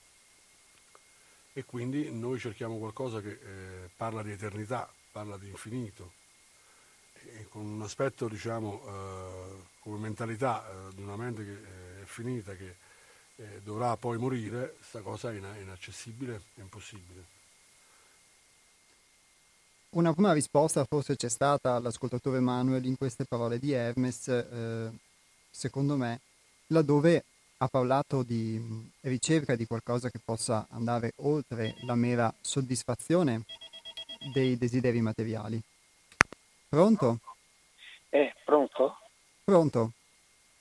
e 1.52 1.64
quindi 1.64 2.10
noi 2.10 2.38
cerchiamo 2.38 2.78
qualcosa 2.78 3.20
che 3.20 3.30
eh, 3.30 3.90
parla 3.96 4.22
di 4.22 4.32
eternità, 4.32 4.92
parla 5.12 5.36
di 5.36 5.48
infinito 5.48 6.22
e 7.36 7.46
con 7.48 7.64
un 7.64 7.82
aspetto 7.82 8.28
diciamo 8.28 8.82
eh, 8.86 9.62
come 9.80 9.98
mentalità 9.98 10.68
eh, 10.68 10.94
di 10.94 11.02
una 11.02 11.16
mente 11.16 11.44
che 11.44 11.52
eh, 11.52 12.02
è 12.02 12.04
finita, 12.04 12.54
che 12.54 12.76
eh, 13.36 13.60
dovrà 13.62 13.96
poi 13.96 14.18
morire, 14.18 14.74
questa 14.76 15.00
cosa 15.00 15.32
è 15.32 15.36
inaccessibile, 15.36 16.42
è 16.54 16.60
impossibile. 16.60 17.32
Una 19.90 20.12
prima 20.12 20.32
risposta 20.32 20.84
forse 20.84 21.14
c'è 21.14 21.28
stata 21.28 21.74
all'ascoltatore 21.76 22.40
Manuel 22.40 22.84
in 22.84 22.96
queste 22.96 23.24
parole 23.24 23.60
di 23.60 23.70
Hermes, 23.70 24.26
eh, 24.26 24.90
secondo 25.50 25.96
me, 25.96 26.20
laddove 26.68 27.24
ha 27.64 27.68
parlato 27.68 28.22
di 28.22 28.60
ricerca 29.00 29.56
di 29.56 29.66
qualcosa 29.66 30.10
che 30.10 30.20
possa 30.22 30.66
andare 30.70 31.12
oltre 31.16 31.74
la 31.86 31.94
mera 31.94 32.32
soddisfazione 32.40 33.44
dei 34.32 34.58
desideri 34.58 35.00
materiali. 35.00 35.60
Pronto? 36.68 37.20
Eh, 38.10 38.34
pronto? 38.44 38.98
Pronto. 39.44 39.92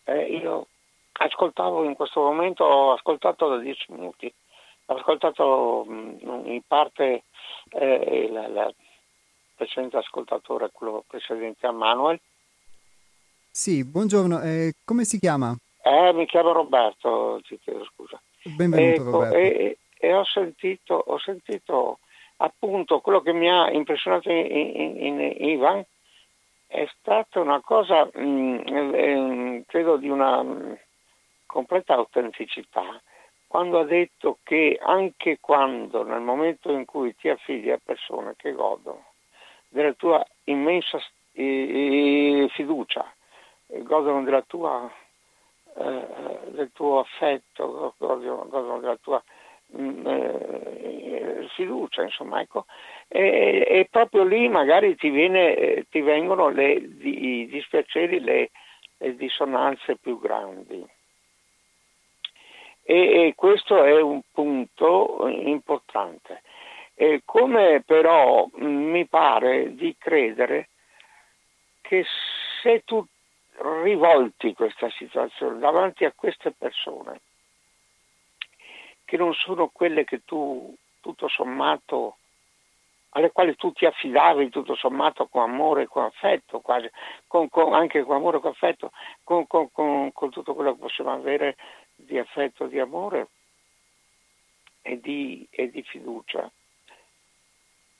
Eh, 0.05 0.37
io 0.37 0.67
ascoltavo 1.11 1.83
in 1.83 1.93
questo 1.93 2.21
momento, 2.21 2.63
ho 2.63 2.93
ascoltato 2.93 3.49
da 3.49 3.57
dieci 3.57 3.91
minuti, 3.91 4.33
ho 4.85 4.95
ascoltato 4.95 5.85
in 5.87 6.61
parte 6.65 7.23
eh, 7.69 8.29
la, 8.31 8.47
la 8.47 8.73
precedente 9.55 9.97
ascoltatore, 9.97 10.69
quello 10.71 11.03
precedente 11.05 11.67
a 11.67 11.71
Manuel. 11.71 12.19
Sì, 13.51 13.83
buongiorno, 13.83 14.41
eh, 14.41 14.73
come 14.85 15.03
si 15.03 15.19
chiama? 15.19 15.55
Eh, 15.85 16.13
mi 16.13 16.25
chiamo 16.25 16.53
Roberto, 16.53 17.41
ti 17.45 17.59
chiedo 17.59 17.83
scusa. 17.83 18.21
Benvenuto 18.41 19.01
ecco, 19.01 19.11
Roberto. 19.11 19.35
E, 19.35 19.77
e 19.99 20.13
ho, 20.13 20.23
sentito, 20.23 20.95
ho, 20.95 21.19
sentito, 21.19 21.99
appunto 22.37 23.01
quello 23.01 23.19
che 23.19 23.33
mi 23.33 23.49
ha 23.49 23.69
impressionato 23.69 24.31
in, 24.31 24.45
in, 24.45 24.95
in 24.97 25.35
Ivan 25.49 25.83
è 26.67 26.87
stata 26.97 27.41
una 27.41 27.59
cosa, 27.59 28.09
mh, 28.13 28.21
mm, 28.21 28.93
eh, 28.95 29.63
credo 29.67 29.97
di 29.97 30.07
una 30.07 30.41
mm, 30.41 30.71
completa 31.45 31.95
autenticità, 31.95 33.01
quando 33.45 33.79
ha 33.79 33.83
detto 33.83 34.37
che 34.41 34.79
anche 34.81 35.39
quando 35.41 36.03
nel 36.03 36.21
momento 36.21 36.71
in 36.71 36.85
cui 36.85 37.13
ti 37.17 37.27
affidi 37.27 37.69
a 37.71 37.79
persone 37.83 38.35
che 38.37 38.53
godono 38.53 39.07
della 39.67 39.91
tua 39.93 40.25
immensa 40.45 40.97
eh, 41.33 42.47
fiducia, 42.53 43.13
godono 43.67 44.23
della 44.23 44.43
tua 44.43 44.89
eh, 45.75 46.51
del 46.51 46.71
tuo 46.71 46.99
affetto, 46.99 47.95
della 47.97 48.97
tua 49.01 49.23
mm, 49.75 50.07
eh, 50.07 51.47
fiducia, 51.55 52.03
insomma, 52.03 52.41
ecco. 52.41 52.65
E, 53.07 53.65
e, 53.67 53.87
proprio 53.89 54.23
lì 54.23 54.47
magari 54.49 54.95
ti, 54.95 55.09
viene, 55.09 55.85
ti 55.89 56.01
vengono 56.01 56.49
le, 56.49 56.73
i 56.73 57.47
dispiaceri, 57.47 58.19
le, 58.19 58.51
le 58.97 59.15
dissonanze 59.15 59.97
più 59.97 60.19
grandi. 60.19 60.85
E, 62.85 63.27
e, 63.27 63.33
questo 63.35 63.83
è 63.83 64.01
un 64.01 64.21
punto 64.31 65.27
importante. 65.27 66.41
E 66.95 67.21
come 67.25 67.81
però 67.85 68.47
mh, 68.51 68.65
mi 68.65 69.07
pare 69.07 69.73
di 69.73 69.95
credere 69.97 70.69
che 71.81 72.05
se 72.61 72.83
tu 72.85 73.05
rivolti 73.63 74.53
questa 74.53 74.89
situazione 74.91 75.59
davanti 75.59 76.05
a 76.05 76.13
queste 76.13 76.51
persone, 76.51 77.21
che 79.05 79.17
non 79.17 79.33
sono 79.33 79.69
quelle 79.69 80.03
che 80.03 80.23
tu 80.25 80.75
tutto 80.99 81.27
sommato 81.27 82.17
alle 83.15 83.31
quali 83.31 83.55
tu 83.55 83.71
ti 83.71 83.85
affidavi 83.85 84.49
tutto 84.49 84.75
sommato 84.75 85.27
con 85.27 85.43
amore 85.43 85.83
e 85.83 85.87
con 85.87 86.03
affetto, 86.03 86.61
quasi, 86.61 86.89
con, 87.27 87.47
con, 87.49 87.73
anche 87.73 88.03
con 88.03 88.15
amore 88.15 88.37
e 88.37 88.39
con 88.39 88.51
affetto, 88.51 88.91
con, 89.23 89.45
con, 89.47 90.11
tutto 90.31 90.53
quello 90.55 90.73
che 90.73 90.79
possiamo 90.79 91.11
avere 91.11 91.55
di 91.95 92.17
affetto, 92.17 92.65
di 92.65 92.79
amore 92.79 93.27
e 94.81 94.99
di, 94.99 95.45
e 95.51 95.69
di 95.69 95.83
fiducia. 95.83 96.49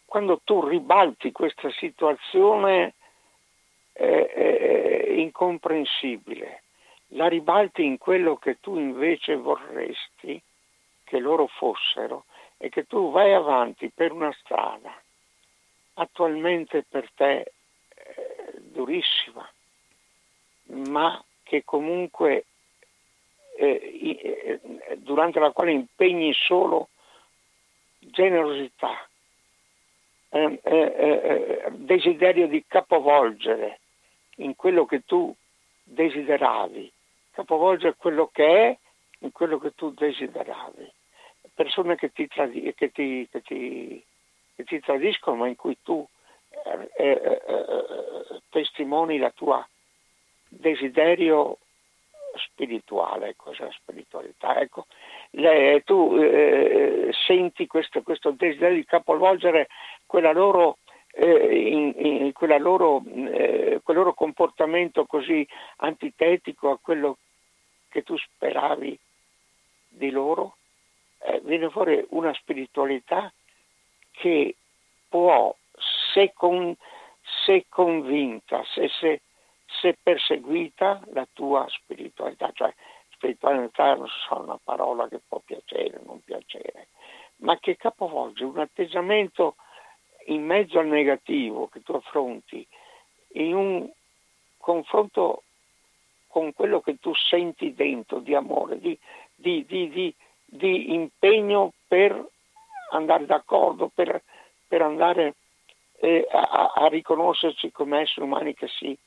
Quando 0.05 0.41
tu 0.43 0.67
ribalti 0.67 1.31
questa 1.31 1.69
situazione 1.71 2.95
eh, 3.93 4.31
eh, 4.33 5.02
incomprensibile, 5.13 6.63
la 7.09 7.27
ribalti 7.27 7.83
in 7.83 7.97
quello 7.97 8.35
che 8.37 8.59
tu 8.59 8.77
invece 8.77 9.35
vorresti 9.35 10.41
che 11.03 11.19
loro 11.19 11.47
fossero 11.47 12.25
e 12.57 12.69
che 12.69 12.85
tu 12.87 13.11
vai 13.11 13.33
avanti 13.33 13.91
per 13.93 14.11
una 14.11 14.31
strada 14.39 14.99
attualmente 15.95 16.83
per 16.83 17.09
te 17.13 17.51
eh, 17.89 18.53
durissima, 18.55 19.47
ma 20.65 21.23
che 21.43 21.63
comunque 21.63 22.45
eh, 23.57 24.59
eh, 24.89 24.97
durante 24.97 25.39
la 25.39 25.51
quale 25.51 25.71
impegni 25.71 26.33
solo 26.33 26.89
generosità, 27.99 29.07
eh, 30.29 30.59
eh, 30.63 31.63
desiderio 31.71 32.47
di 32.47 32.63
capovolgere 32.67 33.81
in 34.37 34.55
quello 34.55 34.85
che 34.85 35.03
tu 35.05 35.33
desideravi, 35.83 36.91
capovolgere 37.31 37.95
quello 37.97 38.29
che 38.31 38.45
è 38.45 38.77
in 39.19 39.31
quello 39.31 39.57
che 39.57 39.73
tu 39.73 39.91
desideravi. 39.91 40.91
Persone 41.53 41.95
che 41.95 42.11
ti, 42.11 42.27
tradi- 42.27 42.73
che 42.73 42.91
ti, 42.91 43.27
che 43.29 43.41
ti 43.41 44.03
che 44.55 44.63
ti 44.63 44.79
tradiscono, 44.79 45.37
ma 45.37 45.47
in 45.47 45.55
cui 45.55 45.77
tu 45.81 46.05
eh, 46.65 46.89
eh, 46.95 47.41
eh, 47.47 48.41
testimoni 48.49 49.17
la 49.17 49.31
tua 49.31 49.67
desiderio 50.47 51.57
spirituale, 52.35 53.35
cos'è 53.35 53.63
la 53.63 53.71
spiritualità? 53.71 54.59
Ecco, 54.59 54.85
le, 55.31 55.81
tu 55.85 56.15
eh, 56.19 57.09
senti 57.25 57.65
questo, 57.67 58.01
questo, 58.03 58.31
desiderio 58.31 58.77
di 58.77 58.85
capovolgere 58.85 59.67
quella 60.05 60.31
loro, 60.31 60.77
eh, 60.82 60.82
in, 61.15 61.93
in 61.95 62.31
quella 62.33 62.57
loro, 62.57 63.03
eh, 63.05 63.79
quel 63.83 63.97
loro 63.97 64.13
comportamento 64.13 65.05
così 65.05 65.47
antitetico 65.77 66.71
a 66.71 66.79
quello 66.79 67.17
che 67.89 68.03
tu 68.03 68.17
speravi 68.17 68.97
di 69.89 70.09
loro, 70.09 70.57
viene 71.43 71.69
fuori 71.69 72.03
una 72.09 72.33
spiritualità 72.33 73.31
che 74.11 74.55
può, 75.07 75.55
se, 76.13 76.33
con, 76.33 76.75
se 77.45 77.65
convinta, 77.69 78.63
se, 78.73 78.89
se, 78.99 79.21
se, 79.65 79.97
perseguita, 80.01 81.01
la 81.13 81.27
tua 81.31 81.65
spiritualità, 81.69 82.51
cioè 82.53 82.73
spiritualità 83.11 83.95
non 83.95 84.07
so 84.07 84.39
una 84.41 84.59
parola 84.63 85.07
che 85.07 85.19
può 85.25 85.39
piacere 85.39 85.97
o 85.97 86.03
non 86.05 86.21
piacere, 86.21 86.87
ma 87.37 87.57
che 87.59 87.77
capovolge 87.77 88.43
un 88.43 88.59
atteggiamento 88.59 89.55
in 90.27 90.45
mezzo 90.45 90.79
al 90.79 90.87
negativo 90.87 91.67
che 91.67 91.81
tu 91.81 91.93
affronti 91.93 92.65
in 93.33 93.55
un 93.55 93.89
confronto 94.57 95.43
con 96.27 96.53
quello 96.53 96.81
che 96.81 96.97
tu 96.99 97.13
senti 97.13 97.73
dentro 97.73 98.19
di 98.19 98.33
amore, 98.33 98.79
di, 98.79 98.97
di, 99.35 99.65
di, 99.67 100.15
di 100.45 100.93
impegno 100.93 101.73
per 101.87 102.27
andare 102.91 103.25
d'accordo, 103.25 103.91
per, 103.93 104.21
per 104.67 104.81
andare 104.81 105.35
eh, 105.99 106.27
a, 106.31 106.73
a, 106.73 106.87
riconoscerci 106.87 107.71
come 107.71 108.01
esseri 108.01 108.25
umani 108.25 108.53
che 108.53 108.67
si 108.67 108.97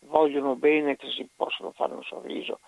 vogliono 0.00 0.56
bene, 0.56 0.96
che 0.96 1.08
si 1.10 1.28
possono 1.34 1.70
fare 1.70 1.94
un 1.94 2.02
sorriso, 2.02 2.58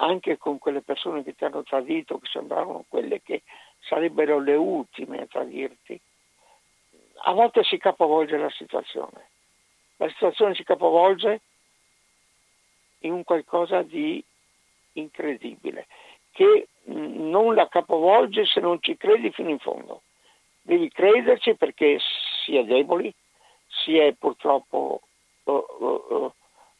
anche 0.00 0.36
con 0.36 0.58
quelle 0.58 0.82
persone 0.82 1.22
che 1.22 1.34
ti 1.34 1.44
hanno 1.44 1.62
tradito, 1.62 2.18
che 2.18 2.28
sembravano 2.30 2.84
quelle 2.88 3.22
che 3.22 3.42
sarebbero 3.80 4.38
le 4.38 4.54
ultime 4.54 5.22
a 5.22 5.26
tradirti. 5.26 5.98
A 7.22 7.32
volte 7.32 7.62
si 7.64 7.76
capovolge 7.78 8.36
la 8.36 8.50
situazione. 8.50 9.28
La 9.96 10.08
situazione 10.08 10.54
si 10.54 10.64
capovolge 10.64 11.40
in 13.00 13.12
un 13.12 13.24
qualcosa 13.24 13.82
di 13.82 14.22
incredibile, 14.92 15.86
che 16.32 16.68
non 16.84 17.54
la 17.54 17.68
capovolge 17.68 18.46
se 18.46 18.60
non 18.60 18.80
ci 18.80 18.96
credi 18.96 19.30
fino 19.30 19.50
in 19.50 19.58
fondo. 19.58 20.02
Devi 20.62 20.90
crederci 20.90 21.54
perché 21.56 21.98
si 22.44 22.56
è 22.56 22.64
deboli, 22.64 23.12
si 23.66 23.96
è 23.96 24.12
purtroppo 24.12 25.00
uh, 25.44 25.52
uh, 25.52 26.32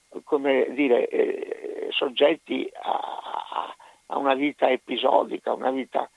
uh, 0.08 0.22
come 0.24 0.66
dire, 0.70 1.08
eh, 1.08 1.88
soggetti 1.90 2.70
a, 2.82 3.74
a, 4.06 4.18
una 4.18 4.34
vita 4.34 4.68
episodica, 4.70 5.52
una 5.52 5.70
vita 5.70 6.10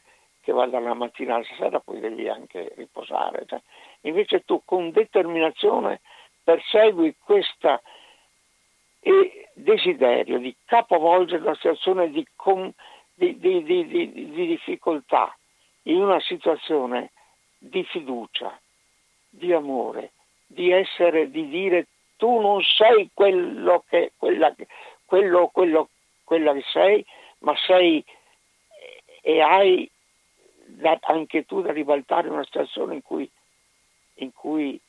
che 0.44 0.52
va 0.52 0.68
dalla 0.68 0.94
mattina 0.94 1.36
alla 1.36 1.46
sera, 1.58 1.80
poi 1.80 2.00
devi 2.00 2.28
anche 2.28 2.74
riposare. 2.76 3.46
Cioè, 3.48 3.62
invece 4.02 4.42
tu 4.42 4.62
con 4.66 4.92
determinazione 4.92 6.02
persegui 6.44 7.16
questo 7.18 7.82
desiderio 9.54 10.38
di 10.40 10.56
capovolgere 10.66 11.44
la 11.44 11.56
situazione 11.56 12.10
di, 12.10 12.26
di, 13.14 13.38
di, 13.38 13.64
di, 13.64 14.12
di 14.12 14.48
difficoltà 14.48 15.36
in 15.84 16.02
una 16.02 16.20
situazione 16.20 17.12
di 17.58 17.84
fiducia, 17.86 18.58
di 19.30 19.54
amore, 19.54 20.12
di 20.46 20.72
essere, 20.72 21.30
di 21.30 21.48
dire 21.48 21.88
tu 22.18 22.40
non 22.40 22.62
sei 22.62 23.10
quello 23.14 23.84
che, 23.88 24.12
quella, 24.18 24.54
quello, 25.06 25.48
quello, 25.48 25.90
quella 26.24 26.54
che 26.54 26.64
sei, 26.72 27.06
ma 27.40 27.56
sei 27.58 28.04
e 29.26 29.42
hai 29.42 29.90
anche 31.02 31.46
tu 31.46 31.62
da 31.62 31.72
ribaltare 31.72 32.30
una 32.30 32.44
situazione 32.44 32.96
in 32.96 33.02
cui, 33.02 33.30
in 34.16 34.32
cui 34.34 34.80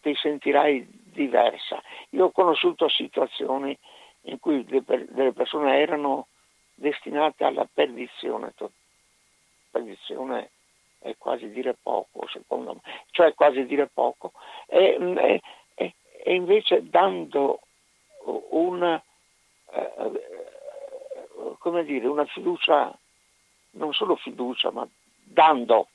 ti 0.00 0.14
sentirai 0.14 0.86
diversa. 0.88 1.82
Io 2.10 2.26
ho 2.26 2.30
conosciuto 2.30 2.88
situazioni 2.88 3.76
in 4.22 4.38
cui 4.38 4.64
delle 4.64 5.32
persone 5.32 5.78
erano 5.78 6.28
destinate 6.74 7.44
alla 7.44 7.68
perdizione. 7.72 8.52
Perdizione 9.70 10.50
è 11.00 11.14
quasi 11.16 11.50
dire 11.50 11.76
poco, 11.80 12.26
secondo 12.28 12.74
me, 12.74 12.80
cioè 13.10 13.34
quasi 13.34 13.64
dire 13.66 13.86
poco. 13.86 14.32
E, 14.66 15.40
e, 15.74 15.94
e 16.24 16.34
invece 16.34 16.88
dando 16.88 17.60
una, 18.50 19.02
eh, 19.72 20.10
dire, 21.84 22.06
una 22.06 22.26
fiducia, 22.26 22.96
non 23.72 23.92
solo 23.92 24.16
fiducia, 24.16 24.70
ma 24.70 24.88
dando, 25.38 25.88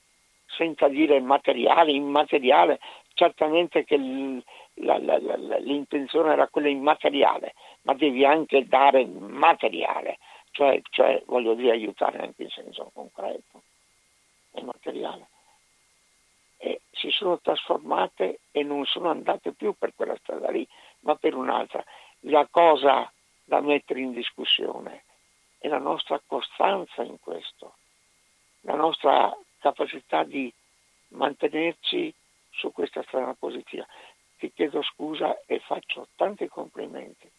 senza 0.45 0.87
dire 0.87 1.19
materiale, 1.19 1.91
immateriale, 1.91 2.79
certamente 3.13 3.83
che 3.83 3.97
la, 3.97 4.97
la, 4.99 5.19
la, 5.19 5.57
l'intenzione 5.57 6.31
era 6.31 6.47
quella 6.47 6.69
immateriale, 6.69 7.53
ma 7.81 7.93
devi 7.93 8.23
anche 8.23 8.65
dare 8.67 9.05
materiale 9.05 10.17
cioè, 10.53 10.79
cioè 10.91 11.21
voglio 11.25 11.55
dire 11.55 11.71
aiutare 11.71 12.19
anche 12.19 12.43
in 12.43 12.49
senso 12.49 12.91
concreto 12.93 13.63
e 14.51 14.61
materiale. 14.61 15.27
E 16.57 16.81
si 16.91 17.09
sono 17.09 17.39
trasformate 17.39 18.41
e 18.51 18.63
non 18.63 18.85
sono 18.85 19.09
andate 19.09 19.51
più 19.51 19.73
per 19.73 19.93
quella 19.95 20.15
strada 20.21 20.49
lì, 20.51 20.65
ma 20.99 21.15
per 21.15 21.35
un'altra. 21.35 21.83
La 22.21 22.47
cosa 22.49 23.11
da 23.43 23.59
mettere 23.61 23.99
in 23.99 24.13
discussione 24.13 25.03
è 25.57 25.67
la 25.67 25.79
nostra 25.79 26.21
costanza 26.25 27.01
in 27.01 27.19
questo, 27.19 27.73
la 28.63 28.75
nostra 28.75 29.35
capacità 29.59 30.23
di 30.23 30.51
mantenerci 31.09 32.13
su 32.51 32.71
questa 32.71 33.03
strada 33.03 33.33
positiva. 33.33 33.85
Ti 34.37 34.51
chiedo 34.53 34.81
scusa 34.81 35.39
e 35.45 35.59
faccio 35.59 36.07
tanti 36.15 36.47
complimenti. 36.47 37.29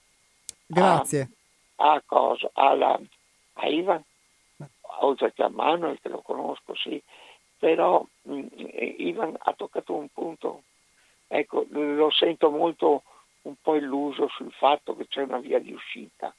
Grazie. 0.67 1.29
A, 1.77 1.93
a 1.93 2.03
cosa? 2.05 2.51
Alla, 2.55 2.99
a 3.55 3.67
Ivan, 3.67 4.03
oltre 5.01 5.33
che 5.33 5.43
a 5.43 5.49
Manuel 5.49 6.01
che 6.01 6.09
lo 6.09 6.21
conosco, 6.21 6.75
sì, 6.75 7.03
però 7.59 8.05
mh, 8.23 8.35
mm, 8.35 8.47
Ivan 8.99 9.37
ha 9.39 9.53
toccato 9.53 9.95
un 9.95 10.09
punto, 10.09 10.63
ecco, 11.27 11.67
lo 11.71 12.11
sento 12.11 12.51
molto 12.51 13.03
un 13.43 13.55
po' 13.61 13.77
illuso 13.77 14.29
sul 14.29 14.53
fatto 14.53 14.97
che 14.97 15.07
c'è 15.07 15.23
una 15.23 15.39
via 15.39 15.59
di 15.59 15.73
uscita 15.73 16.35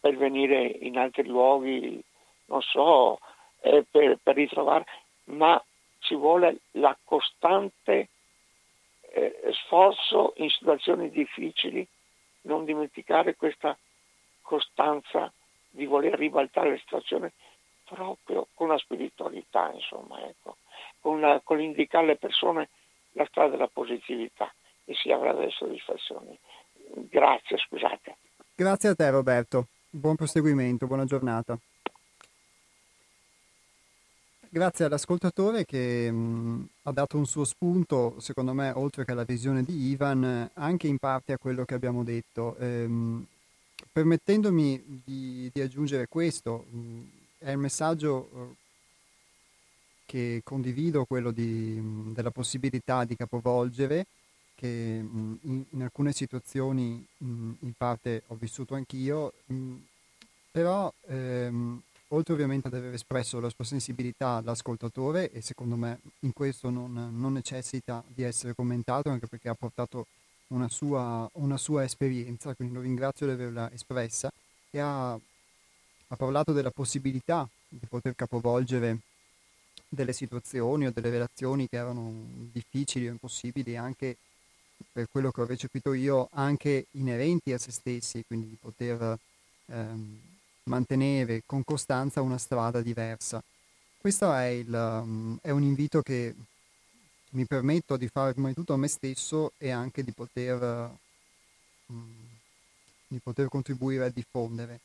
per 0.00 0.16
venire 0.16 0.64
in 0.64 0.98
altri 0.98 1.26
luoghi, 1.26 2.02
non 2.46 2.62
so, 2.62 3.18
eh, 3.60 3.84
per, 3.90 4.18
per 4.22 4.34
ritrovare, 4.34 4.84
ma 5.24 5.62
ci 6.00 6.14
vuole 6.14 6.58
la 6.72 6.96
costante 7.04 8.08
eh, 9.12 9.40
sforzo 9.64 10.34
in 10.36 10.48
situazioni 10.50 11.10
difficili, 11.10 11.86
non 12.42 12.64
dimenticare 12.64 13.36
questa 13.36 13.76
costanza 14.42 15.32
di 15.70 15.84
voler 15.86 16.14
ribaltare 16.14 16.70
la 16.70 16.78
situazione 16.78 17.32
proprio 17.84 18.46
con 18.54 18.68
la 18.68 18.78
spiritualità, 18.78 19.70
insomma, 19.72 20.24
ecco, 20.26 20.56
con, 21.00 21.20
la, 21.20 21.40
con 21.42 21.58
l'indicare 21.58 22.04
alle 22.04 22.16
persone 22.16 22.68
la 23.12 23.26
strada 23.26 23.50
della 23.50 23.68
positività 23.68 24.52
e 24.84 24.94
si 24.94 25.10
avrà 25.10 25.32
delle 25.32 25.50
soddisfazioni. 25.50 26.38
Grazie, 27.10 27.58
scusate. 27.58 28.16
Grazie 28.54 28.90
a 28.90 28.94
te 28.94 29.10
Roberto, 29.10 29.66
buon 29.90 30.16
proseguimento, 30.16 30.86
buona 30.86 31.04
giornata. 31.04 31.58
Grazie 34.50 34.86
all'ascoltatore 34.86 35.66
che 35.66 36.10
mh, 36.10 36.68
ha 36.84 36.92
dato 36.92 37.18
un 37.18 37.26
suo 37.26 37.44
spunto, 37.44 38.14
secondo 38.18 38.54
me, 38.54 38.72
oltre 38.74 39.04
che 39.04 39.12
alla 39.12 39.24
visione 39.24 39.62
di 39.62 39.88
Ivan, 39.88 40.48
anche 40.54 40.86
in 40.86 40.96
parte 40.96 41.34
a 41.34 41.38
quello 41.38 41.66
che 41.66 41.74
abbiamo 41.74 42.02
detto. 42.02 42.56
Ehm, 42.56 43.26
permettendomi 43.92 45.02
di, 45.04 45.50
di, 45.52 45.60
aggiungere 45.60 46.06
questo, 46.08 46.64
mh, 46.70 47.00
è 47.40 47.50
il 47.50 47.58
messaggio 47.58 48.30
uh, 48.32 48.54
che 50.06 50.40
condivido, 50.42 51.04
quello 51.04 51.30
di, 51.30 51.78
mh, 51.78 52.14
della 52.14 52.30
possibilità 52.30 53.04
di 53.04 53.16
capovolgere, 53.16 54.06
che 54.54 54.66
in, 54.66 55.64
in, 55.68 55.82
alcune 55.82 56.12
situazioni 56.12 57.06
in 57.18 57.72
parte 57.76 58.22
ho 58.28 58.34
vissuto 58.34 58.74
anch'io, 58.74 59.34
però 60.50 60.90
ehm, 61.06 61.82
oltre 62.08 62.32
ovviamente 62.32 62.68
ad 62.68 62.74
aver 62.74 62.94
espresso 62.94 63.40
la 63.40 63.50
sua 63.50 63.64
sensibilità 63.64 64.36
all'ascoltatore 64.36 65.30
e 65.30 65.40
secondo 65.40 65.76
me 65.76 66.00
in 66.20 66.32
questo 66.32 66.70
non, 66.70 66.92
non 66.92 67.32
necessita 67.32 68.02
di 68.06 68.22
essere 68.22 68.54
commentato 68.54 69.10
anche 69.10 69.26
perché 69.26 69.48
ha 69.48 69.54
portato 69.54 70.06
una 70.48 70.68
sua, 70.68 71.28
una 71.34 71.58
sua 71.58 71.84
esperienza, 71.84 72.54
quindi 72.54 72.74
lo 72.74 72.80
ringrazio 72.80 73.26
di 73.26 73.32
averla 73.32 73.70
espressa 73.72 74.30
e 74.70 74.78
ha, 74.78 75.12
ha 75.12 76.16
parlato 76.16 76.52
della 76.52 76.70
possibilità 76.70 77.46
di 77.68 77.86
poter 77.86 78.14
capovolgere 78.14 79.00
delle 79.88 80.12
situazioni 80.12 80.86
o 80.86 80.92
delle 80.92 81.10
relazioni 81.10 81.68
che 81.68 81.76
erano 81.76 82.12
difficili 82.52 83.08
o 83.08 83.12
impossibili 83.12 83.76
anche 83.76 84.16
per 84.92 85.08
quello 85.10 85.30
che 85.30 85.40
ho 85.40 85.46
recepito 85.46 85.92
io 85.92 86.28
anche 86.32 86.86
inerenti 86.92 87.52
a 87.52 87.58
se 87.58 87.72
stessi, 87.72 88.24
quindi 88.26 88.48
di 88.48 88.56
poter 88.60 89.18
ehm, 89.66 90.20
mantenere 90.68 91.42
con 91.44 91.64
costanza 91.64 92.20
una 92.20 92.38
strada 92.38 92.80
diversa. 92.80 93.42
Questo 93.98 94.32
è, 94.32 94.46
il, 94.46 94.72
um, 94.72 95.38
è 95.42 95.50
un 95.50 95.62
invito 95.62 96.02
che 96.02 96.34
mi 97.30 97.44
permetto 97.46 97.96
di 97.96 98.08
fare 98.08 98.32
prima 98.32 98.48
di 98.48 98.54
tutto 98.54 98.72
a 98.72 98.76
me 98.76 98.88
stesso 98.88 99.52
e 99.58 99.70
anche 99.70 100.04
di 100.04 100.12
poter, 100.12 100.90
um, 101.86 102.28
di 103.08 103.18
poter 103.18 103.48
contribuire 103.48 104.04
a 104.04 104.10
diffondere. 104.10 104.80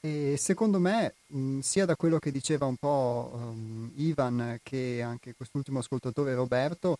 E 0.00 0.36
secondo 0.38 0.78
me, 0.78 1.14
mh, 1.26 1.60
sia 1.60 1.84
da 1.84 1.94
quello 1.94 2.18
che 2.18 2.32
diceva 2.32 2.64
un 2.66 2.76
po' 2.76 3.54
Ivan 3.96 4.58
che 4.62 5.02
anche 5.02 5.34
quest'ultimo 5.34 5.78
ascoltatore 5.78 6.34
Roberto, 6.34 6.98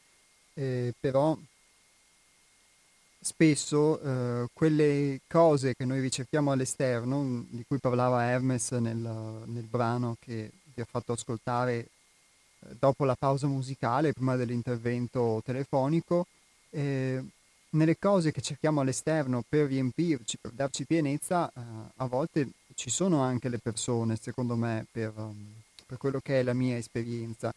eh, 0.55 0.93
però 1.01 1.37
spesso 3.21 4.01
eh, 4.01 4.49
quelle 4.53 5.21
cose 5.29 5.75
che 5.75 5.85
noi 5.85 6.01
ricerchiamo 6.01 6.53
all'esterno, 6.53 7.45
di 7.49 7.64
cui 7.66 7.79
parlava 7.79 8.25
Hermes 8.25 8.71
nel, 8.73 8.97
nel 8.97 9.64
brano 9.64 10.16
che 10.18 10.51
vi 10.75 10.81
ho 10.81 10.87
fatto 10.89 11.12
ascoltare 11.12 11.77
eh, 11.77 11.89
dopo 12.79 13.05
la 13.05 13.14
pausa 13.14 13.47
musicale, 13.47 14.12
prima 14.12 14.37
dell'intervento 14.37 15.43
telefonico, 15.45 16.27
eh, 16.71 17.23
nelle 17.71 17.99
cose 17.99 18.33
che 18.33 18.41
cerchiamo 18.41 18.81
all'esterno 18.81 19.45
per 19.47 19.68
riempirci, 19.68 20.39
per 20.41 20.53
darci 20.53 20.85
pienezza, 20.87 21.49
eh, 21.49 21.61
a 21.97 22.07
volte 22.07 22.49
ci 22.75 22.89
sono 22.89 23.21
anche 23.21 23.51
le 23.51 23.59
persone, 23.59 24.16
secondo 24.16 24.57
me, 24.57 24.87
per, 24.91 25.12
per 25.87 25.99
quello 25.99 26.21
che 26.21 26.41
è 26.41 26.43
la 26.43 26.55
mia 26.55 26.77
esperienza 26.77 27.53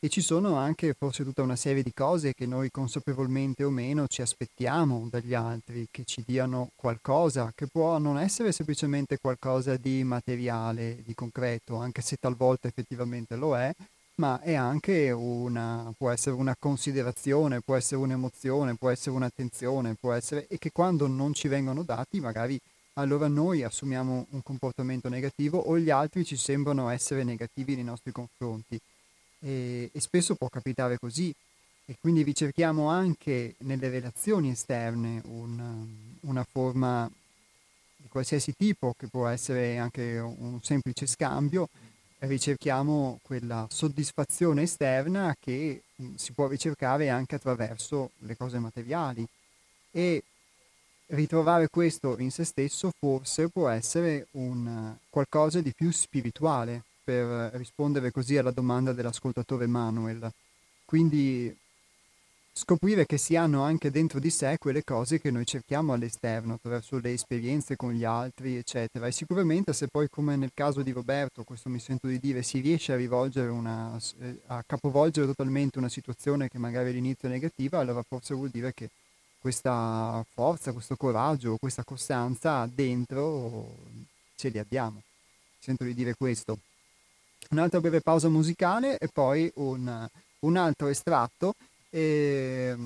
e 0.00 0.08
ci 0.08 0.20
sono 0.20 0.54
anche 0.54 0.94
forse 0.94 1.24
tutta 1.24 1.42
una 1.42 1.56
serie 1.56 1.82
di 1.82 1.92
cose 1.92 2.32
che 2.32 2.46
noi 2.46 2.70
consapevolmente 2.70 3.64
o 3.64 3.70
meno 3.70 4.06
ci 4.06 4.22
aspettiamo 4.22 5.08
dagli 5.10 5.34
altri, 5.34 5.88
che 5.90 6.04
ci 6.04 6.22
diano 6.24 6.70
qualcosa, 6.76 7.52
che 7.52 7.66
può 7.66 7.98
non 7.98 8.16
essere 8.16 8.52
semplicemente 8.52 9.18
qualcosa 9.18 9.76
di 9.76 10.04
materiale, 10.04 11.02
di 11.04 11.14
concreto, 11.14 11.76
anche 11.76 12.00
se 12.00 12.16
talvolta 12.16 12.68
effettivamente 12.68 13.34
lo 13.34 13.56
è, 13.56 13.74
ma 14.16 14.40
è 14.40 14.54
anche 14.54 15.10
una, 15.10 15.92
può 15.96 16.10
essere 16.10 16.36
una 16.36 16.54
considerazione, 16.56 17.60
può 17.60 17.74
essere 17.74 18.00
un'emozione, 18.00 18.76
può 18.76 18.90
essere 18.90 19.16
un'attenzione, 19.16 19.96
può 19.98 20.12
essere, 20.12 20.46
e 20.46 20.58
che 20.58 20.70
quando 20.70 21.08
non 21.08 21.34
ci 21.34 21.48
vengono 21.48 21.82
dati 21.82 22.20
magari 22.20 22.58
allora 22.94 23.26
noi 23.26 23.64
assumiamo 23.64 24.26
un 24.30 24.42
comportamento 24.42 25.08
negativo 25.08 25.58
o 25.58 25.76
gli 25.76 25.90
altri 25.90 26.24
ci 26.24 26.36
sembrano 26.36 26.88
essere 26.88 27.24
negativi 27.24 27.74
nei 27.74 27.84
nostri 27.84 28.12
confronti 28.12 28.80
e, 29.40 29.90
e 29.92 30.00
spesso 30.00 30.34
può 30.34 30.48
capitare 30.48 30.98
così. 30.98 31.34
E 31.84 31.96
quindi 32.00 32.22
ricerchiamo 32.22 32.88
anche 32.88 33.54
nelle 33.60 33.88
relazioni 33.88 34.50
esterne 34.50 35.22
un, 35.24 35.86
una 36.20 36.44
forma 36.44 37.10
di 37.96 38.08
qualsiasi 38.08 38.54
tipo, 38.54 38.94
che 38.96 39.06
può 39.08 39.26
essere 39.26 39.78
anche 39.78 40.18
un 40.18 40.60
semplice 40.62 41.06
scambio, 41.06 41.68
ricerchiamo 42.18 43.20
quella 43.22 43.66
soddisfazione 43.70 44.62
esterna 44.62 45.34
che 45.38 45.82
si 46.16 46.32
può 46.32 46.46
ricercare 46.46 47.08
anche 47.08 47.36
attraverso 47.36 48.10
le 48.18 48.36
cose 48.36 48.58
materiali. 48.58 49.26
E 49.90 50.22
ritrovare 51.08 51.68
questo 51.68 52.18
in 52.18 52.30
se 52.30 52.44
stesso 52.44 52.90
forse 52.98 53.48
può 53.48 53.68
essere 53.68 54.26
un 54.32 54.94
qualcosa 55.08 55.60
di 55.60 55.72
più 55.74 55.90
spirituale, 55.90 56.82
per 57.08 57.52
rispondere 57.54 58.10
così 58.10 58.36
alla 58.36 58.50
domanda 58.50 58.92
dell'ascoltatore 58.92 59.66
Manuel. 59.66 60.30
Quindi 60.84 61.56
scoprire 62.52 63.06
che 63.06 63.16
si 63.16 63.34
hanno 63.34 63.62
anche 63.62 63.90
dentro 63.90 64.18
di 64.20 64.28
sé 64.28 64.58
quelle 64.58 64.84
cose 64.84 65.18
che 65.18 65.30
noi 65.30 65.46
cerchiamo 65.46 65.94
all'esterno, 65.94 66.54
attraverso 66.54 66.98
le 66.98 67.14
esperienze 67.14 67.76
con 67.76 67.92
gli 67.92 68.04
altri, 68.04 68.56
eccetera. 68.56 69.06
E 69.06 69.12
sicuramente 69.12 69.72
se 69.72 69.86
poi, 69.86 70.10
come 70.10 70.36
nel 70.36 70.50
caso 70.52 70.82
di 70.82 70.90
Roberto, 70.90 71.44
questo 71.44 71.70
mi 71.70 71.78
sento 71.78 72.08
di 72.08 72.18
dire, 72.18 72.42
si 72.42 72.60
riesce 72.60 72.92
a 72.92 73.50
una, 73.50 73.98
a 74.48 74.62
capovolgere 74.66 75.24
totalmente 75.28 75.78
una 75.78 75.88
situazione 75.88 76.48
che 76.48 76.58
magari 76.58 76.90
all'inizio 76.90 77.28
è 77.28 77.30
negativa, 77.30 77.78
allora 77.78 78.04
forse 78.06 78.34
vuol 78.34 78.50
dire 78.50 78.74
che 78.74 78.90
questa 79.38 80.22
forza, 80.34 80.72
questo 80.72 80.96
coraggio, 80.96 81.56
questa 81.56 81.84
costanza 81.84 82.68
dentro 82.70 83.76
ce 84.36 84.50
li 84.50 84.58
abbiamo. 84.58 85.00
Sento 85.58 85.84
di 85.84 85.94
dire 85.94 86.14
questo 86.14 86.58
un'altra 87.48 87.80
breve 87.80 88.00
pausa 88.00 88.28
musicale 88.28 88.98
e 88.98 89.08
poi 89.08 89.50
un, 89.56 90.08
un 90.40 90.56
altro 90.56 90.88
estratto 90.88 91.54
eh, 91.90 92.76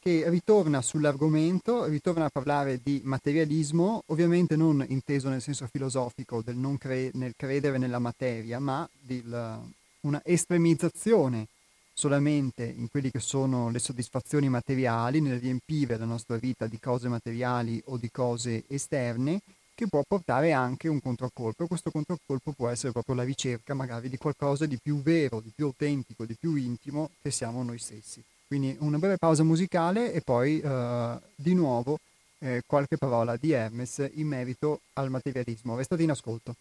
che 0.00 0.28
ritorna 0.28 0.82
sull'argomento, 0.82 1.84
ritorna 1.86 2.26
a 2.26 2.30
parlare 2.30 2.80
di 2.82 3.00
materialismo, 3.04 4.02
ovviamente 4.06 4.56
non 4.56 4.84
inteso 4.88 5.28
nel 5.28 5.42
senso 5.42 5.66
filosofico 5.66 6.42
del 6.42 6.56
non 6.56 6.78
cre- 6.78 7.10
nel 7.14 7.34
credere 7.36 7.78
nella 7.78 7.98
materia, 7.98 8.60
ma 8.60 8.88
di 9.00 9.22
una 9.26 10.20
estremizzazione 10.24 11.48
solamente 11.92 12.64
in 12.64 12.88
quelle 12.88 13.10
che 13.10 13.20
sono 13.20 13.70
le 13.70 13.78
soddisfazioni 13.78 14.48
materiali, 14.48 15.20
nel 15.20 15.40
riempire 15.40 15.96
la 15.96 16.04
nostra 16.04 16.36
vita 16.36 16.66
di 16.66 16.78
cose 16.78 17.08
materiali 17.08 17.82
o 17.86 17.96
di 17.96 18.10
cose 18.10 18.64
esterne 18.68 19.40
che 19.76 19.86
può 19.86 20.02
portare 20.08 20.52
anche 20.52 20.88
un 20.88 21.00
controcolpo 21.00 21.66
questo 21.66 21.90
controcolpo 21.90 22.52
può 22.52 22.68
essere 22.68 22.92
proprio 22.92 23.14
la 23.14 23.22
ricerca 23.22 23.74
magari 23.74 24.08
di 24.08 24.16
qualcosa 24.16 24.64
di 24.64 24.78
più 24.82 25.02
vero, 25.02 25.40
di 25.40 25.52
più 25.54 25.66
autentico, 25.66 26.24
di 26.24 26.34
più 26.34 26.56
intimo 26.56 27.10
che 27.20 27.30
siamo 27.30 27.62
noi 27.62 27.78
stessi. 27.78 28.22
Quindi 28.46 28.74
una 28.80 28.98
breve 28.98 29.18
pausa 29.18 29.42
musicale 29.42 30.12
e 30.12 30.22
poi 30.22 30.60
uh, 30.64 31.20
di 31.34 31.52
nuovo 31.52 31.98
eh, 32.38 32.62
qualche 32.66 32.96
parola 32.96 33.36
di 33.36 33.52
Hermes 33.52 34.08
in 34.14 34.28
merito 34.28 34.80
al 34.94 35.10
materialismo. 35.10 35.76
Restate 35.76 36.02
in 36.02 36.10
ascolto. 36.10 36.54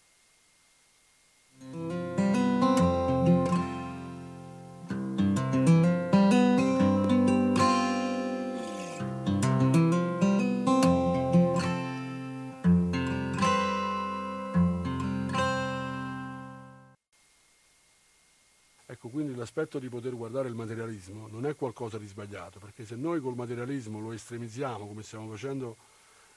Quindi 19.10 19.36
l'aspetto 19.36 19.80
di 19.80 19.89
poter 19.89 20.16
guardare 20.16 20.47
il 20.47 20.56
materialismo 20.56 21.28
non 21.28 21.45
è 21.45 21.56
qualcosa 21.56 21.97
di 21.97 22.08
sbagliato, 22.08 22.60
perché 22.60 22.86
se 22.86 22.95
noi 22.95 23.20
col 23.22 23.36
materialismo 23.36 23.99
lo 23.99 24.12
estremizziamo, 24.12 24.88
come 24.88 25.03
stiamo 25.03 25.30
facendo 25.30 25.76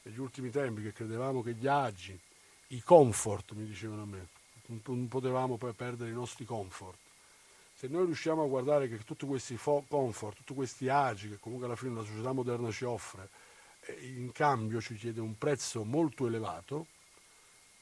negli 0.03 0.19
ultimi 0.19 0.51
tempi, 0.51 0.83
che 0.83 0.93
credevamo 0.93 1.43
che 1.43 1.55
gli 1.55 1.67
agi, 1.67 2.19
i 2.69 2.81
comfort, 2.83 3.53
mi 3.53 3.67
dicevano 3.67 4.03
a 4.03 4.07
me, 4.07 4.27
non 4.87 5.09
potevamo 5.09 5.57
poi 5.57 5.73
perdere 5.73 6.11
i 6.11 6.15
nostri 6.15 6.45
comfort. 6.45 6.99
se 7.75 7.87
noi 7.87 8.07
riusciamo 8.07 8.43
a 8.43 8.47
guardare 8.47 8.89
che 8.89 8.99
tutti 9.05 9.25
questi 9.25 9.57
fo- 9.57 9.85
comfort, 9.89 10.39
tutti 10.39 10.53
questi 10.53 10.89
agi 10.89 11.29
che 11.29 11.39
comunque 11.39 11.67
alla 11.67 11.77
fine 11.77 11.95
la 11.95 12.03
società 12.03 12.33
moderna 12.33 12.73
ci 12.73 12.85
offre, 12.85 13.29
eh, 13.83 14.07
in 14.17 14.33
cambio 14.33 14.81
ci 14.81 14.97
chiede 14.97 15.21
un 15.21 15.39
prezzo 15.39 15.85
molto 15.85 16.27
elevato, 16.27 16.87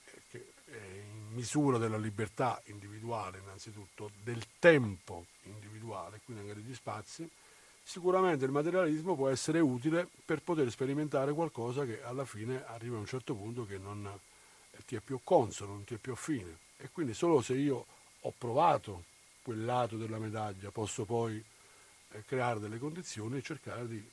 eh, 0.05 0.21
che 0.31 0.53
è 0.67 0.77
in 1.15 1.16
misura 1.37 1.77
della 1.77 1.99
libertà 1.99 2.61
individuale 2.65 3.39
innanzitutto, 3.39 4.11
del 4.25 4.43
tempo 4.59 5.27
individuale, 5.43 6.21
quindi 6.25 6.43
anche 6.49 6.61
degli 6.61 6.75
spazi, 6.75 7.29
sicuramente 7.83 8.47
il 8.47 8.51
materialismo 8.51 9.15
può 9.15 9.29
essere 9.29 9.61
utile 9.61 10.09
per 10.25 10.41
poter 10.41 10.69
sperimentare 10.71 11.33
qualcosa 11.33 11.85
che 11.85 12.03
alla 12.03 12.25
fine 12.25 12.65
arriva 12.67 12.97
a 12.97 13.01
un 13.01 13.07
certo 13.07 13.35
punto 13.35 13.67
che 13.67 13.79
non 13.79 14.11
ti 14.87 14.97
è 14.97 15.01
più 15.01 15.21
consono, 15.23 15.75
non 15.75 15.85
ti 15.85 15.95
è 15.95 15.99
più 15.99 16.13
affine. 16.13 16.57
E 16.79 16.89
quindi 16.91 17.15
solo 17.15 17.43
se 17.43 17.55
io 17.55 17.85
ho 18.21 18.35
provato 18.37 19.05
quel 19.43 19.65
lato 19.65 19.97
della 19.97 20.19
medaglia 20.19 20.71
posso 20.71 21.05
poi 21.05 21.43
eh, 22.11 22.25
creare 22.25 22.59
delle 22.59 22.79
condizioni 22.79 23.37
e 23.37 23.43
cercare 23.43 23.87
di 23.87 24.05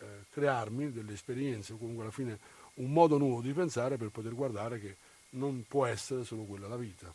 eh, 0.00 0.04
crearmi 0.30 0.92
delle 0.92 1.12
esperienze 1.14 1.76
comunque 1.78 2.02
alla 2.02 2.12
fine 2.12 2.38
un 2.74 2.92
modo 2.92 3.16
nuovo 3.16 3.40
di 3.40 3.52
pensare 3.52 3.96
per 3.96 4.08
poter 4.08 4.34
guardare 4.34 4.80
che 4.80 4.96
non 5.34 5.64
può 5.68 5.86
essere 5.86 6.24
solo 6.24 6.42
quella 6.42 6.68
la 6.68 6.76
vita. 6.76 7.12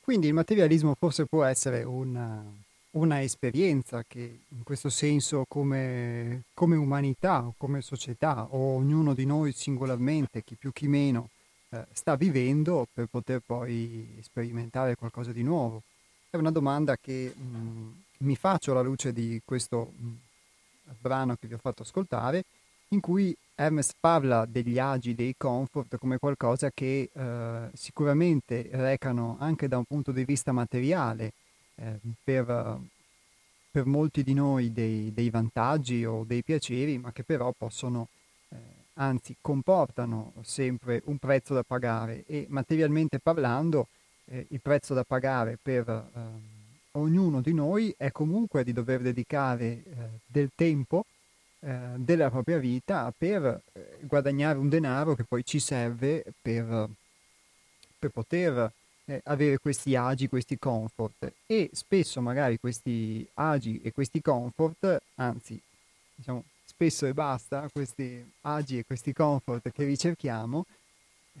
Quindi 0.00 0.26
il 0.26 0.34
materialismo 0.34 0.94
forse 0.98 1.24
può 1.24 1.44
essere 1.44 1.82
una, 1.82 2.44
una 2.90 3.22
esperienza 3.22 4.04
che 4.06 4.40
in 4.48 4.62
questo 4.62 4.90
senso 4.90 5.44
come, 5.48 6.42
come 6.52 6.76
umanità 6.76 7.42
o 7.46 7.54
come 7.56 7.80
società 7.80 8.46
o 8.50 8.74
ognuno 8.76 9.14
di 9.14 9.24
noi 9.24 9.52
singolarmente, 9.52 10.44
chi 10.44 10.56
più 10.56 10.72
chi 10.72 10.88
meno, 10.88 11.30
eh, 11.70 11.86
sta 11.92 12.16
vivendo 12.16 12.86
per 12.92 13.06
poter 13.06 13.40
poi 13.44 14.18
sperimentare 14.20 14.94
qualcosa 14.96 15.32
di 15.32 15.42
nuovo? 15.42 15.82
È 16.28 16.36
una 16.36 16.50
domanda 16.50 16.96
che 16.96 17.32
mh, 17.34 17.56
mm, 17.56 17.90
mi 18.18 18.36
faccio 18.36 18.72
alla 18.72 18.82
luce 18.82 19.12
di 19.12 19.40
questo 19.42 19.92
mh, 19.96 20.06
mm, 20.06 20.14
brano 21.00 21.36
che 21.36 21.46
vi 21.46 21.54
ho 21.54 21.58
fatto 21.58 21.82
ascoltare, 21.82 22.44
in 22.88 23.00
cui 23.00 23.34
Hermes 23.56 23.92
parla 23.98 24.46
degli 24.46 24.80
agi, 24.80 25.14
dei 25.14 25.36
comfort 25.36 25.96
come 25.98 26.18
qualcosa 26.18 26.70
che 26.72 27.08
eh, 27.12 27.70
sicuramente 27.72 28.68
recano 28.72 29.36
anche 29.38 29.68
da 29.68 29.78
un 29.78 29.84
punto 29.84 30.10
di 30.10 30.24
vista 30.24 30.50
materiale 30.50 31.32
eh, 31.76 32.00
per, 32.22 32.80
per, 33.70 33.86
molti 33.86 34.24
di 34.24 34.34
noi 34.34 34.72
dei, 34.72 35.12
dei, 35.12 35.30
vantaggi 35.30 36.04
o 36.04 36.24
dei 36.24 36.42
piaceri, 36.42 36.98
ma 36.98 37.12
che 37.12 37.22
però 37.22 37.52
possono 37.56 38.08
eh, 38.48 38.56
anzi 38.94 39.36
comportano 39.40 40.32
sempre 40.42 41.02
un 41.04 41.18
prezzo 41.18 41.54
da 41.54 41.62
pagare. 41.62 42.24
E 42.26 42.46
materialmente 42.48 43.20
parlando 43.20 43.86
eh, 44.24 44.46
il 44.48 44.60
prezzo 44.60 44.94
da 44.94 45.04
pagare 45.04 45.60
per 45.62 45.88
eh, 45.88 46.20
ognuno 46.92 47.40
di 47.40 47.54
noi 47.54 47.94
è 47.96 48.10
comunque 48.10 48.64
di 48.64 48.72
dover 48.72 49.00
dedicare 49.00 49.64
eh, 49.64 49.82
del 50.26 50.50
tempo 50.56 51.04
della 51.96 52.30
propria 52.30 52.58
vita 52.58 53.12
per 53.16 53.62
eh, 53.72 53.98
guadagnare 54.02 54.58
un 54.58 54.68
denaro 54.68 55.14
che 55.14 55.24
poi 55.24 55.44
ci 55.44 55.58
serve 55.58 56.24
per, 56.42 56.88
per 57.98 58.10
poter 58.10 58.70
eh, 59.06 59.20
avere 59.24 59.58
questi 59.58 59.96
agi, 59.96 60.28
questi 60.28 60.58
comfort. 60.58 61.32
E 61.46 61.70
spesso 61.72 62.20
magari 62.20 62.58
questi 62.58 63.26
agi 63.34 63.80
e 63.82 63.92
questi 63.92 64.20
comfort, 64.20 65.02
anzi 65.16 65.60
diciamo 66.16 66.44
spesso 66.66 67.06
e 67.06 67.14
basta 67.14 67.68
questi 67.72 68.24
agi 68.42 68.78
e 68.78 68.84
questi 68.84 69.12
comfort 69.12 69.70
che 69.70 69.84
ricerchiamo 69.84 70.66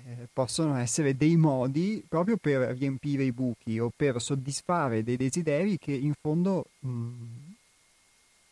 eh, 0.06 0.28
possono 0.32 0.76
essere 0.76 1.16
dei 1.16 1.36
modi 1.36 2.04
proprio 2.08 2.36
per 2.36 2.76
riempire 2.76 3.24
i 3.24 3.32
buchi 3.32 3.78
o 3.78 3.92
per 3.94 4.20
soddisfare 4.20 5.02
dei 5.02 5.16
desideri 5.16 5.78
che 5.78 5.92
in 5.92 6.14
fondo 6.20 6.66
mh, 6.80 6.88
mm, 6.88 7.53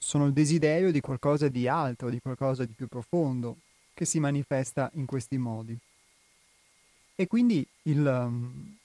sono 0.02 0.26
il 0.26 0.32
desiderio 0.32 0.90
di 0.90 1.00
qualcosa 1.00 1.46
di 1.46 1.68
altro, 1.68 2.10
di 2.10 2.18
qualcosa 2.18 2.64
di 2.64 2.72
più 2.72 2.88
profondo 2.88 3.58
che 3.94 4.04
si 4.04 4.18
manifesta 4.18 4.90
in 4.94 5.06
questi 5.06 5.38
modi. 5.38 5.78
E 7.14 7.26
quindi 7.28 7.64
il, 7.82 8.04
um, 8.04 8.76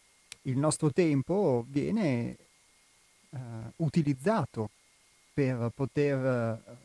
il 0.44 0.58
nostro 0.58 0.94
tempo 0.94 1.66
viene 1.70 2.38
uh, 3.30 3.38
utilizzato 3.78 4.70
per 5.34 5.72
poter 5.74 6.64
uh, 6.68 6.76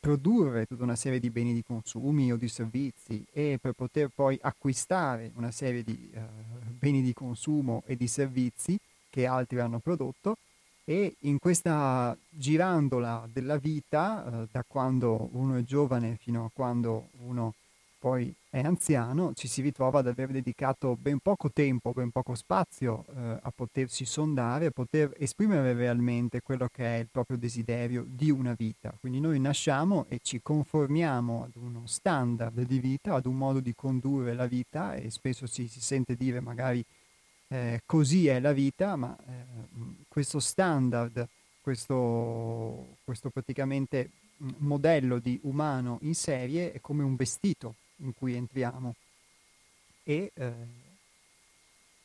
produrre 0.00 0.66
tutta 0.66 0.82
una 0.82 0.96
serie 0.96 1.20
di 1.20 1.30
beni 1.30 1.54
di 1.54 1.62
consumi 1.62 2.32
o 2.32 2.36
di 2.36 2.48
servizi 2.48 3.24
e 3.32 3.58
per 3.60 3.74
poter 3.74 4.10
poi 4.12 4.36
acquistare 4.42 5.30
una 5.36 5.52
serie 5.52 5.84
di 5.84 6.10
uh, 6.12 6.20
beni 6.76 7.02
di 7.02 7.12
consumo 7.12 7.84
e 7.86 7.94
di 7.94 8.08
servizi 8.08 8.76
che 9.08 9.26
altri 9.26 9.60
hanno 9.60 9.78
prodotto 9.78 10.38
e 10.84 11.16
in 11.20 11.38
questa 11.38 12.16
girandola 12.28 13.28
della 13.32 13.56
vita, 13.58 14.24
uh, 14.26 14.48
da 14.50 14.64
quando 14.66 15.28
uno 15.32 15.56
è 15.56 15.62
giovane 15.62 16.16
fino 16.20 16.44
a 16.44 16.50
quando 16.52 17.08
uno 17.24 17.54
poi 18.00 18.34
è 18.48 18.60
anziano, 18.60 19.34
ci 19.34 19.46
si 19.46 19.60
ritrova 19.60 19.98
ad 19.98 20.06
aver 20.06 20.30
dedicato 20.30 20.96
ben 20.96 21.18
poco 21.18 21.50
tempo, 21.52 21.92
ben 21.92 22.10
poco 22.10 22.34
spazio 22.34 23.04
eh, 23.14 23.38
a 23.42 23.52
potersi 23.54 24.06
sondare, 24.06 24.66
a 24.66 24.70
poter 24.70 25.12
esprimere 25.18 25.74
realmente 25.74 26.40
quello 26.40 26.66
che 26.72 26.96
è 26.96 26.98
il 26.98 27.08
proprio 27.12 27.36
desiderio 27.36 28.04
di 28.08 28.30
una 28.30 28.54
vita. 28.54 28.96
Quindi 28.98 29.20
noi 29.20 29.38
nasciamo 29.38 30.06
e 30.08 30.18
ci 30.22 30.40
conformiamo 30.42 31.44
ad 31.44 31.56
uno 31.56 31.82
standard 31.84 32.62
di 32.62 32.78
vita, 32.78 33.14
ad 33.14 33.26
un 33.26 33.36
modo 33.36 33.60
di 33.60 33.74
condurre 33.74 34.32
la 34.32 34.46
vita 34.46 34.94
e 34.94 35.10
spesso 35.10 35.46
si, 35.46 35.68
si 35.68 35.80
sente 35.82 36.16
dire 36.16 36.40
magari 36.40 36.82
eh, 37.52 37.82
così 37.84 38.28
è 38.28 38.38
la 38.38 38.52
vita, 38.52 38.94
ma 38.94 39.16
eh, 39.18 40.04
questo 40.06 40.38
standard, 40.38 41.26
questo, 41.60 42.98
questo 43.02 43.30
praticamente 43.30 44.10
mm, 44.42 44.48
modello 44.58 45.18
di 45.18 45.38
umano 45.42 45.98
in 46.02 46.14
serie 46.14 46.70
è 46.70 46.80
come 46.80 47.02
un 47.02 47.16
vestito 47.16 47.74
in 47.96 48.14
cui 48.14 48.36
entriamo. 48.36 48.94
E 50.04 50.30
eh, 50.32 50.52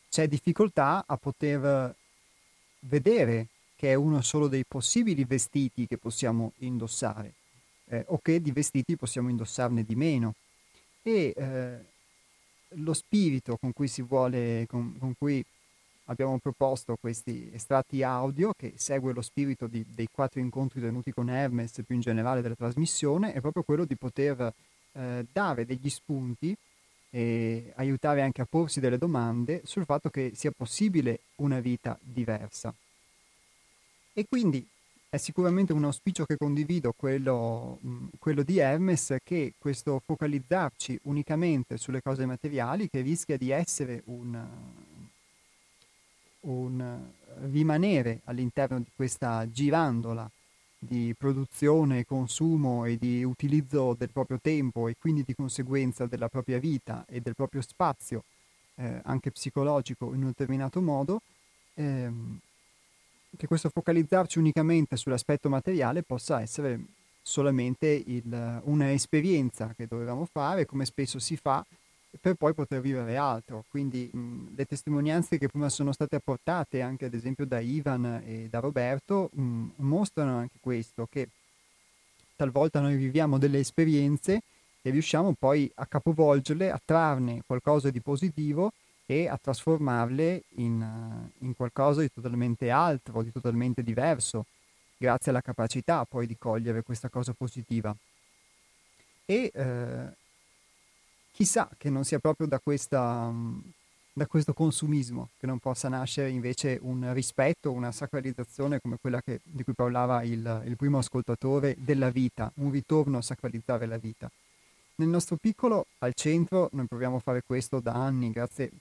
c'è 0.10 0.28
difficoltà 0.28 1.04
a 1.06 1.16
poter 1.18 1.96
vedere 2.80 3.48
che 3.76 3.92
è 3.92 3.94
uno 3.94 4.22
solo 4.22 4.48
dei 4.48 4.66
possibili 4.66 5.26
vestiti 5.26 5.86
che 5.86 5.98
possiamo 5.98 6.54
indossare 6.60 7.34
eh, 7.90 8.04
o 8.08 8.20
che 8.20 8.42
di 8.42 8.52
vestiti 8.52 8.96
possiamo 8.96 9.30
indossarne 9.30 9.84
di 9.84 9.96
meno. 9.96 10.34
E 11.04 11.34
eh, 11.38 11.94
lo 12.76 12.94
spirito 12.94 13.58
con 13.58 13.74
cui 13.74 13.88
si 13.88 14.02
vuole 14.02 14.66
con, 14.68 14.98
con, 14.98 15.14
cui 15.18 15.44
abbiamo 16.06 16.38
proposto 16.40 16.98
questi 17.00 17.50
estratti 17.54 18.04
audio 18.04 18.54
che 18.56 18.74
segue 18.76 19.14
lo 19.14 19.22
spirito 19.22 19.68
di, 19.68 19.86
dei 19.88 20.08
quattro 20.12 20.40
incontri 20.40 20.82
tenuti 20.82 21.12
con 21.12 21.30
Hermes 21.30 21.82
più 21.86 21.96
in 21.96 22.02
generale 22.02 22.42
della 22.42 22.56
trasmissione 22.56 23.34
è 23.34 23.42
proprio 23.42 23.64
quello 23.64 23.86
di 23.86 23.96
poter 23.96 24.54
eh, 24.94 25.26
dare 25.32 25.66
degli 25.66 25.90
spunti 25.90 26.56
e 27.10 27.72
aiutare 27.76 28.22
anche 28.22 28.42
a 28.42 28.46
porsi 28.46 28.80
delle 28.80 28.98
domande 28.98 29.62
sul 29.64 29.86
fatto 29.86 30.10
che 30.10 30.32
sia 30.36 30.52
possibile 30.52 31.22
una 31.36 31.62
vita 31.62 31.98
diversa. 32.02 32.74
E 34.12 34.26
quindi 34.28 34.66
è 35.16 35.18
sicuramente 35.18 35.72
un 35.72 35.86
auspicio 35.86 36.26
che 36.26 36.36
condivido 36.38 36.94
quello, 36.96 37.78
mh, 37.82 38.06
quello, 38.20 38.44
di 38.44 38.58
Hermes 38.58 39.16
che 39.24 39.54
questo 39.58 40.02
focalizzarci 40.06 41.00
unicamente 41.04 41.78
sulle 41.78 42.02
cose 42.02 42.26
materiali 42.26 42.90
che 42.90 43.00
rischia 43.00 43.38
di 43.38 43.50
essere 43.50 44.02
un, 44.08 44.46
un 46.42 47.00
rimanere 47.50 48.20
all'interno 48.26 48.80
di 48.80 48.90
questa 48.94 49.50
girandola 49.50 50.30
di 50.78 51.16
produzione, 51.18 52.06
consumo 52.06 52.84
e 52.84 52.98
di 52.98 53.24
utilizzo 53.24 53.96
del 53.98 54.10
proprio 54.10 54.40
tempo 54.42 54.90
e 54.90 54.96
quindi 55.00 55.24
di 55.26 55.34
conseguenza 55.34 56.06
della 56.06 56.28
propria 56.28 56.60
vita 56.60 57.06
e 57.08 57.22
del 57.22 57.36
proprio 57.36 57.62
spazio, 57.62 58.24
eh, 58.76 59.00
anche 59.04 59.32
psicologico 59.32 60.14
in 60.14 60.22
un 60.22 60.28
determinato 60.28 60.82
modo, 60.82 61.22
ehm, 61.76 62.40
che 63.38 63.48
questo 63.48 63.70
focalizzarci 63.70 64.40
unicamente 64.40 64.96
sull'aspetto 64.96 65.50
materiale 65.50 66.04
possa 66.04 66.42
essere 66.42 66.80
solamente 67.22 67.88
il, 67.88 68.62
una 68.66 68.92
esperienza 68.92 69.74
che 69.76 69.88
dovevamo 69.88 70.28
fare, 70.32 70.66
come 70.66 70.86
spesso 70.86 71.20
si 71.20 71.36
fa, 71.36 71.66
per 72.20 72.36
poi 72.36 72.54
poter 72.54 72.82
vivere 72.82 73.18
altro. 73.18 73.66
Quindi 73.68 74.10
mh, 74.12 74.56
le 74.56 74.66
testimonianze 74.66 75.38
che 75.38 75.48
prima 75.48 75.70
sono 75.70 75.92
state 75.92 76.16
apportate 76.16 76.82
anche 76.82 77.06
ad 77.06 77.14
esempio 77.14 77.46
da 77.46 77.60
Ivan 77.60 78.22
e 78.26 78.48
da 78.50 78.60
Roberto 78.60 79.30
mh, 79.34 79.66
mostrano 79.78 80.38
anche 80.38 80.58
questo, 80.60 81.08
che 81.10 81.28
talvolta 82.36 82.80
noi 82.80 82.96
viviamo 82.96 83.38
delle 83.38 83.60
esperienze 83.60 84.42
e 84.82 84.90
riusciamo 84.92 85.34
poi 85.38 85.70
a 85.76 85.86
capovolgerle, 85.86 86.70
a 86.70 86.80
trarne 86.84 87.42
qualcosa 87.46 87.90
di 87.90 88.00
positivo 88.02 88.72
e 89.06 89.28
a 89.28 89.38
trasformarle 89.38 90.44
in, 90.56 91.30
in 91.40 91.56
qualcosa 91.56 92.02
di 92.02 92.12
totalmente 92.12 92.70
altro, 92.70 93.22
di 93.22 93.32
totalmente 93.32 93.84
diverso, 93.84 94.46
grazie 94.98 95.32
alla 95.32 95.42
capacità 95.42 96.06
poi 96.06 96.26
di 96.26 96.38
cogliere 96.38 96.82
questa 96.82 97.10
cosa 97.10 97.34
positiva. 97.34 97.96
E 99.26 99.52
eh, 99.54 100.08
chissà 101.32 101.70
che 101.78 101.90
non 101.90 102.04
sia 102.04 102.20
proprio 102.20 102.48
da 102.48 102.60
questa, 102.60 103.32
da 104.14 104.26
questo 104.26 104.54
consumismo, 104.54 105.30
che 105.38 105.46
non 105.46 105.60
possa 105.60 105.90
nascere 105.90 106.30
invece 106.30 106.80
un 106.82 107.12
rispetto, 107.14 107.72
una 107.72 107.92
sacralizzazione 107.92 108.80
come 108.80 108.98
quella 109.00 109.22
che, 109.22 109.42
di 109.44 109.64
cui 109.64 109.74
parlava 109.74 110.24
il, 110.24 110.64
il 110.66 110.76
primo 110.78 110.98
ascoltatore 110.98 111.76
della 111.78 112.10
vita, 112.10 112.52
un 112.56 112.72
ritorno 112.72 113.18
a 113.18 113.22
sacralizzare 113.22 113.86
la 113.86 113.98
vita. 113.98 114.32
Nel 114.98 115.10
nostro 115.10 115.36
piccolo, 115.36 115.88
al 116.00 116.14
centro, 116.14 116.70
noi 116.72 116.86
proviamo 116.88 117.18
a 117.18 117.20
fare 117.20 117.44
questo 117.46 117.82
da 117.82 117.92
anni, 117.92 118.32
grazie 118.32 118.72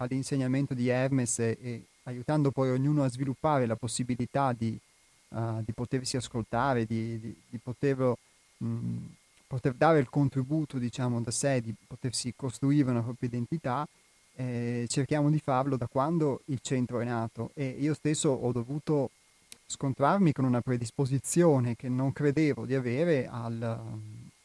all'insegnamento 0.00 0.74
di 0.74 0.88
Hermes 0.88 1.38
e, 1.38 1.84
aiutando 2.04 2.50
poi 2.50 2.70
ognuno 2.70 3.04
a 3.04 3.08
sviluppare 3.08 3.66
la 3.66 3.76
possibilità 3.76 4.52
di, 4.52 4.76
uh, 5.28 5.62
di 5.64 5.72
potersi 5.72 6.16
ascoltare, 6.16 6.86
di, 6.86 7.20
di, 7.20 7.36
di 7.48 7.58
poterlo, 7.58 8.18
mh, 8.58 8.96
poter 9.46 9.74
dare 9.74 9.98
il 9.98 10.08
contributo 10.08 10.78
diciamo, 10.78 11.20
da 11.20 11.30
sé, 11.30 11.60
di 11.60 11.74
potersi 11.86 12.32
costruire 12.34 12.90
una 12.90 13.02
propria 13.02 13.28
identità, 13.28 13.86
eh, 14.36 14.86
cerchiamo 14.88 15.30
di 15.30 15.38
farlo 15.38 15.76
da 15.76 15.86
quando 15.86 16.40
il 16.46 16.60
centro 16.62 17.00
è 17.00 17.04
nato. 17.04 17.50
E 17.54 17.76
io 17.78 17.94
stesso 17.94 18.30
ho 18.30 18.52
dovuto 18.52 19.10
scontrarmi 19.66 20.32
con 20.32 20.44
una 20.44 20.60
predisposizione 20.60 21.76
che 21.76 21.88
non 21.88 22.12
credevo 22.12 22.64
di 22.64 22.74
avere 22.74 23.28
al, 23.28 23.78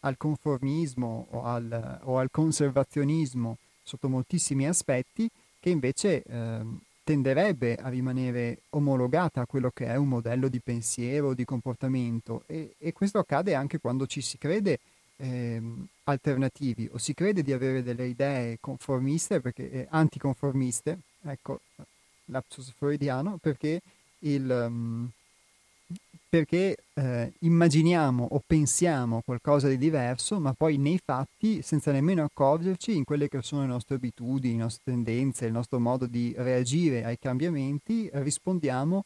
al 0.02 0.18
conformismo 0.18 1.28
o 1.32 1.44
al, 1.44 2.00
o 2.04 2.20
al, 2.20 2.30
conservazionismo 2.30 3.58
sotto 3.82 4.10
moltissimi 4.10 4.68
aspetti 4.68 5.30
che 5.66 5.72
invece 5.72 6.22
eh, 6.22 6.60
tenderebbe 7.04 7.76
a 7.76 7.90
rimanere 7.90 8.60
omologata 8.70 9.42
a 9.42 9.46
quello 9.48 9.72
che 9.74 9.88
è 9.88 9.96
un 9.96 10.10
modello 10.10 10.48
di 10.48 10.60
pensiero, 10.60 11.34
di 11.34 11.44
comportamento. 11.44 12.44
E, 12.46 12.76
e 12.78 12.94
questo 12.94 13.18
accade 13.18 13.56
anche 13.56 13.80
quando 13.80 14.06
ci 14.06 14.22
si 14.22 14.38
crede 14.38 14.78
eh, 15.16 15.60
alternativi 16.04 16.88
o 16.92 17.00
si 17.00 17.16
crede 17.16 17.42
di 17.42 17.52
avere 17.52 17.82
delle 17.82 18.06
idee 18.06 18.60
conformiste, 18.62 19.42
perché, 19.42 19.72
eh, 19.72 19.88
anticonformiste, 19.90 21.00
ecco, 21.24 21.62
lapsus 22.26 22.72
freudiano, 22.78 23.40
perché 23.42 23.82
il... 24.20 24.48
Um, 24.48 25.10
perché 26.36 26.76
eh, 26.96 27.32
immaginiamo 27.40 28.28
o 28.32 28.42
pensiamo 28.46 29.22
qualcosa 29.24 29.70
di 29.70 29.78
diverso, 29.78 30.38
ma 30.38 30.52
poi 30.52 30.78
nei 30.78 31.00
fatti, 31.02 31.62
senza 31.62 31.94
nemmeno 31.94 32.24
accorgerci 32.24 32.94
in 32.94 33.06
quelle 33.06 33.30
che 33.30 33.42
sono 33.42 33.62
le 33.62 33.68
nostre 33.68 33.96
abitudini, 33.96 34.58
le 34.58 34.64
nostre 34.64 34.92
tendenze, 34.92 35.46
il 35.46 35.54
nostro 35.54 35.80
modo 35.80 36.06
di 36.08 36.34
reagire 36.36 37.06
ai 37.06 37.18
cambiamenti, 37.18 38.10
rispondiamo 38.12 39.06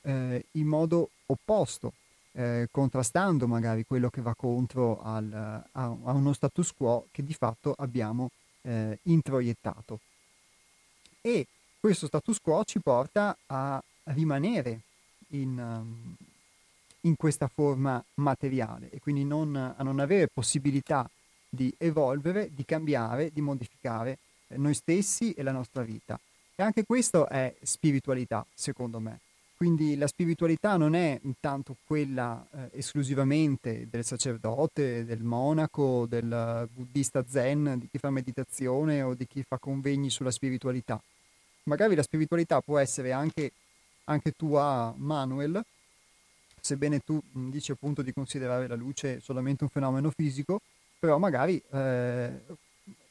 eh, 0.00 0.46
in 0.52 0.66
modo 0.66 1.10
opposto, 1.26 1.92
eh, 2.32 2.68
contrastando 2.70 3.46
magari 3.46 3.84
quello 3.84 4.08
che 4.08 4.22
va 4.22 4.34
contro 4.34 5.02
al, 5.02 5.30
a, 5.32 5.66
a, 5.72 6.12
uno 6.12 6.32
status 6.32 6.72
quo 6.72 7.06
che 7.10 7.22
di 7.22 7.34
fatto 7.34 7.74
abbiamo 7.76 8.30
eh, 8.62 8.98
introiettato. 9.02 10.00
E 11.20 11.46
questo 11.78 12.06
status 12.06 12.40
quo 12.40 12.64
ci 12.64 12.80
porta 12.80 13.36
a 13.46 13.82
rimanere 14.04 14.80
in, 15.28 15.58
um, 15.58 16.14
in 17.02 17.16
questa 17.16 17.48
forma 17.48 18.02
materiale 18.14 18.90
e 18.90 19.00
quindi 19.00 19.24
non, 19.24 19.56
a 19.56 19.82
non 19.82 20.00
avere 20.00 20.28
possibilità 20.28 21.08
di 21.48 21.72
evolvere, 21.78 22.50
di 22.52 22.64
cambiare, 22.64 23.30
di 23.32 23.40
modificare 23.40 24.18
eh, 24.48 24.56
noi 24.56 24.74
stessi 24.74 25.32
e 25.32 25.42
la 25.42 25.52
nostra 25.52 25.82
vita. 25.82 26.18
E 26.54 26.62
anche 26.62 26.84
questo 26.84 27.28
è 27.28 27.54
spiritualità, 27.62 28.44
secondo 28.54 28.98
me. 28.98 29.20
Quindi 29.56 29.96
la 29.96 30.06
spiritualità 30.06 30.76
non 30.76 30.94
è 30.94 31.18
intanto 31.22 31.76
quella 31.86 32.46
eh, 32.52 32.78
esclusivamente 32.78 33.88
del 33.90 34.04
sacerdote, 34.04 35.06
del 35.06 35.22
monaco, 35.22 36.04
del 36.06 36.68
buddista 36.70 37.24
zen, 37.26 37.76
di 37.78 37.88
chi 37.90 37.96
fa 37.96 38.10
meditazione 38.10 39.00
o 39.00 39.14
di 39.14 39.26
chi 39.26 39.42
fa 39.42 39.58
convegni 39.58 40.10
sulla 40.10 40.30
spiritualità. 40.30 41.00
Magari 41.64 41.94
la 41.94 42.02
spiritualità 42.02 42.60
può 42.60 42.78
essere 42.78 43.12
anche 43.12 43.52
anche 44.06 44.32
tua 44.32 44.92
Manuel, 44.96 45.64
sebbene 46.60 47.00
tu 47.00 47.22
dici 47.32 47.70
appunto 47.70 48.02
di 48.02 48.12
considerare 48.12 48.66
la 48.66 48.74
luce 48.74 49.20
solamente 49.20 49.64
un 49.64 49.70
fenomeno 49.70 50.10
fisico, 50.10 50.60
però 50.98 51.18
magari 51.18 51.62
eh, 51.70 52.40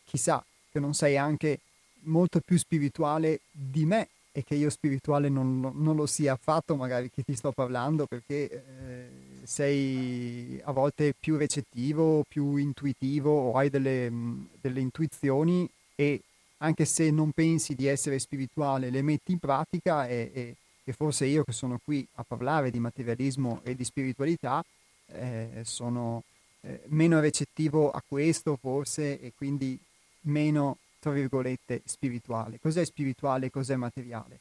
chissà 0.04 0.44
che 0.72 0.80
non 0.80 0.94
sei 0.94 1.18
anche 1.18 1.60
molto 2.02 2.40
più 2.40 2.58
spirituale 2.58 3.40
di 3.52 3.86
me 3.86 4.10
e 4.32 4.44
che 4.44 4.56
io 4.56 4.70
spirituale 4.70 5.30
non, 5.30 5.72
non 5.74 5.96
lo 5.96 6.06
sia 6.06 6.34
affatto, 6.34 6.76
magari 6.76 7.10
che 7.10 7.24
ti 7.24 7.36
sto 7.36 7.54
parlando, 7.54 8.06
perché 8.06 8.52
eh, 8.52 9.08
sei 9.46 10.60
a 10.66 10.74
volte 10.74 11.14
più 11.18 11.38
recettivo, 11.38 12.26
più 12.28 12.58
intuitivo 12.58 13.32
o 13.32 13.58
hai 13.58 13.70
delle, 13.70 14.12
delle 14.60 14.82
intuizioni 14.82 15.70
e 15.96 16.20
anche 16.58 16.84
se 16.84 17.12
non 17.12 17.32
pensi 17.32 17.76
di 17.76 17.86
essere 17.86 18.20
spirituale, 18.20 18.90
le 18.90 19.02
metti 19.02 19.32
in 19.32 19.40
pratica 19.40 20.06
e, 20.08 20.32
e 20.34 20.56
che 20.86 20.94
forse 20.94 21.26
io 21.26 21.44
che 21.44 21.52
sono 21.52 21.80
qui 21.84 22.08
a 22.14 22.24
parlare 22.24 22.70
di 22.70 22.80
materialismo 22.80 23.62
e 23.64 23.76
di 23.76 23.84
spiritualità 23.84 24.64
eh, 25.08 25.62
sono 25.64 26.22
eh, 26.62 26.82
meno 26.90 27.20
recettivo 27.20 27.90
a 27.90 28.04
questo 28.08 28.56
forse 28.56 29.20
e 29.20 29.34
quindi 29.36 29.80
meno, 30.22 30.78
tra 31.00 31.10
virgolette, 31.10 31.82
spirituale. 31.86 32.60
Cos'è 32.62 32.86
spirituale 32.86 33.48
e 33.48 33.50
cos'è 33.50 33.76
materiale? 33.76 34.40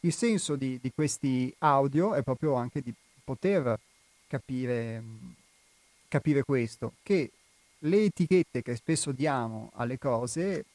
Il 0.00 0.12
senso 0.12 0.54
di, 0.54 0.78
di, 0.82 0.92
questi 0.94 1.52
audio 1.60 2.12
è 2.12 2.22
proprio 2.22 2.54
anche 2.54 2.82
di 2.82 2.92
poter 3.24 3.78
capire, 4.26 5.02
capire 6.08 6.42
questo, 6.44 6.92
che 7.02 7.30
le 7.78 8.04
etichette 8.04 8.60
che 8.60 8.76
spesso 8.76 9.12
diamo 9.12 9.70
alle 9.74 9.98
cose 9.98 10.66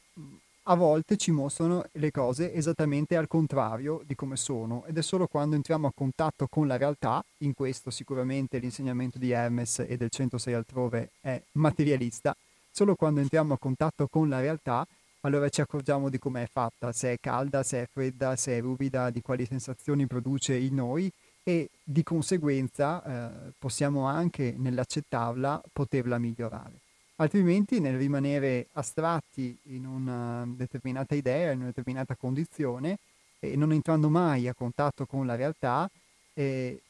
a 0.66 0.76
volte 0.76 1.18
ci 1.18 1.32
mostrano 1.32 1.86
le 1.94 2.12
cose 2.12 2.54
esattamente 2.54 3.16
al 3.18 3.28
contrario 3.28 4.02
di 4.06 4.14
come 4.14 4.36
sono 4.36 4.86
ed 4.86 4.98
è 4.98 5.02
solo 5.02 5.26
quando 5.26 5.56
entriamo 5.56 5.88
a 5.88 5.92
contatto 5.94 6.48
con 6.48 6.68
la 6.68 6.78
realtà, 6.78 7.24
in 7.40 7.54
questo 7.54 7.90
sicuramente 7.90 8.60
l'insegnamento 8.60 9.18
di 9.18 9.32
Hermes 9.32 9.80
e 9.80 9.98
del 9.98 10.10
106 10.10 10.54
altrove 10.54 11.10
è 11.20 11.42
materialista, 11.54 12.36
solo 12.70 12.96
quando 12.96 13.22
entriamo 13.22 13.56
a 13.56 13.58
contatto 13.58 14.08
con 14.08 14.30
la 14.30 14.40
realtà 14.40 14.86
allora 15.22 15.50
ci 15.50 15.62
accorgiamo 15.62 16.10
di 16.10 16.18
come 16.18 16.44
è 16.44 16.50
fatta, 16.52 16.92
se 16.92 17.14
è 17.14 17.18
calda, 17.20 17.62
se 17.62 17.84
è 17.84 17.88
fredda, 17.92 18.36
se 18.36 18.58
è 18.58 18.62
ruvida, 18.62 19.12
di 19.12 19.22
quali 19.22 19.46
sensazioni 19.46 20.08
produce 20.08 20.56
in 20.56 20.76
noi 20.76 21.12
e 21.44 21.70
di 21.84 22.04
conseguenza 22.04 23.04
eh, 23.04 23.52
possiamo 23.58 24.06
anche 24.06 24.56
nell'accettarla 24.58 25.62
poterla 25.74 26.18
migliorare 26.18 26.82
altrimenti 27.22 27.80
nel 27.80 27.98
rimanere 27.98 28.68
astratti 28.74 29.56
in 29.66 29.86
una 29.86 30.44
determinata 30.48 31.14
idea, 31.14 31.52
in 31.52 31.60
una 31.60 31.68
determinata 31.68 32.16
condizione 32.16 32.98
e 33.40 33.56
non 33.56 33.72
entrando 33.72 34.10
mai 34.10 34.48
a 34.48 34.54
contatto 34.56 35.06
con 35.06 35.26
la 35.28 35.36
realtà, 35.36 35.90
eh, 36.34 36.82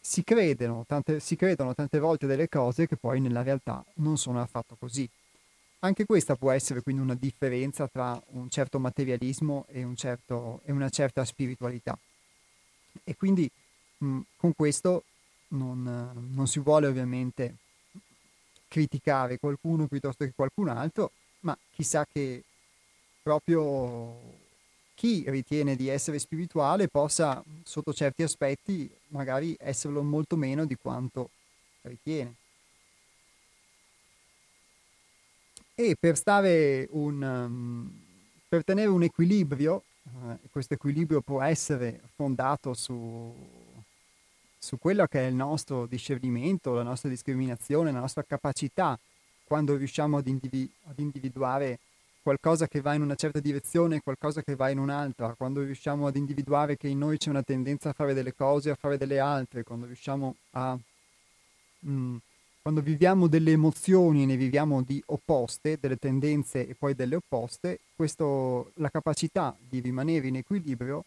si, 0.00 0.24
credono 0.24 0.84
tante, 0.86 1.20
si 1.20 1.36
credono 1.36 1.74
tante 1.74 1.98
volte 2.00 2.26
delle 2.26 2.48
cose 2.48 2.88
che 2.88 2.96
poi 2.96 3.20
nella 3.20 3.42
realtà 3.42 3.84
non 3.94 4.18
sono 4.18 4.40
affatto 4.40 4.76
così. 4.78 5.08
Anche 5.82 6.04
questa 6.04 6.34
può 6.34 6.50
essere 6.50 6.82
quindi 6.82 7.00
una 7.00 7.14
differenza 7.14 7.86
tra 7.86 8.20
un 8.32 8.50
certo 8.50 8.78
materialismo 8.78 9.66
e, 9.68 9.84
un 9.84 9.96
certo, 9.96 10.60
e 10.64 10.72
una 10.72 10.90
certa 10.90 11.24
spiritualità. 11.24 11.96
E 13.04 13.16
quindi 13.16 13.48
mh, 13.98 14.18
con 14.36 14.52
questo 14.54 15.04
non, 15.48 16.28
non 16.32 16.46
si 16.48 16.58
vuole 16.58 16.86
ovviamente 16.86 17.54
criticare 18.70 19.38
qualcuno 19.38 19.88
piuttosto 19.88 20.24
che 20.24 20.32
qualcun 20.32 20.68
altro, 20.68 21.10
ma 21.40 21.58
chissà 21.74 22.06
che 22.10 22.44
proprio 23.20 24.38
chi 24.94 25.24
ritiene 25.26 25.74
di 25.74 25.88
essere 25.88 26.20
spirituale 26.20 26.86
possa, 26.86 27.42
sotto 27.64 27.92
certi 27.92 28.22
aspetti, 28.22 28.88
magari 29.08 29.56
esserlo 29.58 30.02
molto 30.02 30.36
meno 30.36 30.64
di 30.64 30.76
quanto 30.76 31.30
ritiene. 31.82 32.34
E 35.74 35.96
per 35.98 36.16
stare 36.16 36.86
un, 36.90 37.22
um, 37.22 38.02
per 38.46 38.62
tenere 38.62 38.88
un 38.88 39.02
equilibrio, 39.02 39.82
uh, 40.02 40.38
questo 40.50 40.74
equilibrio 40.74 41.22
può 41.22 41.42
essere 41.42 42.00
fondato 42.14 42.74
su 42.74 43.34
su 44.62 44.78
quello 44.78 45.06
che 45.06 45.20
è 45.20 45.26
il 45.26 45.34
nostro 45.34 45.86
discernimento, 45.86 46.74
la 46.74 46.82
nostra 46.82 47.08
discriminazione, 47.08 47.90
la 47.90 48.00
nostra 48.00 48.22
capacità 48.22 48.98
quando 49.44 49.74
riusciamo 49.74 50.18
ad, 50.18 50.26
individu- 50.28 50.70
ad 50.84 50.98
individuare 50.98 51.78
qualcosa 52.22 52.68
che 52.68 52.82
va 52.82 52.92
in 52.92 53.00
una 53.00 53.14
certa 53.14 53.40
direzione 53.40 53.96
e 53.96 54.00
qualcosa 54.02 54.42
che 54.42 54.54
va 54.54 54.68
in 54.68 54.78
un'altra, 54.78 55.34
quando 55.34 55.62
riusciamo 55.62 56.06
ad 56.06 56.14
individuare 56.16 56.76
che 56.76 56.88
in 56.88 56.98
noi 56.98 57.16
c'è 57.16 57.30
una 57.30 57.42
tendenza 57.42 57.88
a 57.88 57.92
fare 57.94 58.12
delle 58.12 58.34
cose 58.34 58.68
e 58.68 58.72
a 58.72 58.76
fare 58.78 58.98
delle 58.98 59.18
altre, 59.18 59.64
quando 59.64 59.86
riusciamo 59.86 60.36
a... 60.50 60.78
Mh, 61.80 61.90
mm, 61.90 62.16
quando 62.62 62.82
viviamo 62.82 63.26
delle 63.26 63.52
emozioni 63.52 64.22
e 64.22 64.26
ne 64.26 64.36
viviamo 64.36 64.82
di 64.82 65.02
opposte, 65.06 65.78
delle 65.80 65.96
tendenze 65.96 66.68
e 66.68 66.74
poi 66.74 66.94
delle 66.94 67.16
opposte, 67.16 67.80
questo, 67.96 68.72
la 68.74 68.90
capacità 68.90 69.56
di 69.58 69.80
rimanere 69.80 70.28
in 70.28 70.36
equilibrio 70.36 71.06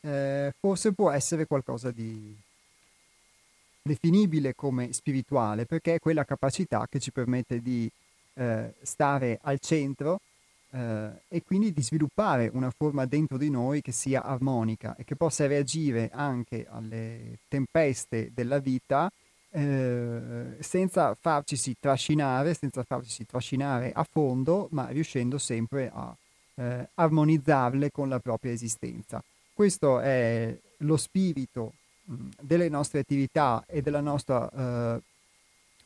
eh, 0.00 0.54
forse 0.58 0.92
può 0.92 1.10
essere 1.10 1.46
qualcosa 1.46 1.90
di, 1.90 2.34
definibile 3.82 4.54
come 4.54 4.92
spirituale 4.92 5.64
perché 5.64 5.94
è 5.94 5.98
quella 5.98 6.24
capacità 6.24 6.86
che 6.88 6.98
ci 6.98 7.12
permette 7.12 7.60
di 7.60 7.90
eh, 8.34 8.74
stare 8.82 9.38
al 9.42 9.58
centro 9.58 10.20
eh, 10.70 11.10
e 11.28 11.42
quindi 11.42 11.72
di 11.72 11.82
sviluppare 11.82 12.50
una 12.52 12.70
forma 12.70 13.06
dentro 13.06 13.36
di 13.36 13.50
noi 13.50 13.80
che 13.80 13.92
sia 13.92 14.22
armonica 14.22 14.94
e 14.96 15.04
che 15.04 15.16
possa 15.16 15.46
reagire 15.46 16.10
anche 16.12 16.66
alle 16.68 17.38
tempeste 17.48 18.30
della 18.34 18.58
vita 18.58 19.10
eh, 19.52 20.56
senza 20.60 21.16
farci 21.20 21.76
trascinare, 21.78 22.54
senza 22.54 22.84
farci 22.84 23.26
trascinare 23.26 23.90
a 23.92 24.06
fondo, 24.08 24.68
ma 24.70 24.88
riuscendo 24.88 25.38
sempre 25.38 25.90
a 25.92 26.14
eh, 26.54 26.88
armonizzarle 26.94 27.90
con 27.90 28.08
la 28.08 28.20
propria 28.20 28.52
esistenza. 28.52 29.22
Questo 29.52 29.98
è 29.98 30.56
lo 30.78 30.96
spirito 30.96 31.72
delle 32.40 32.68
nostre 32.68 33.00
attività 33.00 33.64
e 33.66 33.82
della 33.82 34.00
nostra 34.00 34.50
eh, 34.50 35.02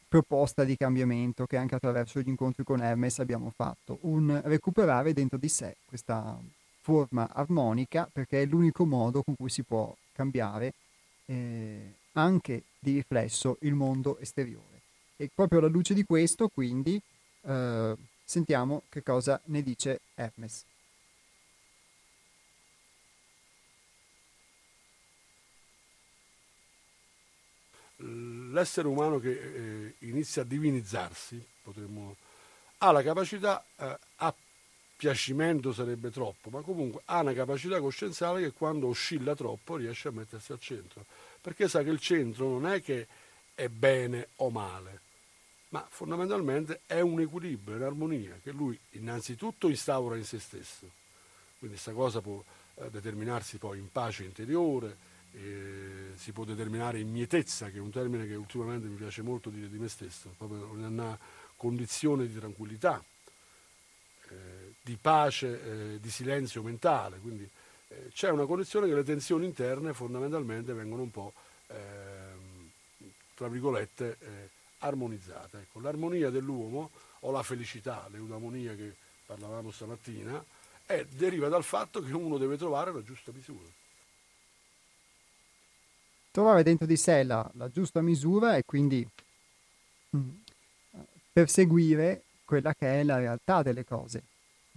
proposta 0.08 0.64
di 0.64 0.76
cambiamento 0.76 1.46
che 1.46 1.56
anche 1.56 1.74
attraverso 1.74 2.20
gli 2.20 2.28
incontri 2.28 2.64
con 2.64 2.80
Hermes 2.80 3.18
abbiamo 3.18 3.52
fatto, 3.54 3.98
un 4.02 4.40
recuperare 4.44 5.12
dentro 5.12 5.38
di 5.38 5.48
sé 5.48 5.76
questa 5.84 6.38
forma 6.80 7.28
armonica 7.32 8.08
perché 8.12 8.42
è 8.42 8.46
l'unico 8.46 8.84
modo 8.84 9.22
con 9.22 9.34
cui 9.36 9.48
si 9.48 9.62
può 9.62 9.94
cambiare 10.12 10.72
eh, 11.26 11.94
anche 12.12 12.62
di 12.78 12.94
riflesso 12.94 13.58
il 13.62 13.74
mondo 13.74 14.18
esteriore. 14.18 14.82
E 15.16 15.30
proprio 15.34 15.58
alla 15.58 15.68
luce 15.68 15.94
di 15.94 16.04
questo, 16.04 16.48
quindi, 16.48 17.00
eh, 17.42 17.96
sentiamo 18.24 18.82
che 18.88 19.02
cosa 19.02 19.40
ne 19.46 19.62
dice 19.62 20.00
Hermes. 20.14 20.64
L'essere 27.96 28.88
umano 28.88 29.18
che 29.18 29.30
eh, 29.30 29.94
inizia 30.00 30.42
a 30.42 30.44
divinizzarsi, 30.44 31.44
potremmo, 31.62 32.16
ha 32.78 32.90
la 32.90 33.02
capacità, 33.02 33.64
eh, 33.76 33.98
a 34.16 34.34
piacimento 34.96 35.72
sarebbe 35.72 36.10
troppo, 36.10 36.50
ma 36.50 36.60
comunque 36.60 37.02
ha 37.06 37.20
una 37.20 37.32
capacità 37.32 37.80
coscienziale 37.80 38.40
che 38.40 38.52
quando 38.52 38.88
oscilla 38.88 39.34
troppo 39.34 39.76
riesce 39.76 40.08
a 40.08 40.12
mettersi 40.12 40.52
al 40.52 40.60
centro, 40.60 41.04
perché 41.40 41.68
sa 41.68 41.82
che 41.82 41.90
il 41.90 42.00
centro 42.00 42.48
non 42.48 42.66
è 42.66 42.80
che 42.82 43.06
è 43.54 43.68
bene 43.68 44.28
o 44.36 44.50
male, 44.50 45.00
ma 45.70 45.86
fondamentalmente 45.88 46.80
è 46.86 47.00
un 47.00 47.20
equilibrio, 47.20 47.76
un'armonia 47.76 48.38
che 48.42 48.52
lui 48.52 48.78
innanzitutto 48.92 49.68
instaura 49.68 50.16
in 50.16 50.24
se 50.24 50.38
stesso. 50.38 50.88
Quindi 51.58 51.76
questa 51.76 51.92
cosa 51.92 52.20
può 52.20 52.42
eh, 52.76 52.90
determinarsi 52.90 53.58
poi 53.58 53.78
in 53.78 53.90
pace 53.90 54.24
interiore, 54.24 54.96
eh, 55.34 56.12
si 56.16 56.32
può 56.32 56.44
determinare 56.44 57.00
in 57.00 57.10
mietezza, 57.10 57.68
che 57.68 57.78
è 57.78 57.80
un 57.80 57.90
termine 57.90 58.26
che 58.26 58.34
ultimamente 58.34 58.86
mi 58.86 58.94
piace 58.94 59.22
molto 59.22 59.50
dire 59.50 59.68
di 59.68 59.78
me 59.78 59.88
stesso, 59.88 60.32
proprio 60.36 60.68
una 60.72 61.18
condizione 61.56 62.26
di 62.26 62.38
tranquillità, 62.38 63.02
eh, 64.28 64.74
di 64.80 64.96
pace, 65.00 65.94
eh, 65.94 66.00
di 66.00 66.10
silenzio 66.10 66.62
mentale. 66.62 67.18
Quindi 67.18 67.48
eh, 67.88 68.10
c'è 68.12 68.30
una 68.30 68.46
condizione 68.46 68.86
che 68.86 68.94
le 68.94 69.02
tensioni 69.02 69.44
interne 69.44 69.92
fondamentalmente 69.92 70.72
vengono 70.72 71.02
un 71.02 71.10
po', 71.10 71.32
ehm, 71.66 72.70
tra 73.34 73.48
virgolette, 73.48 74.16
eh, 74.20 74.48
armonizzate. 74.78 75.58
Ecco, 75.58 75.80
l'armonia 75.80 76.30
dell'uomo 76.30 76.90
o 77.20 77.32
la 77.32 77.42
felicità, 77.42 78.06
l'eudamonia 78.10 78.74
che 78.74 78.94
parlavamo 79.26 79.70
stamattina, 79.70 80.44
deriva 81.08 81.48
dal 81.48 81.64
fatto 81.64 82.02
che 82.02 82.12
uno 82.12 82.36
deve 82.36 82.58
trovare 82.58 82.92
la 82.92 83.02
giusta 83.02 83.32
misura 83.32 83.66
trovare 86.34 86.64
dentro 86.64 86.84
di 86.84 86.96
sé 86.96 87.22
la, 87.22 87.48
la 87.54 87.70
giusta 87.70 88.02
misura 88.02 88.56
e 88.56 88.64
quindi 88.66 89.06
mh, 90.10 90.18
mm, 90.18 90.30
perseguire 91.32 92.22
quella 92.44 92.74
che 92.74 92.88
è 92.88 93.04
la 93.04 93.18
realtà 93.18 93.62
delle 93.62 93.84
cose. 93.84 94.24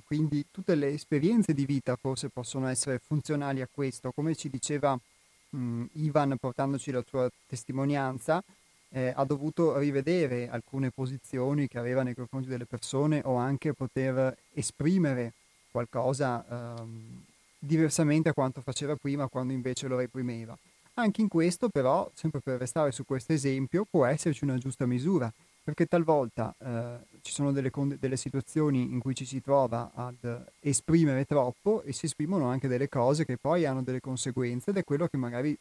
Quindi 0.06 0.46
tutte 0.52 0.76
le 0.76 0.90
esperienze 0.90 1.56
di 1.56 1.66
vita 1.66 1.96
forse 1.96 2.30
possono 2.30 2.68
essere 2.68 3.00
funzionali 3.00 3.62
a 3.62 3.68
questo, 3.72 4.12
come 4.12 4.36
ci 4.36 4.52
diceva 4.52 4.94
mh, 4.94 5.58
mm, 5.58 5.86
Ivan 5.94 6.38
portandoci 6.40 6.92
la 6.92 7.04
sua 7.08 7.28
testimonianza, 7.48 8.44
eh, 8.90 9.12
ha 9.16 9.26
dovuto 9.26 9.80
rivedere 9.80 10.50
alcune 10.50 10.92
posizioni 10.92 11.68
che 11.68 11.80
aveva 11.80 12.04
nei 12.04 12.14
confronti 12.14 12.50
delle 12.50 12.68
persone 12.68 13.24
o 13.26 13.38
anche 13.38 13.74
poter 13.74 14.38
esprimere 14.54 15.34
qualcosa 15.72 16.46
ehm, 16.48 17.24
diversamente 17.58 18.30
a 18.30 18.34
quanto 18.34 18.62
faceva 18.62 18.96
prima 18.96 19.28
quando 19.28 19.54
invece 19.54 19.88
lo 19.88 19.98
reprimeva. 19.98 20.56
Anche 21.00 21.22
in 21.22 21.28
questo 21.28 21.70
però, 21.70 22.10
sempre 22.16 22.40
per 22.40 22.58
restare 22.58 22.92
su 22.92 23.06
questo 23.06 23.32
esempio, 23.32 23.86
può 23.88 24.06
esserci 24.08 24.44
una 24.44 24.58
giusta 24.58 24.88
misura, 24.88 25.32
perché 25.64 25.86
talvolta 25.86 26.56
eh, 26.58 27.20
ci 27.22 27.32
sono 27.32 27.52
delle, 27.52 27.72
delle, 28.00 28.18
situazioni 28.18 28.82
in 28.82 29.00
cui 29.00 29.14
ci 29.14 29.24
si 29.24 29.40
trova 29.40 29.92
ad 29.94 30.48
esprimere 30.60 31.26
troppo 31.26 31.84
e 31.84 31.94
si 31.94 32.08
esprimono 32.08 32.48
anche 32.48 32.68
delle 32.68 32.90
cose 32.90 33.26
che 33.26 33.38
poi 33.38 33.66
hanno 33.66 33.84
delle 33.84 34.00
conseguenze 34.00 34.72
ed 34.72 34.78
è 34.78 34.84
quello 34.84 35.06
che 35.08 35.18
magari 35.18 35.56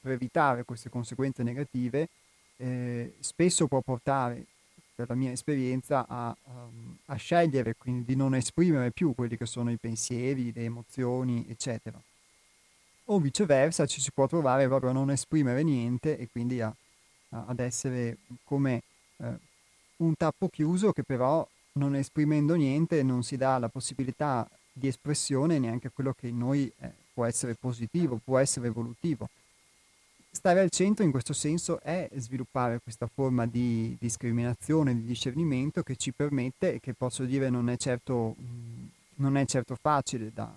per 0.00 0.12
evitare 0.12 0.64
queste 0.64 0.90
conseguenze 0.90 1.44
negative 1.44 2.08
eh, 2.56 3.14
spesso 3.20 3.68
può 3.68 3.80
portare, 3.82 4.46
per 4.96 5.08
la 5.08 5.14
mia 5.14 5.30
esperienza, 5.30 6.06
a, 6.08 6.36
um, 6.44 6.96
a 7.06 7.14
scegliere, 7.14 7.76
quindi 7.78 8.04
di 8.04 8.16
non 8.16 8.34
esprimere 8.34 8.90
più 8.90 9.14
quelli 9.14 9.36
che 9.36 9.46
sono 9.46 9.70
i 9.70 9.76
pensieri, 9.76 10.52
le 10.52 10.64
emozioni, 10.64 11.46
eccetera 11.48 12.02
o 13.06 13.18
viceversa 13.18 13.86
ci 13.86 14.00
si 14.00 14.10
può 14.12 14.26
trovare 14.26 14.66
proprio 14.66 14.90
a 14.90 14.92
non 14.92 15.10
esprimere 15.10 15.62
niente 15.62 16.16
e 16.18 16.28
quindi 16.30 16.60
a, 16.60 16.74
a, 17.30 17.44
ad 17.46 17.60
essere 17.60 18.18
come 18.44 18.82
eh, 19.18 19.38
un 19.96 20.14
tappo 20.14 20.48
chiuso 20.48 20.92
che 20.92 21.02
però 21.02 21.46
non 21.72 21.96
esprimendo 21.96 22.54
niente 22.54 23.02
non 23.02 23.22
si 23.22 23.36
dà 23.36 23.58
la 23.58 23.68
possibilità 23.68 24.48
di 24.72 24.88
espressione 24.88 25.58
neanche 25.58 25.88
a 25.88 25.90
quello 25.92 26.14
che 26.18 26.28
in 26.28 26.38
noi 26.38 26.70
eh, 26.78 26.92
può 27.12 27.24
essere 27.24 27.54
positivo, 27.54 28.20
può 28.22 28.38
essere 28.38 28.68
evolutivo. 28.68 29.28
Stare 30.30 30.60
al 30.60 30.70
centro 30.70 31.04
in 31.04 31.10
questo 31.10 31.34
senso 31.34 31.78
è 31.80 32.08
sviluppare 32.16 32.80
questa 32.82 33.06
forma 33.06 33.46
di 33.46 33.94
discriminazione, 34.00 34.94
di 34.94 35.04
discernimento 35.04 35.82
che 35.82 35.96
ci 35.96 36.10
permette 36.12 36.74
e 36.74 36.80
che 36.80 36.94
posso 36.94 37.24
dire 37.24 37.50
non 37.50 37.68
è 37.68 37.76
certo, 37.76 38.34
non 39.16 39.36
è 39.36 39.44
certo 39.44 39.76
facile 39.78 40.30
da, 40.32 40.50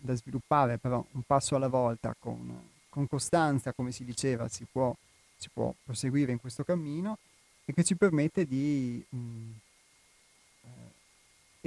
da 0.00 0.14
sviluppare, 0.14 0.78
però 0.78 1.04
un 1.12 1.22
passo 1.22 1.56
alla 1.56 1.68
volta, 1.68 2.14
con, 2.18 2.68
con 2.88 3.06
costanza, 3.06 3.72
come 3.72 3.92
si 3.92 4.04
diceva, 4.04 4.48
si 4.48 4.66
può, 4.70 4.94
si 5.36 5.48
può, 5.52 5.72
proseguire 5.84 6.32
in 6.32 6.40
questo 6.40 6.64
cammino 6.64 7.18
e 7.64 7.72
che 7.72 7.84
ci 7.84 7.96
permette 7.96 8.46
di 8.46 9.04
mh, 9.08 9.16
mm, 9.16 9.50
eh, 10.62 10.68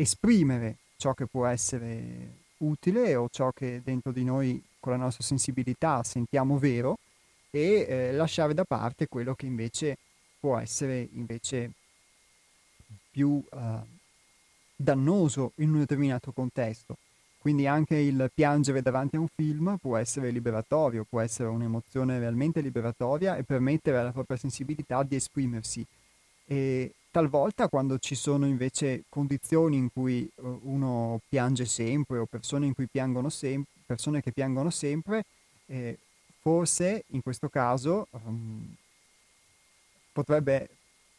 esprimere 0.02 0.78
ciò 0.98 1.14
che 1.14 1.26
può 1.26 1.46
essere 1.46 2.42
utile 2.58 3.16
o 3.16 3.28
ciò 3.30 3.52
che 3.52 3.82
dentro 3.84 4.12
di 4.12 4.24
noi 4.24 4.62
con 4.80 4.92
la 4.94 4.98
nostra 4.98 5.24
sensibilità 5.24 6.04
sentiamo 6.04 6.58
vero 6.58 6.98
e 7.50 7.86
eh, 7.88 8.12
lasciare 8.14 8.54
da 8.54 8.64
parte 8.64 9.08
quello 9.08 9.36
che 9.36 9.46
invece 9.46 9.98
può 10.40 10.58
essere 10.58 11.08
invece 11.14 11.72
più 13.12 13.42
eh, 13.54 13.80
dannoso 14.76 15.54
in 15.56 15.72
un 15.72 15.80
determinato 15.80 16.32
contesto. 16.32 16.98
Quindi 17.44 17.68
anche 17.68 17.98
il 17.98 18.32
piangere 18.34 18.82
davanti 18.82 19.18
a 19.18 19.20
un 19.20 19.28
film 19.28 19.76
può 19.76 19.98
essere 19.98 20.30
liberatorio, 20.30 21.04
può 21.04 21.20
essere 21.20 21.50
un'emozione 21.50 22.18
realmente 22.18 22.62
liberatoria 22.62 23.36
e 23.36 23.44
permettere 23.44 23.98
alla 23.98 24.14
propria 24.14 24.38
sensibilità 24.38 25.04
di 25.04 25.18
esprimersi. 25.18 25.86
E 26.46 26.94
talvolta 27.12 27.68
quando 27.68 28.00
ci 28.00 28.16
sono 28.16 28.46
invece 28.46 29.04
condizioni 29.10 29.76
in 29.76 29.92
cui 29.92 30.24
eh, 30.24 30.32
uno 30.62 31.20
piange 31.28 31.66
sempre 31.66 32.20
o 32.20 32.26
persone, 32.28 32.74
sem- 33.28 33.66
persone 33.86 34.22
che 34.22 34.32
piangono 34.32 34.70
sempre, 34.70 35.26
eh, 35.66 35.98
forse 36.40 37.04
in 37.08 37.22
questo 37.22 37.50
caso 37.50 38.08
um, 38.24 38.74
potrebbe 40.14 40.70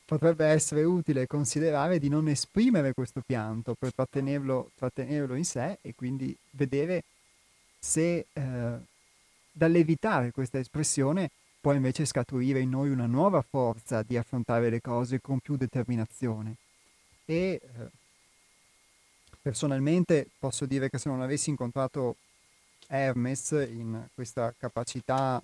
potrebbe 0.05 0.47
essere 0.47 0.85
utile 0.85 1.27
considerare 1.27 1.99
di 1.99 2.09
non 2.09 2.29
esprimere 2.29 2.93
questo 2.93 3.23
pianto 3.25 3.75
per 3.75 3.95
trattenerlo, 3.95 4.71
trattenerlo 4.77 5.35
in 5.35 5.45
sé 5.45 5.79
e 5.81 5.95
quindi 5.95 6.37
vedere 6.51 7.05
se 7.79 8.27
eh, 8.33 8.77
dall'evitare 9.51 10.31
questa 10.31 10.59
espressione 10.59 11.31
può 11.61 11.73
invece 11.73 12.05
scaturire 12.05 12.61
in 12.61 12.69
noi 12.71 12.91
una 12.91 13.07
nuova 13.07 13.41
forza 13.41 14.03
di 14.03 14.19
affrontare 14.19 14.69
le 14.69 14.83
cose 14.83 15.21
con 15.21 15.39
più 15.39 15.57
determinazione. 15.57 16.57
E 17.25 17.61
eh, 17.63 17.89
personalmente 19.41 20.29
posso 20.39 20.67
dire 20.67 20.91
che 20.91 20.99
se 20.99 21.09
non 21.09 21.23
avessi 21.23 21.49
incontrato 21.49 22.17
Hermes 22.87 23.51
in 23.53 24.07
questa 24.13 24.55
capacità 24.59 25.43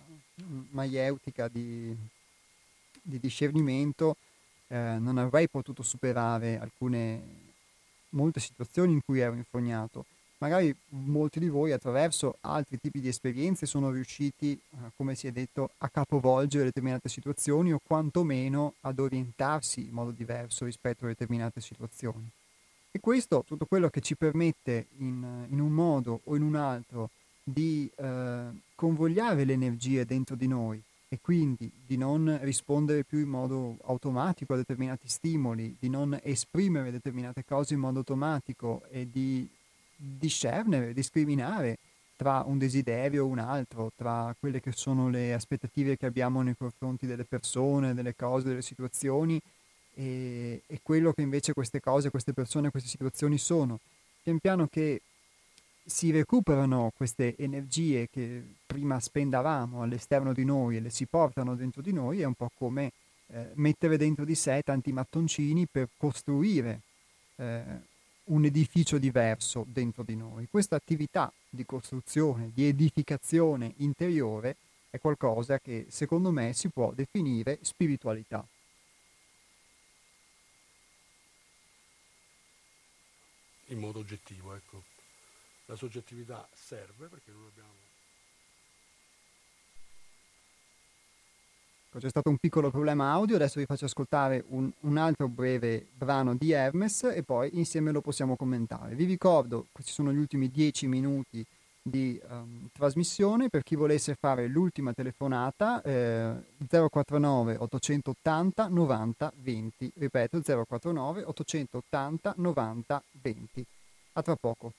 maieutica 0.70 1.48
di, 1.48 1.96
di 3.00 3.18
discernimento, 3.18 4.16
eh, 4.70 4.98
non 4.98 5.18
avrei 5.18 5.48
potuto 5.48 5.82
superare 5.82 6.58
alcune, 6.58 7.20
molte 8.10 8.38
situazioni 8.38 8.92
in 8.92 9.00
cui 9.04 9.18
ero 9.18 9.34
infognato. 9.34 10.04
Magari 10.38 10.74
molti 10.90 11.38
di 11.38 11.48
voi 11.48 11.72
attraverso 11.72 12.36
altri 12.40 12.80
tipi 12.80 13.00
di 13.00 13.08
esperienze 13.08 13.66
sono 13.66 13.90
riusciti, 13.90 14.52
eh, 14.52 14.76
come 14.96 15.14
si 15.14 15.26
è 15.26 15.32
detto, 15.32 15.72
a 15.78 15.88
capovolgere 15.88 16.64
determinate 16.64 17.08
situazioni 17.08 17.72
o 17.72 17.80
quantomeno 17.84 18.74
ad 18.82 18.98
orientarsi 19.00 19.86
in 19.86 19.92
modo 19.92 20.12
diverso 20.12 20.64
rispetto 20.64 21.04
a 21.04 21.08
determinate 21.08 21.60
situazioni. 21.60 22.26
E 22.92 23.00
questo, 23.00 23.44
tutto 23.46 23.66
quello 23.66 23.90
che 23.90 24.00
ci 24.00 24.16
permette 24.16 24.86
in, 24.98 25.46
in 25.48 25.60
un 25.60 25.72
modo 25.72 26.20
o 26.24 26.36
in 26.36 26.42
un 26.42 26.54
altro 26.54 27.10
di 27.42 27.90
eh, 27.96 28.44
convogliare 28.74 29.44
le 29.44 29.52
energie 29.52 30.06
dentro 30.06 30.36
di 30.36 30.46
noi 30.46 30.80
e 31.12 31.18
quindi 31.20 31.68
di 31.84 31.96
non 31.96 32.38
rispondere 32.42 33.02
più 33.02 33.18
in 33.18 33.28
modo 33.28 33.78
automatico 33.86 34.52
a 34.52 34.56
determinati 34.56 35.08
stimoli, 35.08 35.74
di 35.76 35.88
non 35.88 36.16
esprimere 36.22 36.92
determinate 36.92 37.44
cose 37.44 37.74
in 37.74 37.80
modo 37.80 37.98
automatico 37.98 38.84
e 38.90 39.08
di 39.10 39.46
discernere, 39.96 40.94
discriminare 40.94 41.78
tra 42.14 42.44
un 42.46 42.58
desiderio 42.58 43.24
o 43.24 43.26
un 43.26 43.40
altro, 43.40 43.90
tra 43.96 44.32
quelle 44.38 44.60
che 44.60 44.70
sono 44.70 45.08
le 45.08 45.34
aspettative 45.34 45.96
che 45.96 46.06
abbiamo 46.06 46.42
nei 46.42 46.54
confronti 46.56 47.06
delle 47.06 47.24
persone, 47.24 47.92
delle 47.92 48.14
cose, 48.14 48.46
delle 48.46 48.62
situazioni 48.62 49.40
e, 49.94 50.62
e 50.64 50.80
quello 50.80 51.12
che 51.12 51.22
invece 51.22 51.54
queste 51.54 51.80
cose, 51.80 52.10
queste 52.10 52.32
persone, 52.32 52.70
queste 52.70 52.88
situazioni 52.88 53.36
sono. 53.36 53.80
Pian 54.22 54.38
piano 54.38 54.68
che 54.68 55.00
si 55.90 56.12
recuperano 56.12 56.92
queste 56.96 57.36
energie 57.36 58.08
che 58.08 58.42
prima 58.64 59.00
spendavamo 59.00 59.82
all'esterno 59.82 60.32
di 60.32 60.44
noi 60.44 60.76
e 60.76 60.80
le 60.80 60.90
si 60.90 61.04
portano 61.06 61.56
dentro 61.56 61.82
di 61.82 61.92
noi, 61.92 62.20
è 62.20 62.24
un 62.24 62.34
po' 62.34 62.50
come 62.56 62.92
eh, 63.26 63.50
mettere 63.54 63.96
dentro 63.96 64.24
di 64.24 64.36
sé 64.36 64.62
tanti 64.64 64.92
mattoncini 64.92 65.66
per 65.66 65.88
costruire 65.96 66.80
eh, 67.36 67.62
un 68.24 68.44
edificio 68.44 68.98
diverso 68.98 69.66
dentro 69.68 70.04
di 70.04 70.14
noi. 70.14 70.46
Questa 70.48 70.76
attività 70.76 71.32
di 71.48 71.66
costruzione, 71.66 72.52
di 72.54 72.66
edificazione 72.66 73.74
interiore 73.78 74.56
è 74.90 74.98
qualcosa 75.00 75.58
che 75.58 75.86
secondo 75.88 76.30
me 76.30 76.52
si 76.52 76.68
può 76.68 76.92
definire 76.92 77.58
spiritualità. 77.62 78.46
In 83.66 83.78
modo 83.78 84.00
oggettivo, 84.00 84.54
ecco. 84.54 84.89
La 85.70 85.76
soggettività 85.76 86.48
serve 86.52 87.06
perché 87.06 87.30
non 87.30 87.46
abbiamo 87.46 87.68
C'è 91.96 92.08
stato 92.08 92.28
un 92.28 92.38
piccolo 92.38 92.70
problema 92.70 93.12
audio, 93.12 93.36
adesso 93.36 93.58
vi 93.58 93.66
faccio 93.66 93.84
ascoltare 93.84 94.44
un, 94.48 94.70
un, 94.80 94.96
altro 94.96 95.28
breve 95.28 95.86
brano 95.92 96.34
di 96.34 96.52
Hermes 96.52 97.02
e 97.04 97.22
poi 97.24 97.50
insieme 97.54 97.90
lo 97.90 98.00
possiamo 98.00 98.36
commentare. 98.36 98.94
Vi 98.94 99.04
ricordo, 99.04 99.66
questi 99.72 99.92
sono 99.92 100.12
gli 100.12 100.16
ultimi 100.18 100.50
10 100.50 100.86
minuti 100.86 101.44
di 101.82 102.20
um, 102.28 102.68
trasmissione, 102.72 103.48
per 103.48 103.62
chi 103.64 103.74
volesse 103.74 104.14
fare 104.14 104.46
l'ultima 104.46 104.92
telefonata 104.92 105.82
eh, 105.82 106.32
049 106.68 107.56
880 107.58 108.68
90 108.68 109.32
20, 109.36 109.92
ripeto 109.96 110.40
049 110.42 111.24
880 111.24 112.34
90 112.36 113.02
20. 113.20 113.66
A 114.12 114.22
tra 114.22 114.36
poco. 114.36 114.72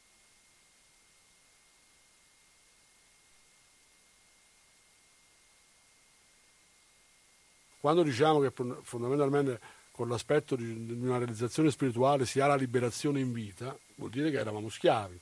Quando 7.81 8.03
diciamo 8.03 8.39
che 8.39 8.51
fondamentalmente 8.83 9.59
con 9.91 10.07
l'aspetto 10.07 10.55
di 10.55 10.97
una 11.01 11.17
realizzazione 11.17 11.71
spirituale 11.71 12.27
si 12.27 12.39
ha 12.39 12.45
la 12.45 12.55
liberazione 12.55 13.19
in 13.19 13.33
vita, 13.33 13.75
vuol 13.95 14.11
dire 14.11 14.29
che 14.29 14.37
eravamo 14.37 14.69
schiavi. 14.69 15.19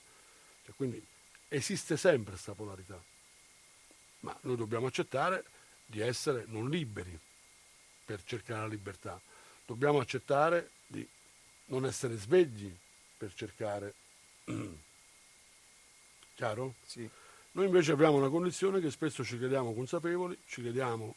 Cioè, 0.66 0.76
quindi 0.76 1.02
esiste 1.48 1.96
sempre 1.96 2.32
questa 2.32 2.54
polarità. 2.54 3.02
Ma 4.20 4.38
noi 4.42 4.58
dobbiamo 4.58 4.88
accettare 4.88 5.46
di 5.86 6.02
essere 6.02 6.44
non 6.48 6.70
liberi 6.70 7.18
per 8.04 8.22
cercare 8.26 8.62
la 8.62 8.68
libertà. 8.68 9.22
Dobbiamo 9.66 10.00
accettare 10.00 10.72
di 10.86 11.08
non 11.68 11.86
essere 11.86 12.18
svegli 12.18 12.76
per 13.18 13.34
cercare. 13.34 13.94
Chiaro? 16.36 16.74
Sì. 16.86 17.10
Noi 17.52 17.66
invece 17.66 17.94
abbiamo 17.94 18.18
una 18.18 18.30
condizione 18.30 18.82
che 18.82 18.92
spesso 18.92 19.24
ci 19.24 19.38
crediamo 19.38 19.74
consapevoli, 19.74 20.38
ci 20.46 20.62
crediamo 20.62 21.16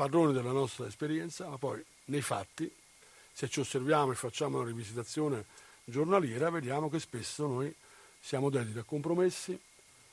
padroni 0.00 0.32
della 0.32 0.52
nostra 0.52 0.86
esperienza, 0.86 1.46
ma 1.46 1.58
poi 1.58 1.84
nei 2.06 2.22
fatti, 2.22 2.72
se 3.34 3.50
ci 3.50 3.60
osserviamo 3.60 4.12
e 4.12 4.14
facciamo 4.14 4.56
una 4.56 4.66
rivisitazione 4.66 5.44
giornaliera, 5.84 6.48
vediamo 6.48 6.88
che 6.88 6.98
spesso 6.98 7.46
noi 7.46 7.74
siamo 8.18 8.48
dediti 8.48 8.78
a 8.78 8.82
compromessi, 8.82 9.60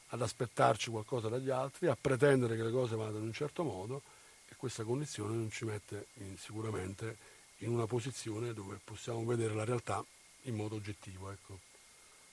ad 0.10 0.22
aspettarci 0.22 0.90
qualcosa 0.90 1.30
dagli 1.30 1.50
altri, 1.50 1.88
a 1.88 1.96
pretendere 1.96 2.58
che 2.58 2.64
le 2.64 2.72
cose 2.72 2.98
vadano 2.98 3.20
in 3.20 3.28
un 3.28 3.34
certo 3.34 3.64
modo 3.64 4.02
e 4.50 4.56
questa 4.58 4.84
condizione 4.84 5.36
non 5.36 5.50
ci 5.50 5.64
mette 5.64 6.08
in, 6.16 6.38
sicuramente 6.38 7.16
in 7.60 7.70
una 7.70 7.86
posizione 7.86 8.54
dove 8.54 8.82
possiamo 8.84 9.24
vedere 9.24 9.54
la 9.54 9.64
realtà 9.64 10.04
in 10.44 10.56
modo 10.56 10.76
oggettivo. 10.76 11.32
Ecco. 11.32 11.60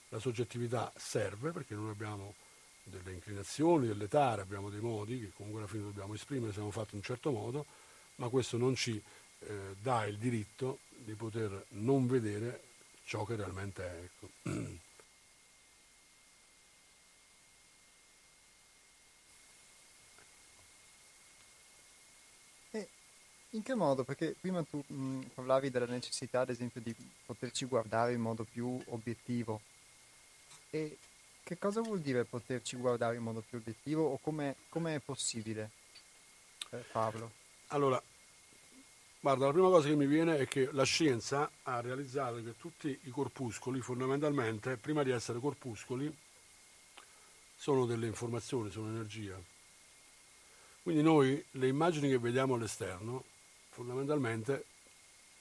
La 0.08 0.18
soggettività 0.18 0.92
serve 0.96 1.52
perché 1.52 1.76
non 1.76 1.88
abbiamo 1.88 2.34
delle 2.84 3.12
inclinazioni, 3.12 3.86
delle 3.86 4.08
tare, 4.08 4.42
abbiamo 4.42 4.70
dei 4.70 4.80
modi 4.80 5.20
che 5.20 5.32
comunque 5.34 5.60
alla 5.60 5.70
fine 5.70 5.84
dobbiamo 5.84 6.14
esprimere, 6.14 6.52
siamo 6.52 6.70
fatti 6.70 6.90
in 6.92 6.98
un 6.98 7.02
certo 7.02 7.30
modo, 7.30 7.66
ma 8.16 8.28
questo 8.28 8.56
non 8.56 8.74
ci 8.74 9.02
eh, 9.40 9.74
dà 9.80 10.04
il 10.06 10.18
diritto 10.18 10.80
di 10.88 11.14
poter 11.14 11.66
non 11.70 12.06
vedere 12.06 12.62
ciò 13.04 13.24
che 13.24 13.36
realmente 13.36 13.84
è. 13.84 14.02
Ecco. 14.02 14.82
in 23.54 23.62
che 23.62 23.74
modo? 23.74 24.04
Perché 24.04 24.34
prima 24.40 24.62
tu 24.64 24.82
mh, 24.86 25.30
parlavi 25.34 25.70
della 25.70 25.86
necessità, 25.86 26.40
ad 26.40 26.50
esempio, 26.50 26.80
di 26.80 26.94
poterci 27.24 27.64
guardare 27.66 28.12
in 28.12 28.20
modo 28.20 28.44
più 28.44 28.80
obiettivo. 28.86 29.60
E 30.70 30.96
che 31.44 31.58
cosa 31.58 31.82
vuol 31.82 32.00
dire 32.00 32.24
poterci 32.24 32.76
guardare 32.76 33.16
in 33.16 33.22
modo 33.22 33.42
più 33.46 33.58
obiettivo 33.58 34.04
o 34.06 34.18
come 34.18 34.56
è 34.70 34.98
possibile 34.98 35.70
eh, 36.70 36.78
farlo? 36.78 37.30
Allora, 37.68 38.02
guarda, 39.20 39.46
la 39.46 39.52
prima 39.52 39.68
cosa 39.68 39.88
che 39.88 39.94
mi 39.94 40.06
viene 40.06 40.38
è 40.38 40.48
che 40.48 40.70
la 40.72 40.84
scienza 40.84 41.50
ha 41.62 41.80
realizzato 41.80 42.42
che 42.42 42.56
tutti 42.56 42.98
i 43.02 43.10
corpuscoli, 43.10 43.80
fondamentalmente, 43.80 44.78
prima 44.78 45.02
di 45.02 45.10
essere 45.10 45.38
corpuscoli, 45.38 46.12
sono 47.54 47.84
delle 47.84 48.06
informazioni, 48.06 48.70
sono 48.70 48.88
energia. 48.88 49.38
Quindi 50.82 51.02
noi 51.02 51.44
le 51.52 51.68
immagini 51.68 52.08
che 52.08 52.18
vediamo 52.18 52.54
all'esterno, 52.54 53.24
fondamentalmente, 53.70 54.64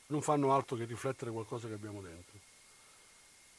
non 0.07 0.21
fanno 0.21 0.53
altro 0.53 0.75
che 0.75 0.85
riflettere 0.85 1.31
qualcosa 1.31 1.67
che 1.67 1.73
abbiamo 1.73 2.01
dentro. 2.01 2.51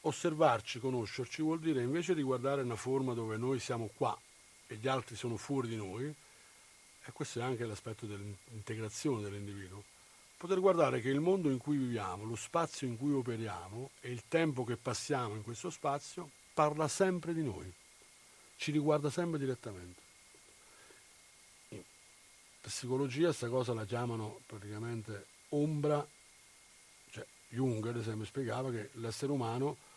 Osservarci, 0.07 0.79
conoscerci 0.79 1.41
vuol 1.41 1.59
dire 1.59 1.81
invece 1.81 2.13
di 2.13 2.21
guardare 2.21 2.61
una 2.61 2.75
forma 2.75 3.13
dove 3.13 3.37
noi 3.37 3.59
siamo 3.59 3.89
qua 3.95 4.15
e 4.67 4.75
gli 4.75 4.87
altri 4.87 5.15
sono 5.15 5.35
fuori 5.35 5.67
di 5.67 5.75
noi, 5.75 6.05
e 6.05 7.11
questo 7.11 7.39
è 7.39 7.43
anche 7.43 7.65
l'aspetto 7.65 8.05
dell'integrazione 8.05 9.23
dell'individuo, 9.23 9.83
poter 10.37 10.59
guardare 10.59 11.01
che 11.01 11.09
il 11.09 11.19
mondo 11.19 11.49
in 11.49 11.57
cui 11.57 11.77
viviamo, 11.77 12.23
lo 12.23 12.35
spazio 12.35 12.87
in 12.87 12.97
cui 12.97 13.13
operiamo 13.13 13.91
e 13.99 14.11
il 14.11 14.23
tempo 14.27 14.63
che 14.63 14.77
passiamo 14.77 15.33
in 15.33 15.43
questo 15.43 15.71
spazio 15.71 16.29
parla 16.53 16.87
sempre 16.87 17.33
di 17.33 17.43
noi, 17.43 17.71
ci 18.57 18.71
riguarda 18.71 19.09
sempre 19.09 19.39
direttamente. 19.39 20.01
In 21.69 21.81
psicologia 22.61 23.25
questa 23.25 23.49
cosa 23.49 23.73
la 23.73 23.85
chiamano 23.85 24.41
praticamente 24.45 25.25
ombra, 25.49 26.07
cioè 27.09 27.25
Jung 27.49 27.87
ad 27.87 27.97
esempio 27.97 28.25
spiegava 28.25 28.69
che 28.69 28.91
l'essere 28.93 29.31
umano 29.31 29.93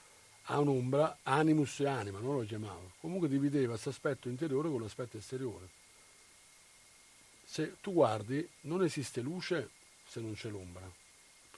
ha 0.51 0.59
un'ombra, 0.59 1.19
animus 1.25 1.81
e 1.81 1.87
anima, 1.87 2.21
non 2.21 2.37
lo 2.37 2.45
chiamava. 2.45 2.81
Comunque 3.01 3.29
divideva 3.29 3.71
questo 3.71 3.91
aspetto 3.91 4.29
interiore 4.29 4.71
con 4.71 4.81
l'aspetto 4.81 5.19
esteriore. 5.19 5.69
Se 7.45 7.77
tu 7.81 7.93
guardi, 7.93 8.47
non 8.63 8.83
esiste 8.83 9.21
luce 9.21 9.71
se 10.07 10.21
non 10.21 10.35
c'è 10.35 10.49
l'ombra. 10.49 10.91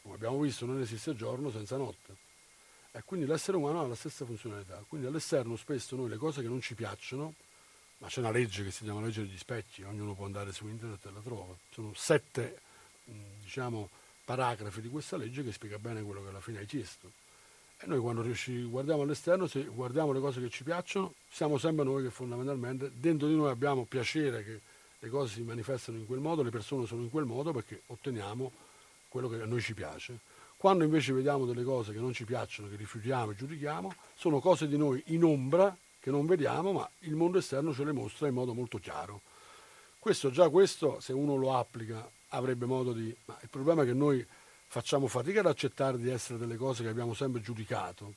Come 0.03 0.15
abbiamo 0.15 0.41
visto, 0.41 0.67
non 0.67 0.81
esiste 0.81 1.15
giorno 1.15 1.51
senza 1.51 1.77
notte. 1.77 2.29
E 2.91 3.03
quindi 3.05 3.27
l'essere 3.27 3.57
umano 3.57 3.81
ha 3.81 3.87
la 3.87 3.95
stessa 3.95 4.25
funzionalità. 4.25 4.83
Quindi 4.89 5.07
all'esterno 5.07 5.55
spesso 5.57 5.95
noi 5.95 6.09
le 6.09 6.17
cose 6.17 6.43
che 6.43 6.49
non 6.49 6.61
ci 6.61 6.75
piacciono, 6.75 7.35
ma 7.99 8.09
c'è 8.09 8.19
una 8.19 8.33
legge 8.33 8.65
che 8.65 8.73
si 8.73 8.83
chiama 8.83 9.01
legge 9.01 9.23
degli 9.23 9.39
specchi, 9.39 9.85
ognuno 9.85 10.15
può 10.15 10.25
andare 10.25 10.53
su 10.53 10.67
internet 10.67 11.07
e 11.07 11.11
la 11.13 11.21
trova. 11.21 11.55
Sono 11.71 11.93
sette, 11.95 12.61
diciamo, 13.05 13.89
paragrafi 14.25 14.81
di 14.81 14.89
questa 14.89 15.17
legge 15.17 15.45
che 15.45 15.53
spiega 15.53 15.79
bene 15.79 16.03
quello 16.03 16.23
che 16.23 16.29
alla 16.29 16.41
fine 16.41 16.59
hai 16.59 16.67
chiesto 16.67 17.29
e 17.83 17.87
noi 17.87 17.99
quando 17.99 18.21
riusci, 18.21 18.63
guardiamo 18.65 19.03
all'esterno, 19.03 19.47
se 19.47 19.63
guardiamo 19.65 20.13
le 20.13 20.21
cose 20.21 20.41
che 20.41 20.51
ci 20.51 20.65
piacciono, 20.65 21.15
siamo 21.31 21.57
sempre 21.57 21.85
noi 21.85 22.03
che 22.03 22.11
fondamentalmente 22.11 22.91
dentro 22.95 23.27
di 23.27 23.35
noi 23.35 23.49
abbiamo 23.49 23.85
piacere 23.85 24.45
che 24.45 24.61
le 24.99 25.09
cose 25.09 25.33
si 25.33 25.43
manifestano 25.43 25.97
in 25.97 26.05
quel 26.05 26.21
modo, 26.21 26.43
le 26.43 26.51
persone 26.51 26.85
sono 26.87 27.01
in 27.01 27.11
quel 27.11 27.25
modo 27.25 27.53
perché 27.53 27.83
otteniamo 27.87 28.53
quello 29.09 29.31
che 29.31 29.41
a 29.41 29.47
noi 29.47 29.63
ci 29.63 29.73
piace. 29.73 30.19
Quando 30.59 30.85
invece 30.85 31.15
vediamo 31.15 31.47
delle 31.47 31.65
cose 31.65 31.95
che 31.95 32.01
non 32.01 32.13
ci 32.13 32.27
piacciono, 32.27 32.69
che 32.69 32.77
rifiutiamo 32.77 33.31
e 33.31 33.35
giudichiamo, 33.35 33.95
sono 34.15 34.41
cose 34.41 34.69
di 34.69 34.77
noi 34.77 35.03
in 35.07 35.25
ombra 35.25 35.75
che 35.99 36.11
non 36.11 36.27
vediamo, 36.27 36.73
ma 36.73 36.91
il 37.01 37.15
mondo 37.15 37.39
esterno 37.39 37.73
ce 37.73 37.85
le 37.85 37.93
mostra 37.93 38.29
in 38.29 38.35
modo 38.35 38.53
molto 38.53 38.77
chiaro. 38.77 39.23
Questo 39.99 40.31
già 40.31 40.51
questo, 40.51 41.01
se 41.01 41.15
uno 41.15 41.37
lo 41.37 41.57
applica, 41.57 42.07
avrebbe 42.29 42.67
modo 42.67 42.93
di... 42.93 43.15
Ma 43.25 43.39
il 43.41 43.49
problema 43.49 43.83
è 43.83 43.87
che 43.87 43.95
noi 43.95 44.27
facciamo 44.71 45.09
fatica 45.09 45.41
ad 45.41 45.47
accettare 45.47 45.99
di 45.99 46.11
essere 46.11 46.39
delle 46.39 46.55
cose 46.55 46.85
che 46.85 46.91
abbiamo 46.91 47.13
sempre 47.13 47.41
giudicato, 47.41 48.15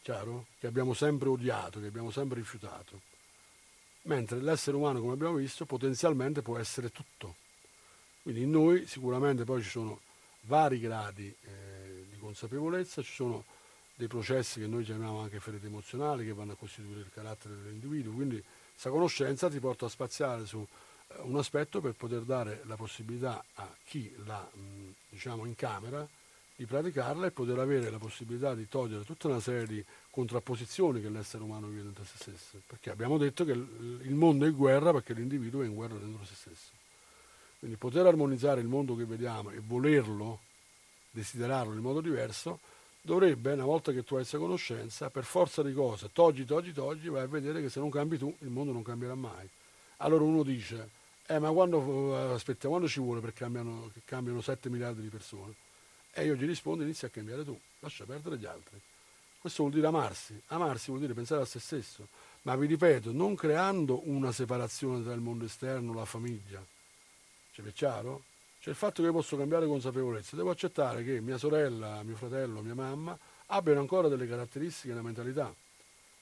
chiaro? 0.00 0.46
Che 0.58 0.66
abbiamo 0.66 0.94
sempre 0.94 1.28
odiato, 1.28 1.78
che 1.78 1.88
abbiamo 1.88 2.10
sempre 2.10 2.38
rifiutato. 2.38 3.02
Mentre 4.04 4.40
l'essere 4.40 4.78
umano, 4.78 5.00
come 5.00 5.12
abbiamo 5.12 5.34
visto, 5.34 5.66
potenzialmente 5.66 6.40
può 6.40 6.56
essere 6.56 6.90
tutto. 6.90 7.36
Quindi 8.22 8.42
in 8.42 8.50
noi 8.50 8.86
sicuramente 8.86 9.44
poi 9.44 9.62
ci 9.62 9.68
sono 9.68 10.00
vari 10.42 10.80
gradi 10.80 11.26
eh, 11.42 12.06
di 12.10 12.16
consapevolezza, 12.18 13.02
ci 13.02 13.12
sono 13.12 13.44
dei 13.94 14.08
processi 14.08 14.58
che 14.58 14.66
noi 14.66 14.84
chiamiamo 14.84 15.20
anche 15.20 15.38
ferite 15.38 15.66
emozionali 15.66 16.24
che 16.24 16.32
vanno 16.32 16.52
a 16.52 16.56
costituire 16.56 17.00
il 17.00 17.10
carattere 17.12 17.56
dell'individuo, 17.56 18.14
quindi 18.14 18.42
questa 18.70 18.88
conoscenza 18.88 19.50
ti 19.50 19.60
porta 19.60 19.84
a 19.84 19.90
spaziare 19.90 20.46
su 20.46 20.66
un 21.22 21.36
aspetto 21.36 21.80
per 21.80 21.92
poter 21.92 22.22
dare 22.22 22.62
la 22.64 22.76
possibilità 22.76 23.44
a 23.54 23.68
chi 23.84 24.12
la 24.24 24.48
diciamo, 25.08 25.44
incamera 25.44 26.06
di 26.56 26.66
praticarla 26.66 27.26
e 27.26 27.30
poter 27.30 27.58
avere 27.58 27.90
la 27.90 27.98
possibilità 27.98 28.54
di 28.54 28.68
togliere 28.68 29.04
tutta 29.04 29.28
una 29.28 29.40
serie 29.40 29.66
di 29.66 29.84
contrapposizioni 30.10 31.00
che 31.00 31.08
l'essere 31.08 31.42
umano 31.42 31.68
vive 31.68 31.84
dentro 31.84 32.04
se 32.04 32.16
stesso. 32.18 32.60
Perché 32.66 32.90
abbiamo 32.90 33.16
detto 33.16 33.44
che 33.44 33.52
il 33.52 34.14
mondo 34.14 34.44
è 34.44 34.48
in 34.48 34.56
guerra 34.56 34.92
perché 34.92 35.14
l'individuo 35.14 35.62
è 35.62 35.66
in 35.66 35.74
guerra 35.74 35.96
dentro 35.96 36.24
se 36.24 36.34
stesso. 36.34 36.72
Quindi 37.58 37.76
poter 37.76 38.06
armonizzare 38.06 38.60
il 38.60 38.66
mondo 38.66 38.94
che 38.94 39.04
vediamo 39.04 39.50
e 39.50 39.60
volerlo, 39.60 40.40
desiderarlo 41.10 41.72
in 41.72 41.80
modo 41.80 42.00
diverso, 42.00 42.60
dovrebbe, 43.00 43.52
una 43.52 43.64
volta 43.64 43.92
che 43.92 44.04
tu 44.04 44.14
hai 44.14 44.20
questa 44.20 44.38
conoscenza, 44.38 45.08
per 45.08 45.24
forza 45.24 45.62
di 45.62 45.72
cose, 45.72 46.10
togli, 46.12 46.44
togli, 46.44 46.72
togli, 46.72 47.08
vai 47.08 47.22
a 47.22 47.26
vedere 47.26 47.62
che 47.62 47.70
se 47.70 47.80
non 47.80 47.90
cambi 47.90 48.18
tu, 48.18 48.34
il 48.40 48.50
mondo 48.50 48.72
non 48.72 48.82
cambierà 48.82 49.14
mai. 49.14 49.48
Allora 49.98 50.24
uno 50.24 50.42
dice, 50.42 50.88
eh, 51.30 51.38
ma 51.38 51.52
quando, 51.52 52.34
aspetta, 52.34 52.66
quando 52.66 52.88
ci 52.88 52.98
vuole 52.98 53.20
per 53.20 53.32
cambiano, 53.32 53.92
cambiano 54.04 54.40
7 54.40 54.68
miliardi 54.68 55.00
di 55.00 55.08
persone? 55.08 55.54
E 56.12 56.24
io 56.24 56.34
gli 56.34 56.44
rispondo, 56.44 56.82
inizia 56.82 57.06
a 57.06 57.10
cambiare 57.12 57.44
tu, 57.44 57.56
lascia 57.78 58.04
perdere 58.04 58.36
gli 58.36 58.46
altri. 58.46 58.80
Questo 59.38 59.62
vuol 59.62 59.74
dire 59.74 59.86
amarsi. 59.86 60.40
Amarsi 60.48 60.88
vuol 60.88 61.00
dire 61.00 61.14
pensare 61.14 61.42
a 61.42 61.44
se 61.44 61.60
stesso. 61.60 62.08
Ma 62.42 62.56
vi 62.56 62.66
ripeto, 62.66 63.12
non 63.12 63.36
creando 63.36 64.08
una 64.08 64.32
separazione 64.32 65.04
tra 65.04 65.12
il 65.12 65.20
mondo 65.20 65.44
esterno 65.44 65.92
e 65.92 65.94
la 65.94 66.04
famiglia. 66.04 66.64
Cioè, 67.52 67.64
è 67.64 67.72
chiaro? 67.72 68.24
Cioè 68.58 68.72
il 68.72 68.78
fatto 68.78 69.00
che 69.00 69.08
io 69.08 69.14
posso 69.14 69.36
cambiare 69.36 69.66
consapevolezza, 69.66 70.34
devo 70.34 70.50
accettare 70.50 71.04
che 71.04 71.20
mia 71.20 71.38
sorella, 71.38 72.02
mio 72.02 72.16
fratello, 72.16 72.60
mia 72.60 72.74
mamma 72.74 73.16
abbiano 73.46 73.78
ancora 73.78 74.08
delle 74.08 74.26
caratteristiche 74.26 74.92
e 74.92 75.00
mentalità. 75.00 75.54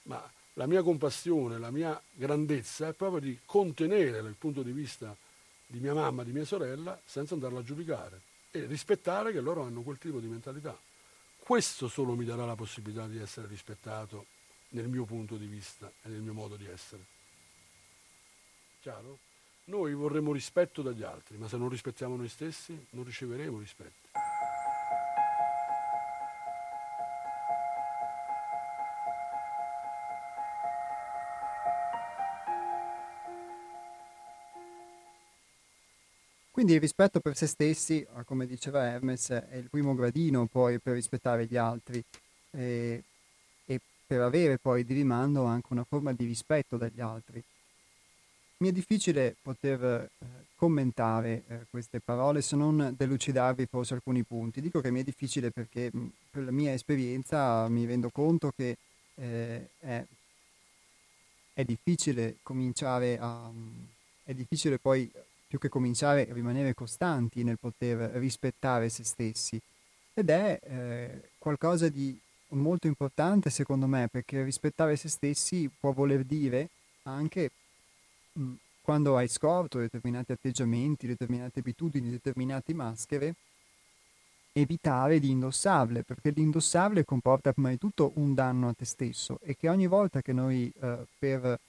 Ma 0.03 0.31
la 0.53 0.65
mia 0.67 0.83
compassione, 0.83 1.57
la 1.57 1.71
mia 1.71 2.01
grandezza 2.11 2.87
è 2.87 2.93
proprio 2.93 3.21
di 3.21 3.39
contenere 3.45 4.21
dal 4.21 4.35
punto 4.37 4.61
di 4.61 4.71
vista 4.71 5.15
di 5.65 5.79
mia 5.79 5.93
mamma, 5.93 6.23
di 6.23 6.31
mia 6.31 6.45
sorella, 6.45 6.99
senza 7.05 7.35
andarla 7.35 7.59
a 7.59 7.63
giudicare 7.63 8.21
e 8.51 8.65
rispettare 8.65 9.31
che 9.31 9.39
loro 9.39 9.63
hanno 9.63 9.81
quel 9.81 9.97
tipo 9.97 10.19
di 10.19 10.27
mentalità. 10.27 10.77
Questo 11.37 11.87
solo 11.87 12.15
mi 12.15 12.25
darà 12.25 12.45
la 12.45 12.55
possibilità 12.55 13.07
di 13.07 13.19
essere 13.19 13.47
rispettato 13.47 14.25
nel 14.69 14.87
mio 14.87 15.05
punto 15.05 15.35
di 15.37 15.45
vista 15.45 15.91
e 16.03 16.09
nel 16.09 16.21
mio 16.21 16.33
modo 16.33 16.55
di 16.55 16.65
essere. 16.65 17.03
Chiaro? 18.81 19.17
Noi 19.65 19.93
vorremmo 19.93 20.31
rispetto 20.31 20.81
dagli 20.81 21.03
altri, 21.03 21.37
ma 21.37 21.47
se 21.47 21.57
non 21.57 21.69
rispettiamo 21.69 22.15
noi 22.15 22.29
stessi 22.29 22.87
non 22.91 23.03
riceveremo 23.03 23.59
rispetto. 23.59 24.28
Quindi 36.59 36.75
il 36.75 36.83
rispetto 36.83 37.21
per 37.21 37.37
se 37.37 37.47
stessi, 37.47 38.05
ah, 38.15 38.25
come 38.25 38.45
diceva 38.45 38.83
Hermes, 38.83 39.29
è 39.29 39.55
il 39.55 39.69
primo 39.69 39.95
gradino 39.95 40.45
poi 40.45 40.77
per 40.77 40.95
rispettare 40.95 41.45
gli 41.45 41.55
altri 41.55 42.03
e, 42.51 43.01
e 43.63 43.79
per 44.05 44.19
avere 44.19 44.57
poi 44.57 44.83
di 44.83 44.93
rimando 44.93 45.45
anche 45.45 45.67
una 45.69 45.85
forma 45.85 46.11
di 46.11 46.25
rispetto 46.25 46.75
dagli 46.75 46.99
altri. 46.99 47.41
Mi 48.57 48.67
è 48.67 48.71
difficile 48.73 49.37
poter 49.41 49.81
eh, 49.81 50.09
commentare 50.55 51.43
eh, 51.47 51.59
queste 51.69 52.01
parole 52.01 52.41
se 52.41 52.57
non 52.57 52.93
delucidarvi 52.93 53.65
forse 53.65 53.93
alcuni 53.93 54.23
punti. 54.23 54.59
Dico 54.59 54.81
che 54.81 54.91
mi 54.91 54.99
è 54.99 55.03
difficile 55.03 55.51
perché 55.51 55.89
mh, 55.93 56.11
per 56.29 56.43
la 56.43 56.51
mia 56.51 56.73
esperienza 56.73 57.69
mi 57.69 57.85
rendo 57.85 58.09
conto 58.09 58.51
che 58.53 58.75
eh, 59.15 59.69
è, 59.79 60.05
è, 61.53 61.63
difficile 61.63 62.39
cominciare 62.43 63.17
a... 63.17 63.49
è 64.25 64.33
difficile 64.33 64.77
poi 64.77 65.09
più 65.49 65.57
che 65.57 65.67
cominciare 65.67 66.29
a 66.29 66.33
rimanere 66.33 66.75
costanti 66.75 67.43
nel 67.43 67.57
poter 67.59 67.97
rispettare 68.19 68.87
se 68.87 69.03
stessi. 69.03 69.59
Ed 70.13 70.29
è 70.29 70.59
eh, 70.61 71.29
qualcosa 71.39 71.89
di 71.89 72.15
molto 72.49 72.85
importante 72.85 73.49
secondo 73.49 73.87
me, 73.87 74.07
perché 74.11 74.43
rispettare 74.43 74.95
se 74.95 75.09
stessi 75.09 75.67
può 75.79 75.91
voler 75.91 76.23
dire 76.23 76.69
anche 77.03 77.49
mh, 78.33 78.51
quando 78.81 79.17
hai 79.17 79.27
scorto 79.27 79.79
determinati 79.79 80.31
atteggiamenti, 80.31 81.07
determinate 81.07 81.61
abitudini, 81.61 82.11
determinate 82.11 82.75
maschere, 82.75 83.33
evitare 84.51 85.19
di 85.19 85.31
indossarle, 85.31 86.03
perché 86.03 86.29
l'indossarle 86.29 87.05
comporta 87.05 87.53
prima 87.53 87.69
di 87.69 87.79
tutto 87.79 88.11
un 88.15 88.35
danno 88.35 88.69
a 88.69 88.73
te 88.73 88.85
stesso 88.85 89.39
e 89.41 89.57
che 89.57 89.67
ogni 89.67 89.87
volta 89.87 90.21
che 90.21 90.31
noi 90.31 90.71
eh, 90.79 91.07
per 91.17 91.59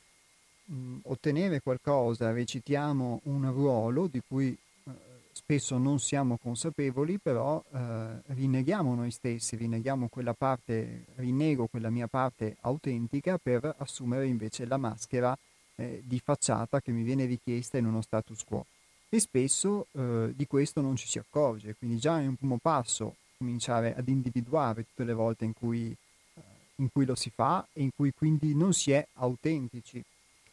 mh, 0.71 0.99
ottenere 1.05 1.61
qualcosa 1.61 2.33
recitiamo 2.33 3.21
un 3.25 3.51
ruolo 3.53 4.07
di 4.07 4.23
cui 4.27 4.51
eh, 4.51 4.91
spesso 5.33 5.77
non 5.79 5.99
siamo 5.99 6.39
consapevoli, 6.39 7.19
però 7.19 7.63
eh, 7.73 8.23
rinneghiamo 8.27 8.95
noi 8.95 9.11
stessi, 9.11 9.57
rinneghiamo 9.57 10.09
quella 10.09 10.35
parte, 10.35 11.07
rinnego 11.17 11.67
quella 11.67 11.91
mia 11.91 12.07
parte 12.07 12.57
autentica 12.61 13.39
per 13.39 13.75
assumere 13.79 14.27
invece 14.27 14.67
la 14.67 14.77
maschera 14.77 15.37
eh, 15.77 16.03
di 16.05 16.21
facciata 16.21 16.81
che 16.81 16.93
mi 16.93 17.03
viene 17.03 17.25
richiesta 17.25 17.79
in 17.79 17.87
uno 17.87 18.03
status 18.03 18.45
quo. 18.45 18.65
E 19.09 19.19
spesso 19.19 19.89
eh, 19.93 20.33
di 20.37 20.47
questo 20.47 20.81
non 20.81 20.95
ci 20.95 21.09
si 21.09 21.19
accorge, 21.19 21.75
quindi 21.75 21.99
già 21.99 22.21
è 22.21 22.27
un 22.27 22.37
primo 22.37 22.59
passo 22.59 23.17
cominciare 23.37 23.97
ad 23.97 24.07
individuare 24.07 24.85
tutte 24.85 25.03
le 25.03 25.15
volte 25.15 25.45
in 25.45 25.53
cui, 25.53 25.91
eh, 25.91 26.41
in 26.77 26.93
cui 26.93 27.05
lo 27.05 27.17
si 27.17 27.31
fa 27.35 27.67
e 27.73 27.83
in 27.83 27.91
cui 27.97 28.13
quindi 28.13 28.55
non 28.55 28.73
si 28.73 28.93
è 28.93 29.05
autentici 29.15 30.05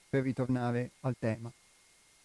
per 0.09 0.23
ritornare 0.23 0.91
al 1.01 1.15
tema. 1.17 1.51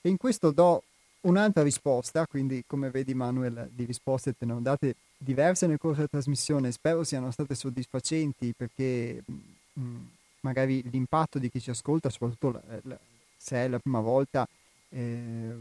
E 0.01 0.09
in 0.09 0.17
questo 0.17 0.51
do 0.51 0.83
un'altra 1.23 1.63
risposta, 1.63 2.27
quindi 2.27 2.65
come 2.67 2.91
vedi 2.91 3.15
Manuel 3.15 3.69
di 3.73 3.85
risposte 3.85 4.35
te 4.37 4.45
ne 4.45 4.53
ho 4.53 4.61
date 4.61 4.97
diverse 5.17 5.67
nel 5.67 5.79
corso 5.79 5.97
della 5.97 6.09
trasmissione, 6.09 6.73
spero 6.73 7.05
siano 7.05 7.31
state 7.31 7.55
soddisfacenti 7.55 8.53
perché 8.57 9.23
mh, 9.25 9.81
mm, 9.81 10.05
magari 10.41 10.83
l'impatto 10.91 11.39
di 11.39 11.51
chi 11.51 11.61
ci 11.61 11.71
ascolta, 11.71 12.11
soprattutto 12.11 12.51
la, 12.51 12.63
la, 12.83 12.99
se 13.37 13.57
è 13.57 13.69
la 13.69 13.79
prima 13.79 14.01
volta, 14.01 14.47
eh, 14.89 15.55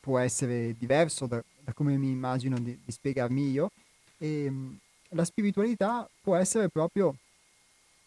può 0.00 0.18
essere 0.18 0.74
diverso 0.78 1.26
da, 1.26 1.42
da, 1.60 1.72
come 1.72 1.96
mi 1.96 2.10
immagino 2.10 2.58
di, 2.58 2.78
di 2.82 2.92
spiegarmi 2.92 3.50
io. 3.50 3.70
E, 4.18 4.50
mh, 4.50 4.78
la 5.10 5.24
spiritualità 5.24 6.08
può 6.20 6.36
essere 6.36 6.68
proprio 6.68 7.14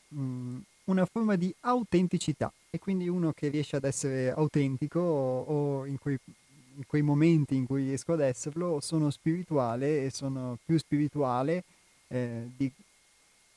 mh, 0.10 0.58
una 0.90 1.06
forma 1.06 1.36
di 1.36 1.53
autenticità. 1.61 2.52
E 2.70 2.80
quindi 2.80 3.07
uno 3.07 3.32
che 3.32 3.49
riesce 3.49 3.76
ad 3.76 3.84
essere 3.84 4.32
autentico 4.32 4.99
o, 4.99 5.41
o 5.44 5.86
in, 5.86 5.98
quei, 5.98 6.20
in, 6.76 6.84
quei, 6.86 7.02
momenti 7.02 7.56
in 7.56 7.66
cui 7.66 7.84
riesco 7.84 8.14
ad 8.14 8.22
esserlo 8.22 8.80
sono 8.82 9.10
spirituale 9.10 10.06
e 10.06 10.10
sono 10.11 10.57
più 10.64 10.78
spirituale 10.78 11.64
eh, 12.07 12.49
di, 12.56 12.72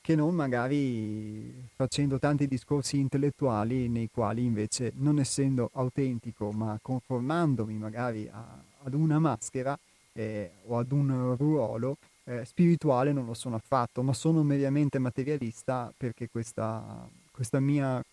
che 0.01 0.15
non 0.15 0.35
magari 0.35 1.69
facendo 1.75 2.19
tanti 2.19 2.47
discorsi 2.47 2.99
intellettuali 2.99 3.89
nei 3.89 4.09
quali 4.13 4.45
invece 4.45 4.93
non 4.97 5.19
essendo 5.19 5.71
autentico 5.75 6.51
ma 6.53 6.79
conformandomi 6.81 7.75
magari 7.75 8.29
a, 8.31 8.45
ad 8.83 8.95
una 8.95 9.19
maschera 9.19 9.79
eh, 10.13 10.51
o 10.67 10.79
ad 10.79 10.91
un 10.91 11.37
ruolo 11.37 11.99
eh, 12.25 12.45
spirituale 12.45 13.13
non 13.13 13.27
lo 13.27 13.35
sono 13.35 13.57
affatto 13.57 14.03
ma 14.03 14.13
sono 14.13 14.43
mediamente 14.43 14.99
materialista 14.99 15.93
perché 15.97 16.29
questa 16.29 17.09
questo 17.33 17.59
mio 17.59 18.05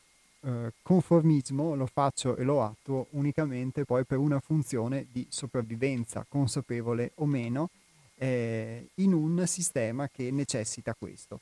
eh, 0.41 0.71
conformismo 0.81 1.75
lo 1.75 1.85
faccio 1.85 2.35
e 2.35 2.43
lo 2.43 2.63
attuo 2.63 3.07
unicamente 3.11 3.83
poi 3.83 4.05
per 4.05 4.17
una 4.17 4.39
funzione 4.39 5.05
di 5.11 5.27
sopravvivenza, 5.29 6.25
consapevole 6.27 7.11
o 7.15 7.25
meno, 7.25 7.69
eh, 8.15 8.89
in 8.95 9.13
un 9.13 9.45
sistema 9.45 10.07
che 10.07 10.31
necessita 10.31 10.95
questo. 10.97 11.39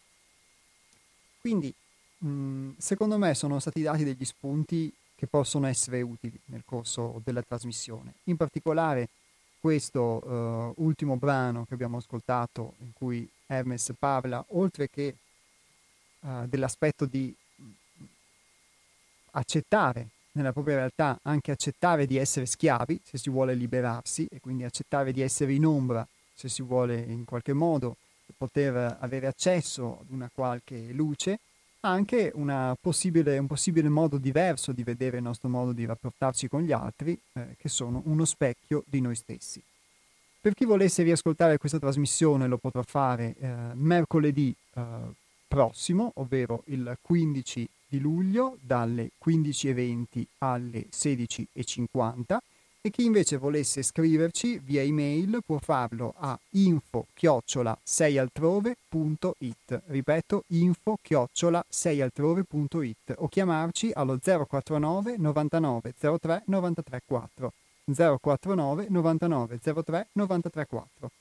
Quindi, 1.40 1.74
mh, 2.18 2.72
secondo 2.78 3.18
me 3.18 3.34
sono 3.36 3.60
stati 3.60 3.82
dati 3.82 4.04
degli 4.04 4.26
spunti 4.26 4.92
che 5.16 5.28
possono 5.28 5.66
essere 5.68 6.02
utili 6.02 6.38
nel 6.46 6.64
corso 6.66 7.22
della 7.24 7.42
trasmissione. 7.42 8.14
In 8.26 8.38
particolare 8.38 9.10
questo 9.60 10.02
uh, 10.02 10.74
ultimo 10.84 11.18
brano 11.18 11.66
che 11.66 11.74
abbiamo 11.74 11.98
ascoltato 11.98 12.76
in 12.80 12.94
cui 12.94 13.28
Hermes 13.48 13.94
parla, 13.98 14.44
oltre 14.50 14.90
che 14.90 15.16
uh, 16.20 16.46
dell'aspetto 16.46 17.06
di 17.06 17.36
accettare 19.38 20.08
nella 20.34 20.52
propria 20.52 20.76
realtà, 20.76 21.20
anche 21.24 21.52
accettare 21.52 22.06
di 22.06 22.18
essere 22.18 22.46
schiavi 22.46 23.02
se 23.04 23.18
si 23.18 23.30
vuole 23.30 23.56
liberarsi 23.56 24.28
e 24.30 24.40
quindi 24.40 24.64
accettare 24.64 25.12
di 25.12 25.22
essere 25.22 25.54
in 25.54 25.66
ombra 25.66 26.08
se 26.34 26.50
si 26.50 26.62
vuole 26.62 27.00
in 27.00 27.26
qualche 27.26 27.54
modo 27.54 27.98
poter 28.38 28.98
avere 29.00 29.26
accesso 29.28 30.00
ad 30.02 30.10
una 30.10 30.30
qualche 30.32 30.92
luce, 30.92 31.40
anche 31.82 32.34
possibile, 32.80 33.38
un 33.38 33.48
possibile 33.48 33.90
modo 33.90 34.18
diverso 34.18 34.72
di 34.72 34.84
vedere 34.84 35.18
il 35.18 35.24
nostro 35.24 35.50
modo 35.50 35.72
di 35.72 35.86
rapportarci 35.86 36.48
con 36.48 36.62
gli 36.62 36.72
altri, 36.72 37.18
eh, 37.34 37.56
che 37.58 37.70
sono 37.70 38.02
uno 38.06 38.26
specchio 38.26 38.84
di 38.86 39.02
noi 39.02 39.16
stessi. 39.16 39.62
Per 40.40 40.54
chi 40.54 40.66
volesse 40.66 41.04
riascoltare 41.04 41.58
questa 41.58 41.80
trasmissione 41.80 42.48
lo 42.48 42.58
potrà 42.58 42.84
fare 42.84 43.36
eh, 43.40 43.48
mercoledì 43.74 44.54
eh, 44.74 44.84
prossimo, 45.48 46.12
ovvero 46.16 46.64
il 46.68 46.98
15 47.02 47.68
di 47.88 48.00
luglio 48.00 48.58
dalle 48.62 49.12
15.20 49.24 50.26
alle 50.40 50.88
16.50 50.92 52.38
e 52.82 52.90
chi 52.90 53.06
invece 53.06 53.38
volesse 53.38 53.82
scriverci 53.84 54.60
via 54.60 54.82
email 54.82 55.40
può 55.46 55.58
farlo 55.58 56.14
a 56.18 56.40
info 56.52 57.08
chiocciola 57.14 57.78
6altrove.it 57.86 59.84
ripeto 59.88 60.44
info 60.48 60.98
chiocciola 61.02 61.66
6altrove.it 61.70 63.16
o 63.18 63.28
chiamarci 63.28 63.92
allo 63.94 64.18
049 64.20 65.18
99 65.18 65.94
03 65.98 66.44
93 66.46 67.02
4 67.06 67.54
049 68.20 68.88
99 68.90 69.60
03 69.60 70.08
93 70.14 70.66
4 70.66 71.12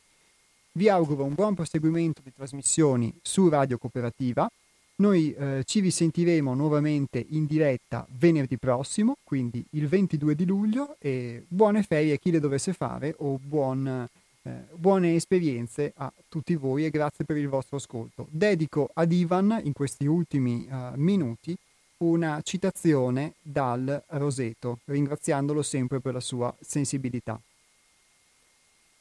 vi 0.73 0.89
auguro 0.89 1.25
un 1.25 1.35
buon 1.35 1.55
proseguimento 1.55 2.21
di 2.23 2.33
trasmissioni 2.35 3.13
su 3.23 3.49
Radio 3.49 3.79
Cooperativa 3.79 4.49
noi 4.97 5.35
eh, 5.35 5.63
ci 5.65 5.81
risentiremo 5.81 6.55
nuovamente 6.55 7.25
in 7.31 7.45
diretta 7.45 8.07
venerdì 8.13 8.57
prossimo, 8.57 9.17
quindi 9.25 9.65
il 9.71 9.89
22 9.89 10.35
di 10.35 10.47
luglio, 10.47 10.97
e 10.99 11.45
buone 11.49 11.83
ferie 11.83 12.15
a 12.15 12.17
chi 12.17 12.31
le 12.31 12.41
dovesse 12.41 12.73
fare 12.73 13.15
o 13.19 13.39
buon, 13.39 14.09
eh, 14.43 14.51
buone 14.75 15.15
esperienze 15.15 15.93
a 15.97 16.11
tutti 16.29 16.55
voi 16.55 16.87
e 16.87 16.91
grazie 16.91 17.25
per 17.25 17.37
il 17.37 17.49
vostro 17.49 17.77
ascolto. 17.77 18.27
Dedico 18.31 18.89
ad 18.95 19.13
Ivan 19.13 19.61
in 19.65 19.73
questi 19.73 20.07
ultimi 20.07 20.67
uh, 20.71 20.93
minuti 20.95 21.57
una 21.99 22.41
citazione 22.43 23.35
dal 23.41 24.03
Roseto, 24.09 24.81
ringraziandolo 24.85 25.63
sempre 25.63 26.01
per 26.01 26.15
la 26.15 26.21
sua 26.21 26.55
sensibilità. 26.61 27.41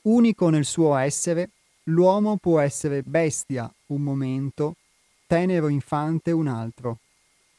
Unico 0.03 0.49
nel 0.49 0.65
suo 0.65 0.95
essere, 0.95 1.49
l'uomo 1.84 2.38
può 2.38 2.59
essere 2.59 3.01
bestia 3.01 3.72
un 3.88 4.01
momento, 4.01 4.76
tenero 5.26 5.68
infante 5.68 6.31
un 6.31 6.47
altro. 6.47 6.99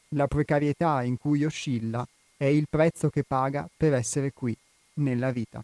La 0.09 0.27
precarietà 0.27 1.03
in 1.03 1.17
cui 1.17 1.43
oscilla 1.43 2.07
è 2.37 2.45
il 2.45 2.67
prezzo 2.69 3.09
che 3.09 3.23
paga 3.23 3.67
per 3.75 3.93
essere 3.93 4.31
qui, 4.31 4.55
nella 4.95 5.31
vita. 5.31 5.63